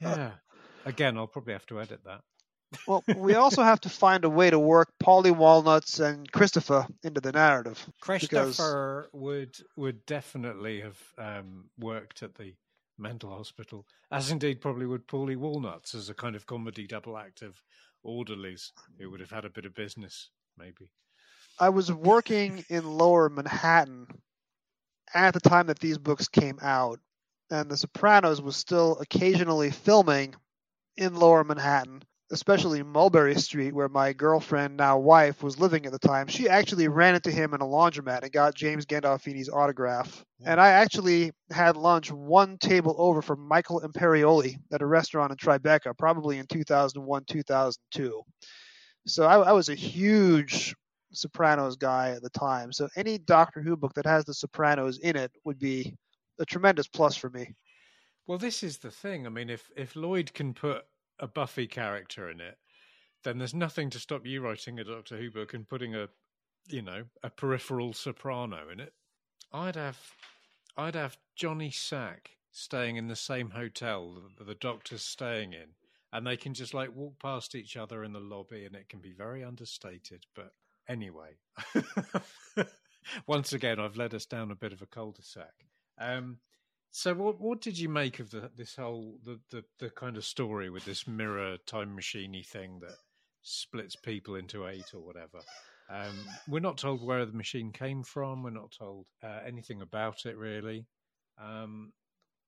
yeah. 0.00 0.32
Again, 0.84 1.16
I'll 1.16 1.26
probably 1.26 1.54
have 1.54 1.66
to 1.66 1.80
edit 1.80 2.00
that 2.04 2.20
well, 2.86 3.04
we 3.16 3.34
also 3.34 3.62
have 3.62 3.80
to 3.82 3.88
find 3.88 4.24
a 4.24 4.30
way 4.30 4.50
to 4.50 4.58
work 4.58 4.92
Paulie 5.02 5.34
Walnuts 5.34 6.00
and 6.00 6.30
Christopher 6.32 6.86
into 7.02 7.20
the 7.20 7.32
narrative. 7.32 7.84
Christopher 8.00 9.08
because... 9.08 9.08
would 9.12 9.56
would 9.76 10.06
definitely 10.06 10.80
have 10.80 10.98
um, 11.18 11.66
worked 11.78 12.22
at 12.22 12.34
the 12.34 12.54
mental 12.98 13.30
hospital, 13.30 13.86
as 14.10 14.30
indeed 14.30 14.60
probably 14.60 14.86
would 14.86 15.06
Paulie 15.06 15.36
Walnuts 15.36 15.94
as 15.94 16.08
a 16.08 16.14
kind 16.14 16.36
of 16.36 16.46
comedy 16.46 16.86
double 16.86 17.16
act 17.16 17.42
of 17.42 17.60
orderlies 18.02 18.72
who 18.98 19.10
would 19.10 19.20
have 19.20 19.30
had 19.30 19.44
a 19.44 19.50
bit 19.50 19.66
of 19.66 19.74
business, 19.74 20.30
maybe. 20.58 20.90
I 21.58 21.68
was 21.68 21.90
working 21.90 22.64
in 22.68 22.84
lower 22.84 23.28
Manhattan 23.28 24.06
at 25.14 25.34
the 25.34 25.40
time 25.40 25.68
that 25.68 25.78
these 25.78 25.98
books 25.98 26.28
came 26.28 26.58
out, 26.60 26.98
and 27.50 27.70
The 27.70 27.76
Sopranos 27.76 28.40
was 28.40 28.56
still 28.56 28.98
occasionally 29.00 29.70
filming 29.70 30.34
in 30.96 31.14
lower 31.14 31.44
Manhattan, 31.44 32.02
especially 32.30 32.82
Mulberry 32.82 33.34
Street, 33.34 33.74
where 33.74 33.88
my 33.88 34.12
girlfriend, 34.12 34.76
now 34.76 34.98
wife, 34.98 35.42
was 35.42 35.58
living 35.58 35.86
at 35.86 35.92
the 35.92 35.98
time. 35.98 36.26
She 36.26 36.48
actually 36.48 36.88
ran 36.88 37.14
into 37.14 37.30
him 37.30 37.54
in 37.54 37.60
a 37.60 37.66
laundromat 37.66 38.22
and 38.22 38.32
got 38.32 38.54
James 38.54 38.86
Gandolfini's 38.86 39.50
autograph. 39.50 40.24
And 40.44 40.60
I 40.60 40.70
actually 40.70 41.32
had 41.50 41.76
lunch 41.76 42.10
one 42.10 42.58
table 42.58 42.94
over 42.98 43.22
from 43.22 43.46
Michael 43.46 43.82
Imperioli 43.82 44.56
at 44.72 44.82
a 44.82 44.86
restaurant 44.86 45.30
in 45.30 45.36
Tribeca, 45.36 45.96
probably 45.96 46.38
in 46.38 46.46
2001, 46.46 47.24
2002. 47.26 48.22
So 49.06 49.26
I, 49.26 49.38
I 49.38 49.52
was 49.52 49.68
a 49.68 49.74
huge 49.74 50.74
Sopranos 51.12 51.76
guy 51.76 52.10
at 52.10 52.22
the 52.22 52.30
time. 52.30 52.72
So 52.72 52.88
any 52.96 53.18
Doctor 53.18 53.60
Who 53.60 53.76
book 53.76 53.94
that 53.94 54.06
has 54.06 54.24
the 54.24 54.34
Sopranos 54.34 54.98
in 54.98 55.16
it 55.16 55.30
would 55.44 55.58
be 55.58 55.94
a 56.38 56.44
tremendous 56.44 56.86
plus 56.86 57.16
for 57.16 57.30
me. 57.30 57.54
Well, 58.26 58.38
this 58.38 58.62
is 58.62 58.78
the 58.78 58.90
thing. 58.90 59.26
I 59.26 59.30
mean, 59.30 59.50
if 59.50 59.70
if 59.76 59.96
Lloyd 59.96 60.32
can 60.32 60.54
put 60.54 60.84
a 61.18 61.26
Buffy 61.26 61.66
character 61.66 62.30
in 62.30 62.40
it, 62.40 62.58
then 63.22 63.38
there's 63.38 63.54
nothing 63.54 63.90
to 63.90 63.98
stop 63.98 64.26
you 64.26 64.40
writing 64.40 64.78
a 64.78 64.84
Doctor 64.84 65.16
Who 65.16 65.30
book 65.30 65.54
and 65.54 65.68
putting 65.68 65.94
a, 65.94 66.08
you 66.68 66.82
know, 66.82 67.04
a 67.22 67.30
peripheral 67.30 67.92
soprano 67.92 68.68
in 68.70 68.80
it. 68.80 68.92
I'd 69.52 69.76
have, 69.76 69.98
I'd 70.76 70.94
have 70.94 71.16
Johnny 71.36 71.70
Sack 71.70 72.30
staying 72.50 72.96
in 72.96 73.08
the 73.08 73.16
same 73.16 73.50
hotel 73.50 74.22
that 74.38 74.46
the 74.46 74.54
Doctor's 74.54 75.02
staying 75.02 75.52
in, 75.52 75.68
and 76.12 76.26
they 76.26 76.36
can 76.36 76.54
just 76.54 76.74
like 76.74 76.94
walk 76.94 77.18
past 77.20 77.54
each 77.54 77.76
other 77.76 78.04
in 78.04 78.12
the 78.12 78.20
lobby, 78.20 78.64
and 78.64 78.74
it 78.74 78.88
can 78.88 79.00
be 79.00 79.12
very 79.12 79.42
understated. 79.42 80.26
But 80.34 80.52
anyway, 80.88 81.36
once 83.26 83.52
again, 83.52 83.80
I've 83.80 83.96
led 83.96 84.14
us 84.14 84.26
down 84.26 84.50
a 84.50 84.56
bit 84.56 84.72
of 84.72 84.82
a 84.82 84.86
cul-de-sac. 84.86 85.64
Um, 85.98 86.38
so 86.90 87.12
what 87.14 87.40
what 87.40 87.60
did 87.60 87.78
you 87.78 87.88
make 87.88 88.20
of 88.20 88.30
the 88.30 88.50
this 88.56 88.76
whole 88.76 89.18
the, 89.24 89.40
the, 89.50 89.64
the 89.80 89.90
kind 89.90 90.16
of 90.16 90.24
story 90.24 90.70
with 90.70 90.84
this 90.84 91.08
mirror 91.08 91.56
time 91.66 91.96
machiney 91.96 92.46
thing 92.46 92.78
that 92.80 92.94
splits 93.42 93.96
people 93.96 94.36
into 94.36 94.66
eight 94.68 94.94
or 94.94 95.00
whatever? 95.00 95.40
Um, 95.90 96.14
we're 96.48 96.60
not 96.60 96.78
told 96.78 97.02
where 97.02 97.26
the 97.26 97.32
machine 97.32 97.72
came 97.72 98.02
from. 98.04 98.42
We're 98.42 98.50
not 98.50 98.70
told 98.70 99.06
uh, 99.22 99.40
anything 99.46 99.82
about 99.82 100.24
it 100.24 100.36
really. 100.36 100.86
Um, 101.36 101.92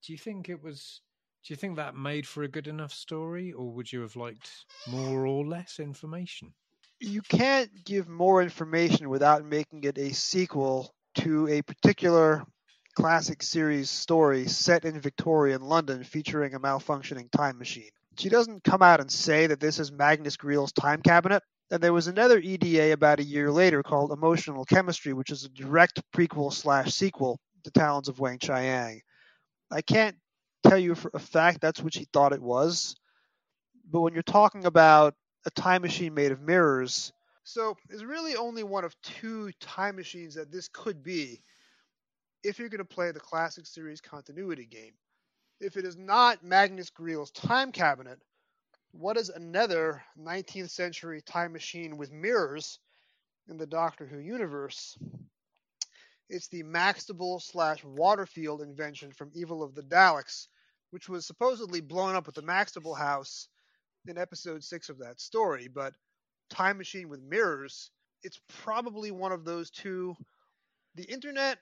do 0.05 0.13
you 0.13 0.19
think 0.19 0.49
it 0.49 0.63
was? 0.63 1.01
Do 1.45 1.53
you 1.53 1.57
think 1.57 1.77
that 1.77 1.97
made 1.97 2.27
for 2.27 2.43
a 2.45 2.49
good 2.49 2.67
enough 2.67 2.93
story, 2.93 3.53
or 3.53 3.73
would 3.73 3.93
you 3.93 4.01
have 4.01 4.17
liked 4.17 4.51
more 4.89 5.27
or 5.27 5.45
less 5.45 5.79
information? 5.79 6.53
You 7.01 7.21
can't 7.23 7.71
give 7.85 8.09
more 8.09 8.43
information 8.43 9.09
without 9.09 9.45
making 9.45 9.85
it 9.85 9.99
a 9.99 10.13
sequel 10.13 10.95
to 11.17 11.49
a 11.49 11.63
particular 11.63 12.45
classic 12.97 13.43
series 13.43 13.91
story 13.91 14.49
set 14.49 14.87
in 14.87 14.99
Victorian 14.99 15.61
London 15.61 16.03
featuring 16.03 16.55
a 16.55 16.61
malfunctioning 16.61 17.31
time 17.31 17.59
machine. 17.59 17.91
She 18.19 18.31
doesn't 18.31 18.65
come 18.65 18.81
out 18.83 19.01
and 19.01 19.13
say 19.13 19.47
that 19.47 19.61
this 19.61 19.79
is 19.79 19.93
Magnus 19.93 20.37
Greel's 20.37 20.73
time 20.73 21.03
cabinet. 21.03 21.43
And 21.71 21.83
there 21.83 21.93
was 21.93 22.07
another 22.07 22.39
EDA 22.39 22.93
about 22.93 23.21
a 23.21 23.25
year 23.25 23.51
later 23.51 23.83
called 23.83 24.13
Emotional 24.13 24.65
Chemistry, 24.65 25.13
which 25.13 25.31
is 25.31 25.45
a 25.45 25.49
direct 25.51 26.01
prequel 26.15 26.53
slash 26.53 26.95
sequel 26.95 27.39
to 27.65 27.71
Talons 27.71 28.09
of 28.09 28.17
Weng-Chiang. 28.17 29.01
I 29.71 29.83
can't 29.83 30.17
tell 30.67 30.79
you 30.79 30.95
for 30.95 31.11
a 31.13 31.19
fact 31.19 31.61
that's 31.61 31.83
what 31.83 31.95
she 31.95 32.07
thought 32.13 32.33
it 32.33 32.41
was, 32.41 32.95
but 33.91 34.01
when 34.01 34.15
you're 34.15 34.23
talking 34.23 34.65
about 34.65 35.15
a 35.45 35.51
time 35.51 35.83
machine 35.83 36.15
made 36.15 36.33
of 36.33 36.41
mirrors, 36.41 37.13
so 37.43 37.77
there's 37.89 38.05
really 38.05 38.35
only 38.35 38.65
one 38.65 38.85
of 38.85 38.95
two 39.03 39.53
time 39.61 39.97
machines 39.97 40.35
that 40.35 40.51
this 40.51 40.69
could 40.69 41.03
be 41.03 41.41
if 42.47 42.61
you're 42.61 42.69
going 42.69 42.79
to 42.79 42.85
play 42.85 43.11
the 43.11 43.19
classic 43.19 43.67
series 43.67 44.01
continuity 44.01 44.67
game. 44.67 44.93
If 45.61 45.77
it 45.77 45.85
is 45.85 45.97
not 45.97 46.45
Magnus 46.45 46.91
Greel's 46.91 47.33
time 47.33 47.73
cabinet, 47.73 48.21
what 48.93 49.17
is 49.17 49.31
another 49.31 50.01
19th 50.17 50.71
century 50.71 51.21
time 51.23 51.53
machine 51.53 51.97
with 51.97 52.13
mirrors 52.13 52.79
in 53.49 53.57
the 53.57 53.67
Doctor 53.67 54.07
Who 54.07 54.19
universe? 54.19 54.97
It's 56.29 56.47
the 56.47 56.63
Maxtible 56.63 57.43
slash 57.43 57.83
Waterfield 57.83 58.63
invention 58.63 59.11
from 59.11 59.33
Evil 59.35 59.65
of 59.65 59.75
the 59.75 59.83
Daleks, 59.83 60.47
which 60.91 61.09
was 61.09 61.27
supposedly 61.27 61.81
blown 61.81 62.15
up 62.15 62.29
at 62.29 62.35
the 62.35 62.43
Maxtible 62.43 62.97
house 62.97 63.49
in 64.07 64.19
episode 64.19 64.63
six 64.63 64.89
of 64.89 64.99
that 64.99 65.21
story. 65.21 65.67
But 65.67 65.95
time 66.49 66.79
machine 66.79 67.09
with 67.09 67.21
mirrors, 67.23 67.91
it's 68.23 68.39
probably 68.47 69.11
one 69.11 69.33
of 69.33 69.45
those 69.45 69.69
two. 69.71 70.15
The 70.95 71.05
internet 71.05 71.59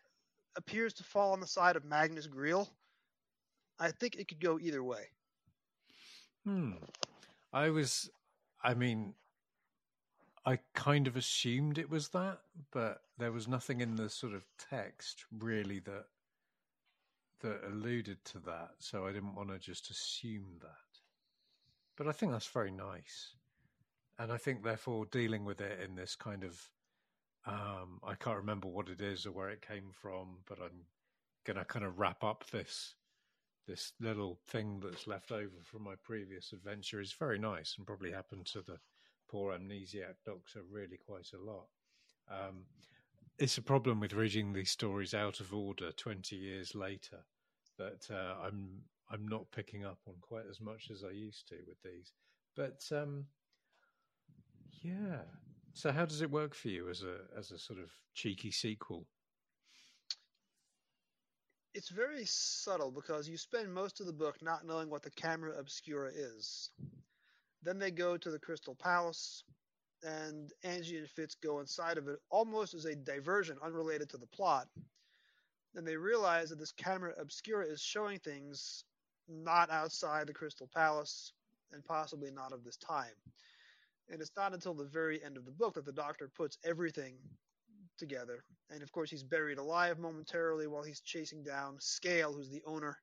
appears 0.56 0.92
to 0.94 1.04
fall 1.04 1.32
on 1.32 1.40
the 1.40 1.46
side 1.46 1.76
of 1.76 1.84
Magnus 1.84 2.26
Greel. 2.26 2.68
I 3.78 3.90
think 3.90 4.16
it 4.16 4.28
could 4.28 4.40
go 4.40 4.58
either 4.58 4.82
way. 4.82 5.08
Hmm. 6.44 6.72
I 7.52 7.70
was, 7.70 8.10
I 8.62 8.74
mean, 8.74 9.14
I 10.46 10.58
kind 10.74 11.06
of 11.06 11.16
assumed 11.16 11.78
it 11.78 11.88
was 11.88 12.08
that, 12.08 12.40
but 12.70 13.02
there 13.18 13.32
was 13.32 13.48
nothing 13.48 13.80
in 13.80 13.96
the 13.96 14.10
sort 14.10 14.34
of 14.34 14.44
text 14.70 15.24
really 15.38 15.78
that 15.80 16.06
that 17.40 17.60
alluded 17.66 18.24
to 18.24 18.38
that, 18.38 18.70
so 18.78 19.06
I 19.06 19.12
didn't 19.12 19.34
want 19.34 19.50
to 19.50 19.58
just 19.58 19.90
assume 19.90 20.58
that. 20.62 21.00
But 21.96 22.08
I 22.08 22.12
think 22.12 22.32
that's 22.32 22.46
very 22.46 22.70
nice, 22.70 23.34
and 24.18 24.32
I 24.32 24.38
think 24.38 24.62
therefore 24.62 25.06
dealing 25.06 25.44
with 25.44 25.60
it 25.60 25.80
in 25.80 25.94
this 25.94 26.16
kind 26.16 26.42
of 26.42 26.60
um, 27.46 28.00
I 28.02 28.14
can't 28.14 28.38
remember 28.38 28.68
what 28.68 28.88
it 28.88 29.00
is 29.00 29.26
or 29.26 29.32
where 29.32 29.50
it 29.50 29.66
came 29.66 29.90
from, 29.92 30.38
but 30.48 30.58
I'm 30.60 30.86
gonna 31.44 31.64
kind 31.64 31.84
of 31.84 31.98
wrap 31.98 32.24
up 32.24 32.44
this 32.50 32.94
this 33.66 33.92
little 34.00 34.38
thing 34.48 34.80
that's 34.82 35.06
left 35.06 35.32
over 35.32 35.62
from 35.64 35.82
my 35.82 35.94
previous 36.02 36.52
adventure 36.52 37.00
is 37.00 37.14
very 37.18 37.38
nice 37.38 37.74
and 37.76 37.86
probably 37.86 38.12
happened 38.12 38.44
to 38.44 38.60
the 38.60 38.76
poor 39.30 39.54
amnesiac 39.54 40.16
doctor 40.26 40.60
really 40.70 40.98
quite 40.98 41.30
a 41.34 41.42
lot. 41.42 41.66
Um, 42.30 42.64
it's 43.38 43.58
a 43.58 43.62
problem 43.62 44.00
with 44.00 44.12
reading 44.12 44.52
these 44.52 44.70
stories 44.70 45.14
out 45.14 45.40
of 45.40 45.54
order 45.54 45.92
20 45.92 46.36
years 46.36 46.74
later 46.74 47.24
that 47.78 48.06
uh, 48.10 48.34
I'm 48.46 48.82
I'm 49.10 49.26
not 49.28 49.50
picking 49.50 49.84
up 49.84 49.98
on 50.06 50.14
quite 50.20 50.46
as 50.48 50.60
much 50.60 50.90
as 50.90 51.04
I 51.04 51.10
used 51.10 51.48
to 51.48 51.56
with 51.66 51.82
these. 51.82 52.12
But 52.56 52.82
um, 52.96 53.26
yeah, 54.82 55.22
so 55.74 55.92
how 55.92 56.06
does 56.06 56.22
it 56.22 56.30
work 56.30 56.54
for 56.54 56.68
you 56.68 56.88
as 56.88 57.02
a 57.02 57.16
as 57.38 57.50
a 57.50 57.58
sort 57.58 57.80
of 57.80 57.90
cheeky 58.14 58.50
sequel? 58.50 59.06
It's 61.74 61.88
very 61.88 62.24
subtle 62.24 62.92
because 62.92 63.28
you 63.28 63.36
spend 63.36 63.74
most 63.74 64.00
of 64.00 64.06
the 64.06 64.12
book 64.12 64.36
not 64.40 64.64
knowing 64.64 64.88
what 64.88 65.02
the 65.02 65.10
camera 65.10 65.58
obscura 65.58 66.10
is. 66.14 66.70
Then 67.64 67.80
they 67.80 67.90
go 67.90 68.16
to 68.16 68.30
the 68.30 68.38
Crystal 68.38 68.76
Palace, 68.76 69.42
and 70.04 70.52
Anji 70.64 70.98
and 70.98 71.10
Fitz 71.10 71.34
go 71.34 71.58
inside 71.58 71.98
of 71.98 72.06
it 72.06 72.20
almost 72.30 72.74
as 72.74 72.84
a 72.84 72.94
diversion 72.94 73.56
unrelated 73.60 74.08
to 74.10 74.18
the 74.18 74.26
plot. 74.26 74.68
Then 75.74 75.84
they 75.84 75.96
realize 75.96 76.50
that 76.50 76.60
this 76.60 76.70
camera 76.70 77.14
obscura 77.18 77.66
is 77.66 77.82
showing 77.82 78.20
things 78.20 78.84
not 79.28 79.70
outside 79.70 80.28
the 80.28 80.34
Crystal 80.34 80.68
Palace 80.72 81.32
and 81.72 81.84
possibly 81.84 82.30
not 82.30 82.52
of 82.52 82.62
this 82.62 82.76
time. 82.76 83.16
And 84.10 84.20
it's 84.20 84.36
not 84.36 84.52
until 84.52 84.74
the 84.74 84.84
very 84.84 85.22
end 85.22 85.36
of 85.36 85.44
the 85.44 85.50
book 85.50 85.74
that 85.74 85.84
the 85.84 85.92
doctor 85.92 86.28
puts 86.28 86.58
everything 86.64 87.14
together. 87.98 88.44
And 88.70 88.82
of 88.82 88.92
course, 88.92 89.10
he's 89.10 89.22
buried 89.22 89.58
alive 89.58 89.98
momentarily 89.98 90.66
while 90.66 90.82
he's 90.82 91.00
chasing 91.00 91.42
down 91.42 91.76
Scale, 91.80 92.32
who's 92.32 92.50
the 92.50 92.62
owner. 92.66 92.98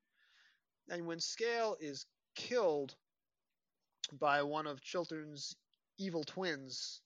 And 0.90 1.06
when 1.06 1.20
Scale 1.20 1.78
is 1.80 2.06
killed 2.36 2.96
by 4.20 4.44
one 4.44 4.68
of 4.68 4.82
Chiltern's 4.82 5.56
evil 5.98 6.24
twins, 6.24 7.02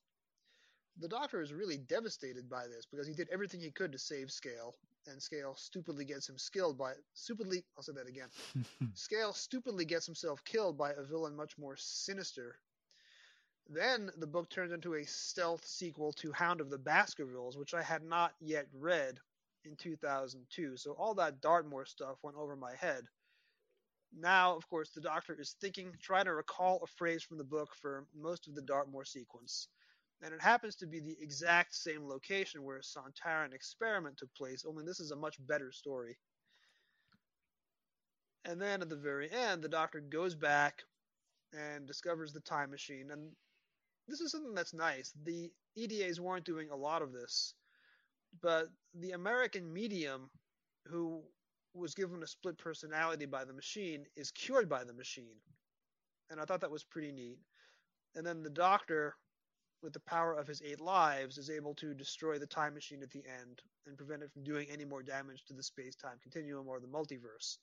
the 0.98 1.08
doctor 1.08 1.42
is 1.42 1.54
really 1.54 1.78
devastated 1.78 2.50
by 2.50 2.68
this 2.68 2.86
because 2.90 3.08
he 3.08 3.14
did 3.14 3.30
everything 3.32 3.60
he 3.60 3.72
could 3.72 3.92
to 3.92 4.00
save 4.00 4.32
Scale, 4.32 4.76
and 5.08 5.22
Scale 5.22 5.56
stupidly 5.58 6.06
gets 6.06 6.30
him 6.30 6.38
killed 6.54 6.78
by 6.78 6.94
stupidly. 7.14 7.64
I'll 7.78 7.84
say 7.84 7.94
that 7.94 8.08
again. 8.08 8.30
Scale 8.94 9.34
stupidly 9.34 9.86
gets 9.86 10.06
himself 10.06 10.44
killed 10.46 10.78
by 10.78 10.92
a 10.94 11.04
villain 11.04 11.36
much 11.36 11.58
more 11.58 11.76
sinister 11.78 12.60
then 13.70 14.12
the 14.18 14.28
book 14.28 14.50
turns 14.50 14.72
into 14.72 14.96
a 14.96 15.06
stealth 15.06 15.66
sequel 15.66 16.14
to 16.14 16.32
Hound 16.32 16.62
of 16.62 16.70
the 16.70 16.78
Baskervilles, 16.78 17.58
which 17.58 17.74
I 17.74 17.82
had 17.82 18.04
not 18.04 18.34
yet 18.40 18.68
read 18.74 19.20
in 19.66 19.76
2002. 19.76 20.78
So 20.78 20.92
all 20.92 21.16
that 21.16 21.42
Dartmoor 21.42 21.86
stuff 21.86 22.18
went 22.22 22.38
over 22.38 22.56
my 22.56 22.76
head. 22.76 23.04
Now, 24.18 24.56
of 24.56 24.68
course, 24.70 24.92
the 24.92 25.02
Doctor 25.02 25.36
is 25.40 25.56
thinking, 25.60 25.94
trying 26.02 26.26
to 26.26 26.34
recall 26.34 26.80
a 26.84 26.88
phrase 26.88 27.24
from 27.24 27.38
the 27.38 27.44
book 27.44 27.70
for 27.82 28.06
most 28.16 28.48
of 28.48 28.56
the 28.56 28.62
Dartmoor 28.62 29.04
sequence. 29.04 29.68
And 30.22 30.34
it 30.34 30.42
happens 30.42 30.76
to 30.78 30.88
be 30.88 31.00
the 31.00 31.18
exact 31.20 31.76
same 31.76 32.08
location 32.08 32.64
where 32.64 32.78
a 32.78 32.82
Sontaran 32.82 33.54
experiment 33.54 34.18
took 34.18 34.34
place, 34.34 34.64
only 34.66 34.86
this 34.86 35.00
is 35.00 35.12
a 35.12 35.16
much 35.16 35.36
better 35.46 35.72
story. 35.72 36.18
And 38.46 38.62
then 38.62 38.82
at 38.82 38.90
the 38.90 38.96
very 38.96 39.30
end, 39.32 39.62
the 39.62 39.70
Doctor 39.70 40.00
goes 40.00 40.36
back 40.36 40.84
and 41.52 41.86
discovers 41.86 42.32
the 42.32 42.40
time 42.42 42.70
machine. 42.72 43.10
And 43.12 43.32
this 44.08 44.22
is 44.22 44.32
something 44.32 44.54
that's 44.54 44.74
nice. 44.74 45.14
The 45.24 45.52
EDAs 45.76 46.20
weren't 46.20 46.46
doing 46.46 46.70
a 46.70 46.76
lot 46.76 47.02
of 47.02 47.12
this, 47.12 47.54
but 48.42 48.70
the 48.94 49.12
American 49.12 49.72
medium, 49.72 50.30
who 50.86 51.24
was 51.74 51.96
given 51.96 52.24
a 52.24 52.28
split 52.28 52.58
personality 52.58 53.26
by 53.26 53.44
the 53.44 53.54
machine, 53.54 54.06
is 54.16 54.32
cured 54.32 54.70
by 54.70 54.84
the 54.84 54.94
machine. 54.94 55.38
And 56.30 56.40
I 56.40 56.46
thought 56.46 56.62
that 56.62 56.72
was 56.72 56.84
pretty 56.84 57.12
neat. 57.12 57.40
And 58.16 58.26
then 58.26 58.44
the 58.44 58.50
doctor, 58.50 59.16
with 59.84 59.94
the 59.94 60.00
power 60.00 60.34
of 60.34 60.48
his 60.48 60.62
eight 60.62 60.80
lives, 60.80 61.38
is 61.38 61.50
able 61.50 61.76
to 61.76 61.94
destroy 61.94 62.40
the 62.40 62.48
time 62.48 62.74
machine 62.74 63.04
at 63.04 63.12
the 63.12 63.24
end 63.42 63.62
and 63.86 63.98
prevent 63.98 64.24
it 64.24 64.32
from 64.32 64.44
doing 64.44 64.68
any 64.72 64.86
more 64.86 65.04
damage 65.04 65.44
to 65.46 65.54
the 65.54 65.64
space 65.64 65.96
time 65.96 66.18
continuum 66.22 66.68
or 66.68 66.80
the 66.80 66.88
multiverse. 66.88 67.58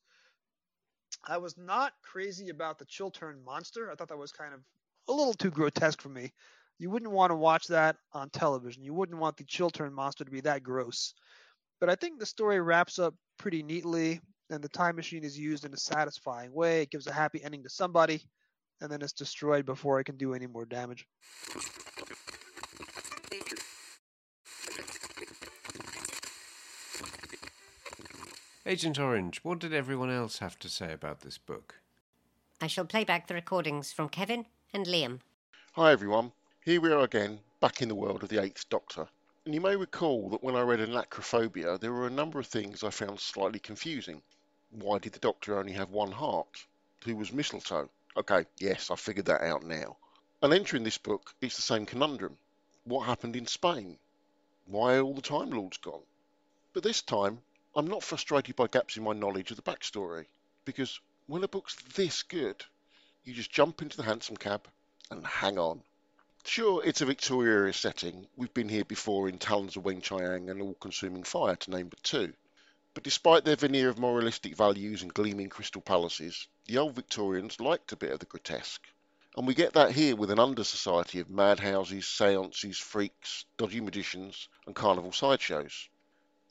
I 1.24 1.38
was 1.38 1.57
not 1.57 1.95
crazy 2.03 2.49
about 2.49 2.78
the 2.78 2.84
Chiltern 2.84 3.43
monster. 3.45 3.90
I 3.90 3.95
thought 3.95 4.09
that 4.09 4.18
was 4.18 4.32
kind 4.32 4.55
of 4.55 4.61
a 5.09 5.12
little 5.12 5.34
too 5.34 5.50
grotesque 5.50 6.00
for 6.00 6.09
me. 6.09 6.32
You 6.78 6.90
wouldn't 6.90 7.12
want 7.12 7.30
to 7.30 7.36
watch 7.36 7.66
that 7.68 7.96
on 8.12 8.30
television. 8.30 8.82
You 8.82 8.94
wouldn't 8.94 9.18
want 9.18 9.36
the 9.36 9.44
Chiltern 9.44 9.92
monster 9.92 10.24
to 10.24 10.30
be 10.30 10.40
that 10.42 10.62
gross. 10.62 11.14
But 11.80 11.90
I 11.90 11.94
think 11.94 12.18
the 12.18 12.26
story 12.26 12.61
wraps 12.61 12.98
up 12.98 13.14
pretty 13.38 13.62
neatly, 13.62 14.20
and 14.50 14.62
the 14.62 14.68
time 14.68 14.96
machine 14.96 15.24
is 15.24 15.38
used 15.38 15.64
in 15.64 15.72
a 15.72 15.76
satisfying 15.76 16.53
way. 16.53 16.82
It 16.82 16.90
gives 16.90 17.07
a 17.07 17.12
happy 17.12 17.42
ending 17.42 17.62
to 17.62 17.70
somebody, 17.70 18.22
and 18.80 18.90
then 18.90 19.03
it's 19.03 19.12
destroyed 19.12 19.66
before 19.66 20.00
it 20.00 20.05
can 20.05 20.16
do 20.16 20.34
any 20.34 20.46
more 20.46 20.64
damage. 20.64 21.07
Agent 28.64 28.98
Orange, 28.98 29.40
what 29.42 29.59
did 29.59 29.74
everyone 29.74 30.11
else 30.11 30.38
have 30.38 30.59
to 30.61 30.68
say 30.68 30.92
about 30.92 31.20
this 31.20 31.36
book? 31.36 31.80
I 32.61 32.68
shall 32.68 32.84
play 32.84 33.03
back 33.03 33.26
the 33.26 33.34
recordings 33.34 33.92
from 33.92 34.09
Kevin 34.09 34.46
and 34.75 34.87
Liam. 34.87 35.20
Hi 35.73 35.93
everyone, 35.93 36.33
here 36.64 36.81
we 36.81 36.91
are 36.91 37.03
again, 37.03 37.39
back 37.61 37.83
in 37.83 37.89
the 37.89 37.95
world 37.95 38.23
of 38.23 38.31
the 38.31 38.43
Eighth 38.43 38.66
Doctor. 38.70 39.07
And 39.45 39.55
you 39.55 39.61
may 39.61 39.77
recall 39.77 40.31
that 40.31 40.43
when 40.43 40.57
I 40.57 40.62
read 40.62 40.81
Anachrophobia, 40.81 41.79
there 41.79 41.93
were 41.93 42.07
a 42.07 42.11
number 42.11 42.39
of 42.39 42.47
things 42.47 42.83
I 42.83 42.89
found 42.89 43.20
slightly 43.20 43.59
confusing. 43.59 44.23
Why 44.70 44.99
did 44.99 45.12
the 45.12 45.18
Doctor 45.18 45.59
only 45.59 45.73
have 45.73 45.91
one 45.91 46.11
heart? 46.11 46.64
Who 47.05 47.16
was 47.16 47.35
Mistletoe? 47.35 47.91
Okay, 48.16 48.47
yes, 48.59 48.91
I 48.91 48.97
figured 48.97 49.27
that 49.27 49.43
out 49.43 49.62
now. 49.62 49.99
And 50.41 50.55
entering 50.55 50.85
this 50.85 50.97
book, 50.97 51.35
it's 51.43 51.57
the 51.57 51.62
same 51.62 51.85
conundrum. 51.85 52.39
What 52.85 53.05
happened 53.05 53.37
in 53.37 53.47
Spain? 53.47 53.99
Why 54.64 54.95
are 54.95 55.03
all 55.03 55.14
the 55.14 55.20
Time 55.20 55.51
Lords 55.51 55.77
gone? 55.77 56.01
But 56.73 56.83
this 56.83 57.03
time, 57.03 57.43
I'm 57.77 57.89
not 57.89 58.03
frustrated 58.03 58.57
by 58.57 58.68
gaps 58.68 58.97
in 58.97 59.05
my 59.05 59.12
knowledge 59.12 59.51
of 59.51 59.59
the 59.59 59.62
backstory, 59.62 60.25
because 60.64 60.99
when 61.27 61.45
a 61.45 61.49
book's 61.49 61.77
this 61.95 62.23
good, 62.23 62.64
you 63.25 63.35
just 63.35 63.53
jump 63.53 63.83
into 63.83 63.97
the 63.97 64.03
hansom 64.03 64.37
cab 64.37 64.66
and 65.11 65.27
hang 65.27 65.59
on. 65.59 65.81
Sure, 66.45 66.85
it's 66.85 67.01
a 67.01 67.07
Victoria 67.07 67.73
setting. 67.73 68.27
We've 68.37 68.53
been 68.53 68.68
here 68.68 68.85
before 68.85 69.29
in 69.29 69.39
Talons 69.39 69.77
of 69.77 69.85
Weng-Chiang 69.85 70.51
and 70.51 70.61
All 70.61 70.75
Consuming 70.75 71.23
Fire, 71.23 71.55
to 71.55 71.70
name 71.70 71.87
but 71.87 72.03
two. 72.03 72.33
But 72.95 73.05
despite 73.05 73.45
their 73.45 73.57
veneer 73.57 73.89
of 73.89 73.99
moralistic 73.99 74.57
values 74.57 75.03
and 75.03 75.14
gleaming 75.14 75.49
crystal 75.49 75.81
palaces, 75.81 76.49
the 76.66 76.79
old 76.79 76.97
Victorians 76.97 77.61
liked 77.61 77.93
a 77.93 77.97
bit 77.97 78.11
of 78.11 78.18
the 78.18 78.27
grotesque. 78.27 78.83
And 79.37 79.47
we 79.47 79.55
get 79.55 79.75
that 79.75 79.93
here 79.93 80.16
with 80.16 80.31
an 80.31 80.41
under 80.41 80.64
society 80.64 81.20
of 81.20 81.31
madhouses, 81.31 82.07
seances, 82.07 82.77
freaks, 82.77 83.47
dodgy 83.57 83.81
magicians, 83.81 84.49
and 84.66 84.75
carnival 84.75 85.12
sideshows. 85.12 85.89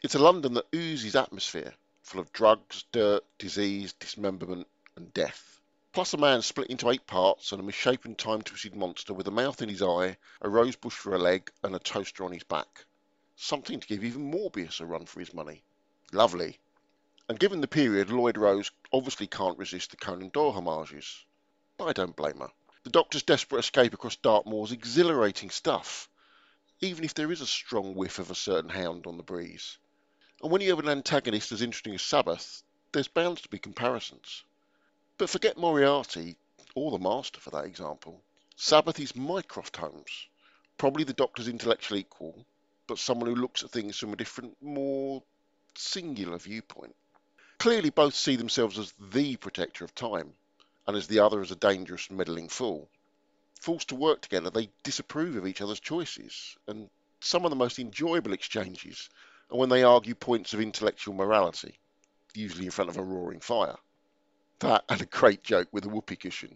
It's 0.03 0.15
a 0.15 0.19
London 0.19 0.53
that 0.53 0.73
oozes 0.73 1.15
atmosphere, 1.15 1.73
full 2.01 2.21
of 2.21 2.31
drugs, 2.31 2.85
dirt, 2.91 3.23
disease, 3.37 3.93
dismemberment, 3.93 4.67
and 4.95 5.13
death. 5.13 5.60
Plus 5.93 6.13
a 6.13 6.17
man 6.17 6.41
split 6.41 6.69
into 6.69 6.89
eight 6.89 7.05
parts 7.05 7.51
and 7.51 7.59
a 7.59 7.63
misshapen 7.63 8.15
time-twisted 8.15 8.73
monster 8.73 9.13
with 9.13 9.27
a 9.27 9.31
mouth 9.31 9.61
in 9.61 9.67
his 9.67 9.81
eye, 9.81 10.15
a 10.41 10.47
rose 10.47 10.77
bush 10.77 10.93
for 10.93 11.13
a 11.13 11.19
leg, 11.19 11.51
and 11.63 11.75
a 11.75 11.79
toaster 11.79 12.23
on 12.23 12.31
his 12.31 12.43
back. 12.43 12.85
Something 13.35 13.79
to 13.79 13.87
give 13.87 14.05
even 14.05 14.31
Morbius 14.31 14.79
a 14.79 14.85
run 14.85 15.05
for 15.05 15.19
his 15.19 15.33
money. 15.33 15.63
Lovely. 16.13 16.59
And 17.27 17.37
given 17.37 17.59
the 17.59 17.67
period, 17.67 18.09
Lloyd 18.09 18.37
Rose 18.37 18.71
obviously 18.93 19.27
can't 19.27 19.57
resist 19.57 19.91
the 19.91 19.97
Conan 19.97 20.29
Doyle 20.29 20.53
homages. 20.53 21.25
But 21.77 21.85
I 21.85 21.93
don't 21.93 22.15
blame 22.15 22.37
her. 22.37 22.51
The 22.83 22.89
Doctor's 22.89 23.23
desperate 23.23 23.59
escape 23.59 23.93
across 23.93 24.15
Dartmoor's 24.15 24.71
exhilarating 24.71 25.49
stuff, 25.49 26.07
even 26.79 27.03
if 27.03 27.13
there 27.13 27.33
is 27.33 27.41
a 27.41 27.47
strong 27.47 27.95
whiff 27.95 28.17
of 28.17 28.31
a 28.31 28.35
certain 28.35 28.69
hound 28.69 29.07
on 29.07 29.17
the 29.17 29.23
breeze. 29.23 29.77
And 30.41 30.51
when 30.51 30.61
you 30.61 30.69
have 30.69 30.79
an 30.79 30.89
antagonist 30.89 31.51
as 31.51 31.61
interesting 31.61 31.95
as 31.95 32.01
Sabbath, 32.01 32.63
there's 32.93 33.09
bound 33.09 33.39
to 33.39 33.49
be 33.49 33.59
comparisons. 33.59 34.45
But 35.17 35.29
forget 35.29 35.57
Moriarty, 35.57 36.37
or 36.73 36.91
the 36.91 36.99
Master 36.99 37.39
for 37.39 37.51
that 37.51 37.65
example. 37.65 38.23
Sabbath 38.55 38.99
is 38.99 39.15
Mycroft 39.15 39.77
Holmes, 39.77 40.27
probably 40.77 41.03
the 41.03 41.13
Doctor's 41.13 41.47
intellectual 41.47 41.97
equal, 41.97 42.45
but 42.87 42.99
someone 42.99 43.29
who 43.29 43.35
looks 43.35 43.63
at 43.63 43.71
things 43.71 43.97
from 43.97 44.13
a 44.13 44.15
different, 44.15 44.55
more 44.61 45.23
singular 45.75 46.37
viewpoint. 46.37 46.95
Clearly, 47.59 47.89
both 47.89 48.15
see 48.15 48.35
themselves 48.35 48.79
as 48.79 48.93
the 48.99 49.35
protector 49.37 49.85
of 49.85 49.93
time, 49.93 50.33
and 50.87 50.97
as 50.97 51.07
the 51.07 51.19
other 51.19 51.41
as 51.41 51.51
a 51.51 51.55
dangerous, 51.55 52.09
meddling 52.09 52.49
fool. 52.49 52.89
Forced 53.59 53.89
to 53.89 53.95
work 53.95 54.21
together, 54.21 54.49
they 54.49 54.69
disapprove 54.83 55.35
of 55.35 55.45
each 55.45 55.61
other's 55.61 55.79
choices, 55.79 56.57
and 56.67 56.89
some 57.19 57.45
of 57.45 57.51
the 57.51 57.55
most 57.55 57.77
enjoyable 57.77 58.33
exchanges 58.33 59.09
are 59.51 59.57
when 59.57 59.69
they 59.69 59.83
argue 59.83 60.15
points 60.15 60.53
of 60.53 60.61
intellectual 60.61 61.13
morality, 61.13 61.77
usually 62.33 62.65
in 62.65 62.71
front 62.71 62.89
of 62.89 62.97
a 62.97 63.03
roaring 63.03 63.39
fire. 63.39 63.77
That 64.61 64.85
and 64.89 65.01
a 65.01 65.07
great 65.07 65.43
joke 65.43 65.69
with 65.71 65.85
a 65.85 65.89
whoopee 65.89 66.17
cushion. 66.17 66.55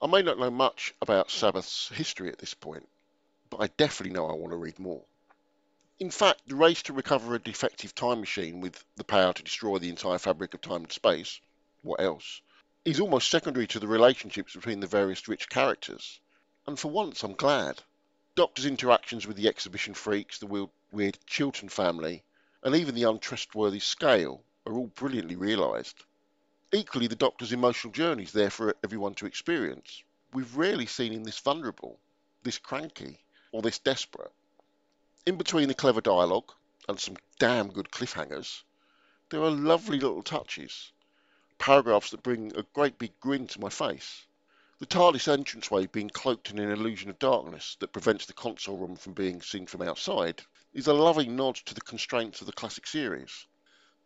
I 0.00 0.06
may 0.06 0.22
not 0.22 0.38
know 0.38 0.52
much 0.52 0.94
about 1.02 1.32
Sabbath's 1.32 1.88
history 1.88 2.28
at 2.28 2.38
this 2.38 2.54
point, 2.54 2.88
but 3.50 3.60
I 3.60 3.66
definitely 3.76 4.14
know 4.14 4.28
I 4.28 4.34
want 4.34 4.52
to 4.52 4.56
read 4.56 4.78
more. 4.78 5.04
In 5.98 6.12
fact, 6.12 6.46
the 6.46 6.54
race 6.54 6.84
to 6.84 6.92
recover 6.92 7.34
a 7.34 7.40
defective 7.40 7.92
time 7.92 8.20
machine 8.20 8.60
with 8.60 8.84
the 8.94 9.02
power 9.02 9.32
to 9.32 9.42
destroy 9.42 9.78
the 9.78 9.88
entire 9.88 10.18
fabric 10.18 10.54
of 10.54 10.60
time 10.60 10.84
and 10.84 10.92
space, 10.92 11.40
what 11.82 12.00
else, 12.00 12.40
is 12.84 13.00
almost 13.00 13.32
secondary 13.32 13.66
to 13.66 13.80
the 13.80 13.88
relationships 13.88 14.54
between 14.54 14.78
the 14.78 14.86
various 14.86 15.26
rich 15.26 15.48
characters. 15.48 16.20
And 16.68 16.78
for 16.78 16.92
once, 16.92 17.24
I'm 17.24 17.34
glad. 17.34 17.82
Doctor's 18.36 18.66
interactions 18.66 19.26
with 19.26 19.36
the 19.36 19.48
exhibition 19.48 19.94
freaks, 19.94 20.38
the 20.38 20.68
weird 20.92 21.18
Chiltern 21.26 21.68
family, 21.68 22.22
and 22.62 22.76
even 22.76 22.94
the 22.94 23.10
untrustworthy 23.10 23.80
Scale 23.80 24.44
are 24.66 24.74
all 24.74 24.86
brilliantly 24.86 25.34
realised. 25.34 25.96
Equally, 26.74 27.06
the 27.06 27.14
Doctor's 27.14 27.52
emotional 27.52 27.92
journey 27.92 28.24
is 28.24 28.32
there 28.32 28.50
for 28.50 28.74
everyone 28.82 29.14
to 29.14 29.26
experience. 29.26 30.02
We've 30.32 30.56
rarely 30.56 30.86
seen 30.86 31.12
him 31.12 31.22
this 31.22 31.38
vulnerable, 31.38 32.00
this 32.42 32.58
cranky, 32.58 33.20
or 33.52 33.62
this 33.62 33.78
desperate. 33.78 34.32
In 35.24 35.36
between 35.36 35.68
the 35.68 35.74
clever 35.74 36.00
dialogue 36.00 36.52
and 36.88 36.98
some 36.98 37.16
damn 37.38 37.70
good 37.70 37.92
cliffhangers, 37.92 38.64
there 39.30 39.40
are 39.40 39.52
lovely 39.52 40.00
little 40.00 40.24
touches, 40.24 40.90
paragraphs 41.58 42.10
that 42.10 42.24
bring 42.24 42.56
a 42.56 42.64
great 42.74 42.98
big 42.98 43.20
grin 43.20 43.46
to 43.46 43.60
my 43.60 43.68
face. 43.68 44.26
The 44.80 44.86
TARDIS 44.86 45.28
entranceway 45.28 45.86
being 45.86 46.10
cloaked 46.10 46.50
in 46.50 46.58
an 46.58 46.72
illusion 46.72 47.08
of 47.08 47.20
darkness 47.20 47.76
that 47.78 47.92
prevents 47.92 48.26
the 48.26 48.32
console 48.32 48.78
room 48.78 48.96
from 48.96 49.12
being 49.12 49.42
seen 49.42 49.68
from 49.68 49.82
outside 49.82 50.42
is 50.72 50.88
a 50.88 50.92
loving 50.92 51.36
nod 51.36 51.54
to 51.54 51.74
the 51.74 51.80
constraints 51.80 52.40
of 52.40 52.48
the 52.48 52.52
classic 52.52 52.88
series. 52.88 53.46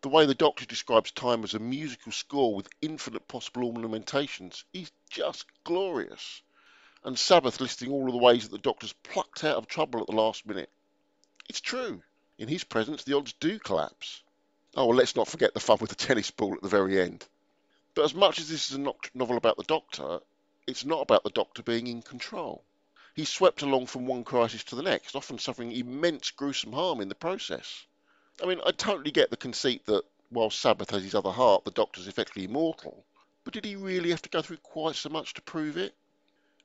The 0.00 0.08
way 0.08 0.26
the 0.26 0.34
Doctor 0.34 0.64
describes 0.64 1.10
time 1.10 1.42
as 1.42 1.54
a 1.54 1.58
musical 1.58 2.12
score 2.12 2.54
with 2.54 2.68
infinite 2.80 3.26
possible 3.26 3.64
ornamentations 3.64 4.64
is 4.72 4.92
just 5.10 5.46
glorious. 5.64 6.40
And 7.02 7.18
Sabbath 7.18 7.60
listing 7.60 7.90
all 7.90 8.06
of 8.06 8.12
the 8.12 8.18
ways 8.18 8.44
that 8.44 8.52
the 8.52 8.62
Doctor's 8.62 8.92
plucked 8.92 9.42
out 9.42 9.56
of 9.56 9.66
trouble 9.66 10.00
at 10.00 10.06
the 10.06 10.12
last 10.12 10.46
minute. 10.46 10.70
It's 11.48 11.60
true. 11.60 12.00
In 12.38 12.46
his 12.46 12.62
presence, 12.62 13.02
the 13.02 13.16
odds 13.16 13.32
do 13.40 13.58
collapse. 13.58 14.22
Oh, 14.76 14.86
well, 14.86 14.96
let's 14.96 15.16
not 15.16 15.26
forget 15.26 15.52
the 15.52 15.58
fun 15.58 15.78
with 15.80 15.90
the 15.90 15.96
tennis 15.96 16.30
ball 16.30 16.54
at 16.54 16.62
the 16.62 16.68
very 16.68 17.00
end. 17.00 17.26
But 17.94 18.04
as 18.04 18.14
much 18.14 18.38
as 18.38 18.48
this 18.48 18.70
is 18.70 18.76
a 18.76 18.92
novel 19.14 19.36
about 19.36 19.56
the 19.56 19.64
Doctor, 19.64 20.20
it's 20.68 20.84
not 20.84 21.00
about 21.00 21.24
the 21.24 21.30
Doctor 21.30 21.64
being 21.64 21.88
in 21.88 22.02
control. 22.02 22.62
He's 23.16 23.30
swept 23.30 23.62
along 23.62 23.86
from 23.86 24.06
one 24.06 24.22
crisis 24.22 24.62
to 24.64 24.76
the 24.76 24.82
next, 24.84 25.16
often 25.16 25.40
suffering 25.40 25.72
immense 25.72 26.30
gruesome 26.30 26.72
harm 26.72 27.00
in 27.00 27.08
the 27.08 27.16
process. 27.16 27.84
I 28.42 28.46
mean, 28.46 28.60
I 28.64 28.70
totally 28.70 29.10
get 29.10 29.30
the 29.30 29.36
conceit 29.36 29.86
that 29.86 30.04
while 30.30 30.50
Sabbath 30.50 30.90
has 30.90 31.02
his 31.02 31.14
other 31.14 31.32
heart, 31.32 31.64
the 31.64 31.70
Doctor's 31.70 32.06
effectively 32.06 32.44
immortal. 32.44 33.04
But 33.44 33.54
did 33.54 33.64
he 33.64 33.76
really 33.76 34.10
have 34.10 34.22
to 34.22 34.28
go 34.28 34.42
through 34.42 34.58
quite 34.58 34.94
so 34.94 35.08
much 35.08 35.34
to 35.34 35.42
prove 35.42 35.76
it? 35.76 35.94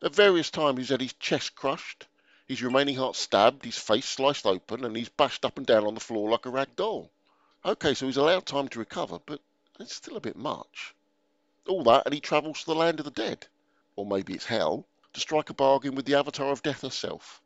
At 0.01 0.13
various 0.13 0.51
times 0.51 0.79
he's 0.79 0.89
had 0.89 1.01
his 1.01 1.13
chest 1.13 1.55
crushed, 1.55 2.05
his 2.45 2.61
remaining 2.61 2.97
heart 2.97 3.15
stabbed, 3.15 3.63
his 3.63 3.77
face 3.77 4.05
sliced 4.05 4.45
open, 4.45 4.83
and 4.83 4.95
he's 4.95 5.09
bashed 5.09 5.45
up 5.45 5.57
and 5.57 5.65
down 5.65 5.85
on 5.85 5.93
the 5.93 5.99
floor 5.99 6.29
like 6.29 6.45
a 6.45 6.49
rag 6.49 6.75
doll. 6.75 7.09
Okay, 7.63 7.93
so 7.93 8.05
he's 8.05 8.17
allowed 8.17 8.45
time 8.45 8.67
to 8.67 8.79
recover, 8.79 9.19
but 9.25 9.39
it's 9.79 9.95
still 9.95 10.17
a 10.17 10.21
bit 10.21 10.35
much. 10.35 10.93
All 11.67 11.83
that, 11.85 12.03
and 12.05 12.13
he 12.13 12.19
travels 12.19 12.59
to 12.59 12.65
the 12.65 12.75
land 12.75 12.99
of 12.99 13.05
the 13.05 13.11
dead, 13.11 13.47
or 13.95 14.05
maybe 14.05 14.33
it's 14.33 14.45
hell, 14.45 14.85
to 15.13 15.19
strike 15.21 15.49
a 15.49 15.53
bargain 15.53 15.95
with 15.95 16.05
the 16.05 16.15
avatar 16.15 16.51
of 16.51 16.61
death 16.61 16.81
herself. 16.81 17.41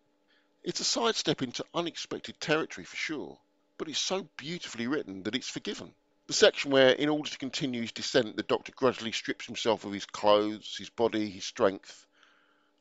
It's 0.63 0.79
a 0.79 0.83
sidestep 0.83 1.43
into 1.43 1.63
unexpected 1.73 2.41
territory 2.41 2.85
for 2.85 2.97
sure, 2.97 3.37
but 3.77 3.87
it's 3.87 3.99
so 3.99 4.27
beautifully 4.37 4.87
written 4.87 5.23
that 5.23 5.35
it's 5.35 5.49
forgiven. 5.49 5.93
The 6.27 6.33
section 6.33 6.71
where, 6.71 6.89
in 6.89 7.09
order 7.09 7.29
to 7.29 7.37
continue 7.37 7.81
his 7.81 7.91
descent, 7.91 8.35
the 8.35 8.43
doctor 8.43 8.73
gradually 8.75 9.13
strips 9.13 9.45
himself 9.45 9.85
of 9.85 9.93
his 9.93 10.05
clothes, 10.05 10.75
his 10.77 10.89
body, 10.89 11.29
his 11.29 11.45
strength, 11.45 12.05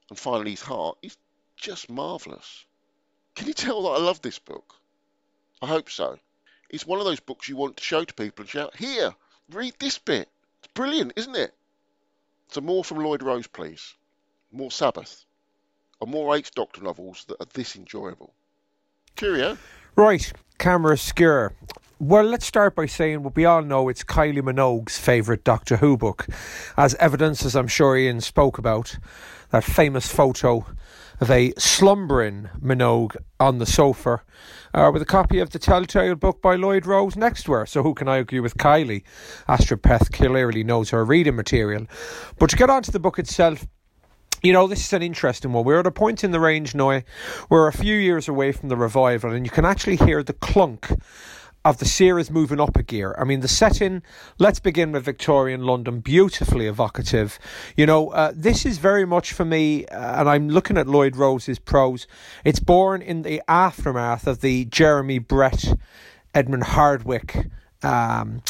and 0.09 0.19
finally 0.19 0.51
his 0.51 0.63
heart 0.63 0.99
is 1.03 1.17
just 1.57 1.89
marvellous. 1.89 2.65
Can 3.35 3.47
you 3.47 3.55
tell 3.55 3.83
that 3.83 3.89
I 3.91 3.99
love 3.99 4.21
this 4.23 4.39
book? 4.39 4.75
I 5.63 5.67
hope 5.67 5.91
so. 5.91 6.19
It's 6.69 6.87
one 6.87 6.99
of 6.99 7.05
those 7.05 7.21
books 7.21 7.49
you 7.49 7.57
want 7.57 7.77
to 7.77 7.85
show 7.85 8.05
to 8.05 8.15
people 8.15 8.43
and 8.43 8.51
shout, 8.51 8.77
Here, 8.77 9.15
read 9.51 9.75
this 9.79 9.99
bit. 9.99 10.29
It's 10.59 10.73
brilliant, 10.75 11.13
isn't 11.17 11.37
it? 11.37 11.55
So, 12.49 12.61
more 12.61 12.85
from 12.85 12.99
Lloyd 12.99 13.23
Rose, 13.23 13.47
please. 13.47 13.95
More 14.51 14.71
Sabbath. 14.71 15.25
Or 16.01 16.09
more 16.09 16.37
Eighth 16.37 16.55
Doctor 16.55 16.83
novels 16.83 17.25
that 17.29 17.41
are 17.41 17.49
this 17.53 17.77
enjoyable. 17.77 18.33
Cheerio. 19.17 19.57
Right, 19.99 20.31
Camera 20.59 20.93
Obscura. 20.93 21.53
Well, 21.99 22.25
let's 22.25 22.45
start 22.45 22.77
by 22.77 22.85
saying 22.85 23.23
what 23.23 23.35
we 23.35 23.47
all 23.47 23.63
know 23.63 23.89
it's 23.89 24.05
Kylie 24.05 24.43
Minogue's 24.43 24.99
favourite 24.99 25.43
Doctor 25.43 25.79
Who 25.79 25.97
book, 25.97 26.27
as 26.77 26.95
evidence, 26.97 27.47
as 27.47 27.57
I'm 27.57 27.67
sure 27.67 27.97
Ian 27.97 28.21
spoke 28.21 28.59
about, 28.59 28.99
that 29.53 29.65
famous 29.65 30.07
photo 30.07 30.67
of 31.19 31.31
a 31.31 31.55
slumbering 31.57 32.51
Minogue 32.61 33.17
on 33.41 33.57
the 33.57 33.65
sofa 33.65 34.23
uh, 34.75 34.91
with 34.93 35.01
a 35.01 35.07
copy 35.07 35.39
of 35.39 35.49
the 35.49 35.59
Telltale 35.59 36.15
book 36.15 36.43
by 36.43 36.57
Lloyd 36.57 36.85
Rose 36.85 37.17
next 37.17 37.45
to 37.45 37.53
her. 37.53 37.65
So 37.65 37.83
who 37.83 37.95
can 37.95 38.07
I 38.07 38.19
argue 38.19 38.43
with 38.43 38.59
Kylie? 38.59 39.03
Astrid 39.49 39.83
Peth 39.83 40.13
clearly 40.13 40.63
knows 40.63 40.91
her 40.91 41.07
reading 41.07 41.37
material. 41.37 41.87
But 42.39 42.51
to 42.51 42.57
get 42.57 42.69
on 42.69 42.83
to 42.83 42.91
the 42.91 43.01
book 43.01 43.19
itself, 43.19 43.67
you 44.47 44.53
know, 44.53 44.69
this 44.69 44.87
is 44.87 44.93
an 44.93 45.03
interesting 45.03 45.53
one. 45.53 45.65
We're 45.65 45.81
at 45.81 45.87
a 45.89 45.91
point 45.91 46.23
in 46.23 46.31
the 46.31 46.39
range 46.39 46.73
now, 46.73 47.03
we're 47.51 47.67
a 47.67 47.73
few 47.73 47.97
years 47.97 48.29
away 48.29 48.53
from 48.53 48.69
the 48.69 48.77
revival, 48.77 49.33
and 49.33 49.45
you 49.45 49.51
can 49.51 49.65
actually 49.65 49.97
hear 49.97 50.23
the 50.23 50.35
clunk 50.35 50.89
of 51.65 51.79
the 51.79 51.85
series 51.85 52.31
moving 52.31 52.61
up 52.61 52.77
a 52.77 52.83
gear. 52.85 53.17
I 53.19 53.25
mean, 53.25 53.41
the 53.41 53.49
setting, 53.49 54.05
let's 54.39 54.61
begin 54.61 54.93
with 54.93 55.05
Victorian 55.05 55.63
London, 55.63 55.99
beautifully 55.99 56.69
evocative. 56.69 57.41
You 57.77 57.87
know, 57.87 58.11
uh, 58.11 58.33
this 58.37 58.65
is 58.65 58.79
very 58.79 59.05
much 59.05 59.33
for 59.33 59.45
me, 59.45 59.85
uh, 59.87 60.21
and 60.21 60.29
I'm 60.29 60.49
looking 60.49 60.79
at 60.79 60.87
Lloyd 60.87 61.17
Rose's 61.17 61.59
prose, 61.59 62.07
it's 62.45 62.61
born 62.61 63.03
in 63.03 63.23
the 63.23 63.43
aftermath 63.49 64.29
of 64.29 64.43
the 64.43 64.67
Jeremy 64.67 65.19
Brett, 65.19 65.77
Edmund 66.37 66.63
Hardwicke. 66.63 67.51
Um, 67.83 68.43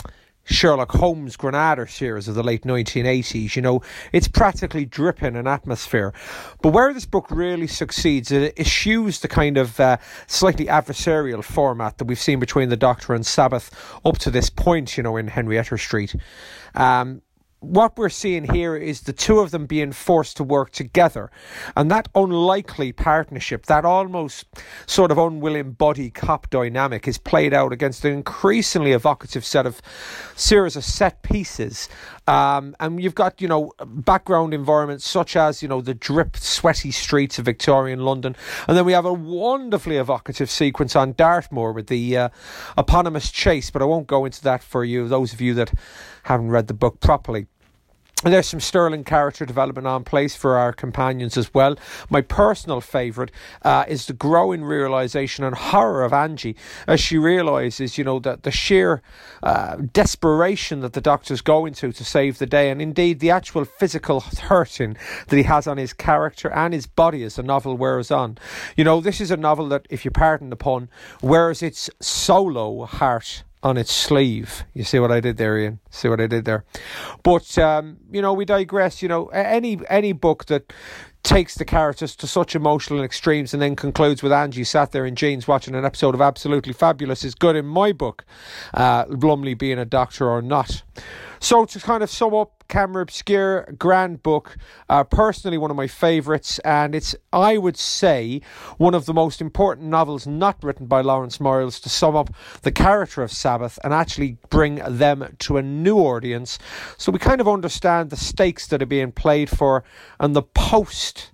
Sherlock 0.47 0.93
Holmes 0.93 1.37
Granada 1.37 1.87
series 1.89 2.29
of 2.29 2.35
the 2.35 2.43
late 2.43 2.63
1980s. 2.63 3.57
You 3.57 3.63
know, 3.63 3.83
it's 4.13 4.29
practically 4.29 4.85
dripping 4.85 5.37
in 5.37 5.47
atmosphere. 5.47 6.15
But 6.63 6.71
where 6.71 6.95
this 6.95 7.05
book 7.05 7.27
really 7.31 7.67
succeeds, 7.67 8.31
it 8.31 8.59
eschews 8.59 9.21
the 9.21 9.29
kind 9.29 9.59
of 9.59 9.79
uh, 9.79 9.99
slightly 10.27 10.67
adversarial 10.67 11.45
format 11.45 11.99
that 11.99 12.05
we've 12.05 12.19
seen 12.19 12.41
between 12.41 12.69
the 12.69 12.77
Doctor 12.77 13.13
and 13.13 13.27
Sabbath 13.27 13.71
up 14.05 14.19
to 14.19 14.31
this 14.31 14.49
point, 14.49 14.97
you 14.97 15.03
know, 15.03 15.17
in 15.17 15.29
Henrietta 15.29 15.77
Street. 15.77 16.15
Um, 16.75 17.23
what 17.61 17.97
we're 17.97 18.09
seeing 18.09 18.45
here 18.53 18.77
is 18.77 19.03
the 19.03 19.13
two 19.13 19.41
of 19.41 19.51
them 19.51 19.67
being 19.67 19.93
forced 19.93 20.37
to 20.37 20.45
work 20.45 20.71
together. 20.71 21.31
And 21.75 21.91
that 21.91 22.09
unlikely 22.15 22.93
partnership, 22.93 23.67
that 23.67 23.85
almost 23.85 24.47
sort 24.87 25.11
of 25.11 25.19
unwilling 25.19 25.73
body 25.73 26.11
cop 26.11 26.51
dynamic, 26.51 27.09
is 27.09 27.19
played 27.19 27.55
out 27.55 27.73
against 27.73 28.05
an 28.05 28.13
increasingly 28.13 28.93
evocative 28.93 29.45
set 29.45 29.67
of 29.67 29.81
series 30.35 30.77
of 30.77 30.85
set 30.85 31.23
pieces. 31.23 31.89
Um, 32.29 32.75
and 32.81 33.03
you've 33.03 33.15
got, 33.15 33.41
you 33.41 33.49
know, 33.49 33.73
background 33.85 34.53
environments 34.53 35.07
such 35.07 35.37
as, 35.37 35.63
you 35.63 35.69
know, 35.69 35.81
the 35.81 35.95
drip, 35.95 36.37
sweaty 36.37 36.91
streets 36.91 37.39
of 37.39 37.45
Victorian 37.45 38.01
London. 38.01 38.37
And 38.69 38.77
then 38.77 38.85
we 38.85 38.93
have 38.93 39.05
a 39.05 39.13
wonderfully 39.13 39.97
evocative 39.97 40.51
sequence 40.51 40.97
on 40.97 41.13
Dartmoor 41.13 41.73
with 41.73 41.87
the 41.87 42.17
uh, 42.17 42.29
eponymous 42.77 43.31
chase, 43.31 43.71
but 43.71 43.81
I 43.81 43.85
won't 43.85 44.09
go 44.09 44.25
into 44.25 44.43
that 44.43 44.63
for 44.63 44.85
you, 44.85 45.09
those 45.09 45.33
of 45.33 45.41
you 45.41 45.55
that 45.55 45.73
haven't 46.27 46.51
read 46.51 46.67
the 46.67 46.75
book 46.75 47.01
properly. 47.01 47.47
And 48.25 48.33
there's 48.33 48.49
some 48.49 48.61
sterling 48.61 49.05
character 49.05 49.45
development 49.45 49.87
on 49.87 50.03
place 50.03 50.35
for 50.35 50.57
our 50.57 50.73
companions 50.73 51.37
as 51.37 51.53
well. 51.53 51.77
My 52.09 52.23
personal 52.23 52.81
favourite 52.81 53.31
uh, 53.63 53.85
is 53.87 54.07
the 54.07 54.15
growing 54.15 54.65
realisation 54.65 55.45
and 55.45 55.55
horror 55.55 56.03
of 56.03 56.13
Anji 56.13 56.57
as 56.89 56.99
she 56.99 57.19
realises, 57.19 57.99
you 57.99 58.05
know, 58.05 58.19
that 58.21 58.43
the 58.43 58.51
sheer 58.51 59.03
uh, 59.43 59.77
desperation 59.93 60.81
that 60.81 60.95
the 60.95 61.01
doctor's 61.01 61.43
going 61.43 61.75
to 61.75 61.93
to 61.93 62.05
save 62.05 62.39
the 62.39 62.47
day, 62.47 62.71
and 62.71 62.81
indeed 62.81 63.21
the 63.21 63.31
actual 63.31 63.67
physical 63.67 64.21
hurting 64.21 64.97
that 65.29 65.37
he 65.37 65.43
has 65.45 65.67
on 65.67 65.77
his 65.77 65.93
character 65.93 66.51
and 66.51 66.73
his 66.73 66.87
body 66.87 67.23
as 67.23 67.37
the 67.37 67.43
novel 67.43 67.77
wears 67.77 68.11
on. 68.11 68.39
You 68.77 68.85
know, 68.85 69.01
this 69.03 69.21
is 69.21 69.31
a 69.31 69.37
novel 69.37 69.69
that, 69.69 69.87
if 69.91 70.07
you 70.07 70.11
pardon 70.11 70.49
the 70.49 70.57
pun, 70.57 70.89
wears 71.23 71.63
its 71.63 71.91
solo 72.01 72.87
heart 72.87 73.45
on 73.63 73.77
its 73.77 73.93
sleeve. 73.93 74.65
You 74.75 74.85
see 74.85 74.99
what 74.99 75.11
I 75.11 75.21
did 75.21 75.37
there, 75.37 75.59
Ian? 75.59 75.81
See 75.91 76.09
what 76.09 76.21
I 76.21 76.27
did 76.27 76.45
there? 76.45 76.65
But 77.23 77.59
um, 77.59 77.99
you 78.11 78.23
know, 78.23 78.33
we 78.33 78.45
digress. 78.45 79.03
You 79.03 79.09
know, 79.09 79.27
any 79.29 79.79
any 79.89 80.13
book 80.13 80.47
that 80.47 80.73
takes 81.23 81.57
the 81.57 81.65
characters 81.65 82.15
to 82.15 82.27
such 82.27 82.55
emotional 82.55 83.03
extremes 83.03 83.53
and 83.53 83.61
then 83.61 83.75
concludes 83.75 84.23
with 84.23 84.31
Anji 84.31 84.65
sat 84.65 84.93
there 84.93 85.05
in 85.05 85.17
jeans 85.17 85.49
watching 85.49 85.75
an 85.75 85.85
episode 85.85 86.15
of 86.15 86.21
Absolutely 86.21 86.73
Fabulous 86.73 87.25
is 87.25 87.35
good 87.35 87.57
in 87.57 87.67
my 87.67 87.91
book, 87.91 88.25
uh, 88.75 89.05
Lumley 89.09 89.55
being 89.55 89.79
a 89.79 89.85
doctor 89.85 90.29
or 90.31 90.41
not. 90.41 90.85
So 91.39 91.65
to 91.65 91.81
kind 91.81 92.03
of 92.03 92.11
sum 92.11 92.35
up, 92.35 92.65
Camera 92.69 93.03
Obscura, 93.03 93.73
grand 93.75 94.23
book, 94.23 94.57
uh, 94.89 95.05
personally 95.05 95.59
one 95.59 95.71
of 95.71 95.77
my 95.77 95.87
favourites, 95.87 96.59
and 96.61 96.95
it's, 96.95 97.15
I 97.33 97.59
would 97.59 97.77
say, 97.77 98.41
one 98.79 98.95
of 98.95 99.07
the 99.07 99.15
most 99.15 99.41
important 99.41 99.89
novels 99.89 100.27
not 100.27 100.63
written 100.65 100.87
by 100.87 101.03
Lawrence 101.03 101.39
Miles 101.39 101.79
to 101.81 101.89
sum 101.89 102.17
up 102.17 102.31
the 102.63 102.73
character 102.73 103.23
of 103.23 103.31
Sabbath 103.31 103.79
and 103.85 103.93
actually 103.93 104.39
bring 104.51 104.77
them 104.77 105.37
to 105.41 105.59
a 105.59 105.63
new 105.63 105.99
audience. 105.99 106.59
So 106.97 107.13
we 107.13 107.19
kind 107.19 107.41
of 107.41 107.49
understand 107.49 108.11
the 108.11 108.17
stakes 108.17 108.67
that 108.69 108.83
are 108.83 108.87
being 108.87 109.13
played 109.13 109.51
for 109.51 109.85
and 110.19 110.35
the 110.35 110.43
post, 110.43 111.31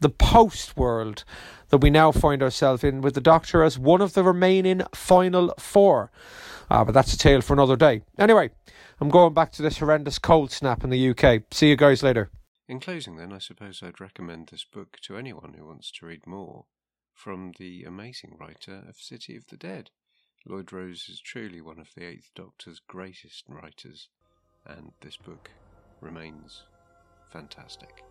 the 0.00 0.10
post 0.10 0.76
world 0.76 1.24
that 1.68 1.78
we 1.78 1.90
now 1.90 2.12
find 2.12 2.42
ourselves 2.42 2.84
in 2.84 3.00
with 3.00 3.14
the 3.14 3.20
Doctor 3.20 3.62
as 3.62 3.78
one 3.78 4.00
of 4.00 4.12
the 4.12 4.22
remaining 4.22 4.82
final 4.94 5.54
four. 5.58 6.10
Uh, 6.70 6.84
but 6.84 6.92
that's 6.92 7.14
a 7.14 7.18
tale 7.18 7.40
for 7.40 7.54
another 7.54 7.76
day. 7.76 8.02
Anyway, 8.18 8.50
I'm 8.98 9.10
going 9.10 9.34
back 9.34 9.52
to 9.52 9.62
this 9.62 9.78
horrendous 9.78 10.18
cold 10.18 10.50
snap 10.50 10.82
in 10.82 10.90
the 10.90 11.10
UK. 11.10 11.42
See 11.50 11.68
you 11.68 11.76
guys 11.76 12.02
later. 12.02 12.30
In 12.66 12.80
closing, 12.80 13.16
then, 13.16 13.32
I 13.32 13.38
suppose 13.38 13.82
I'd 13.82 14.00
recommend 14.00 14.48
this 14.48 14.64
book 14.64 14.96
to 15.02 15.16
anyone 15.18 15.54
who 15.56 15.66
wants 15.66 15.92
to 15.92 16.06
read 16.06 16.26
more 16.26 16.64
from 17.12 17.52
the 17.58 17.84
amazing 17.84 18.36
writer 18.40 18.82
of 18.88 18.96
City 18.96 19.36
of 19.36 19.46
the 19.48 19.56
Dead. 19.56 19.90
Lloyd 20.46 20.72
Rose 20.72 21.08
is 21.10 21.20
truly 21.20 21.60
one 21.60 21.78
of 21.78 21.88
the 21.94 22.04
Eighth 22.04 22.30
Doctor's 22.34 22.80
greatest 22.80 23.44
writers, 23.48 24.08
and 24.64 24.92
this 25.02 25.16
book 25.16 25.50
remains 26.00 26.62
fantastic. 27.30 28.05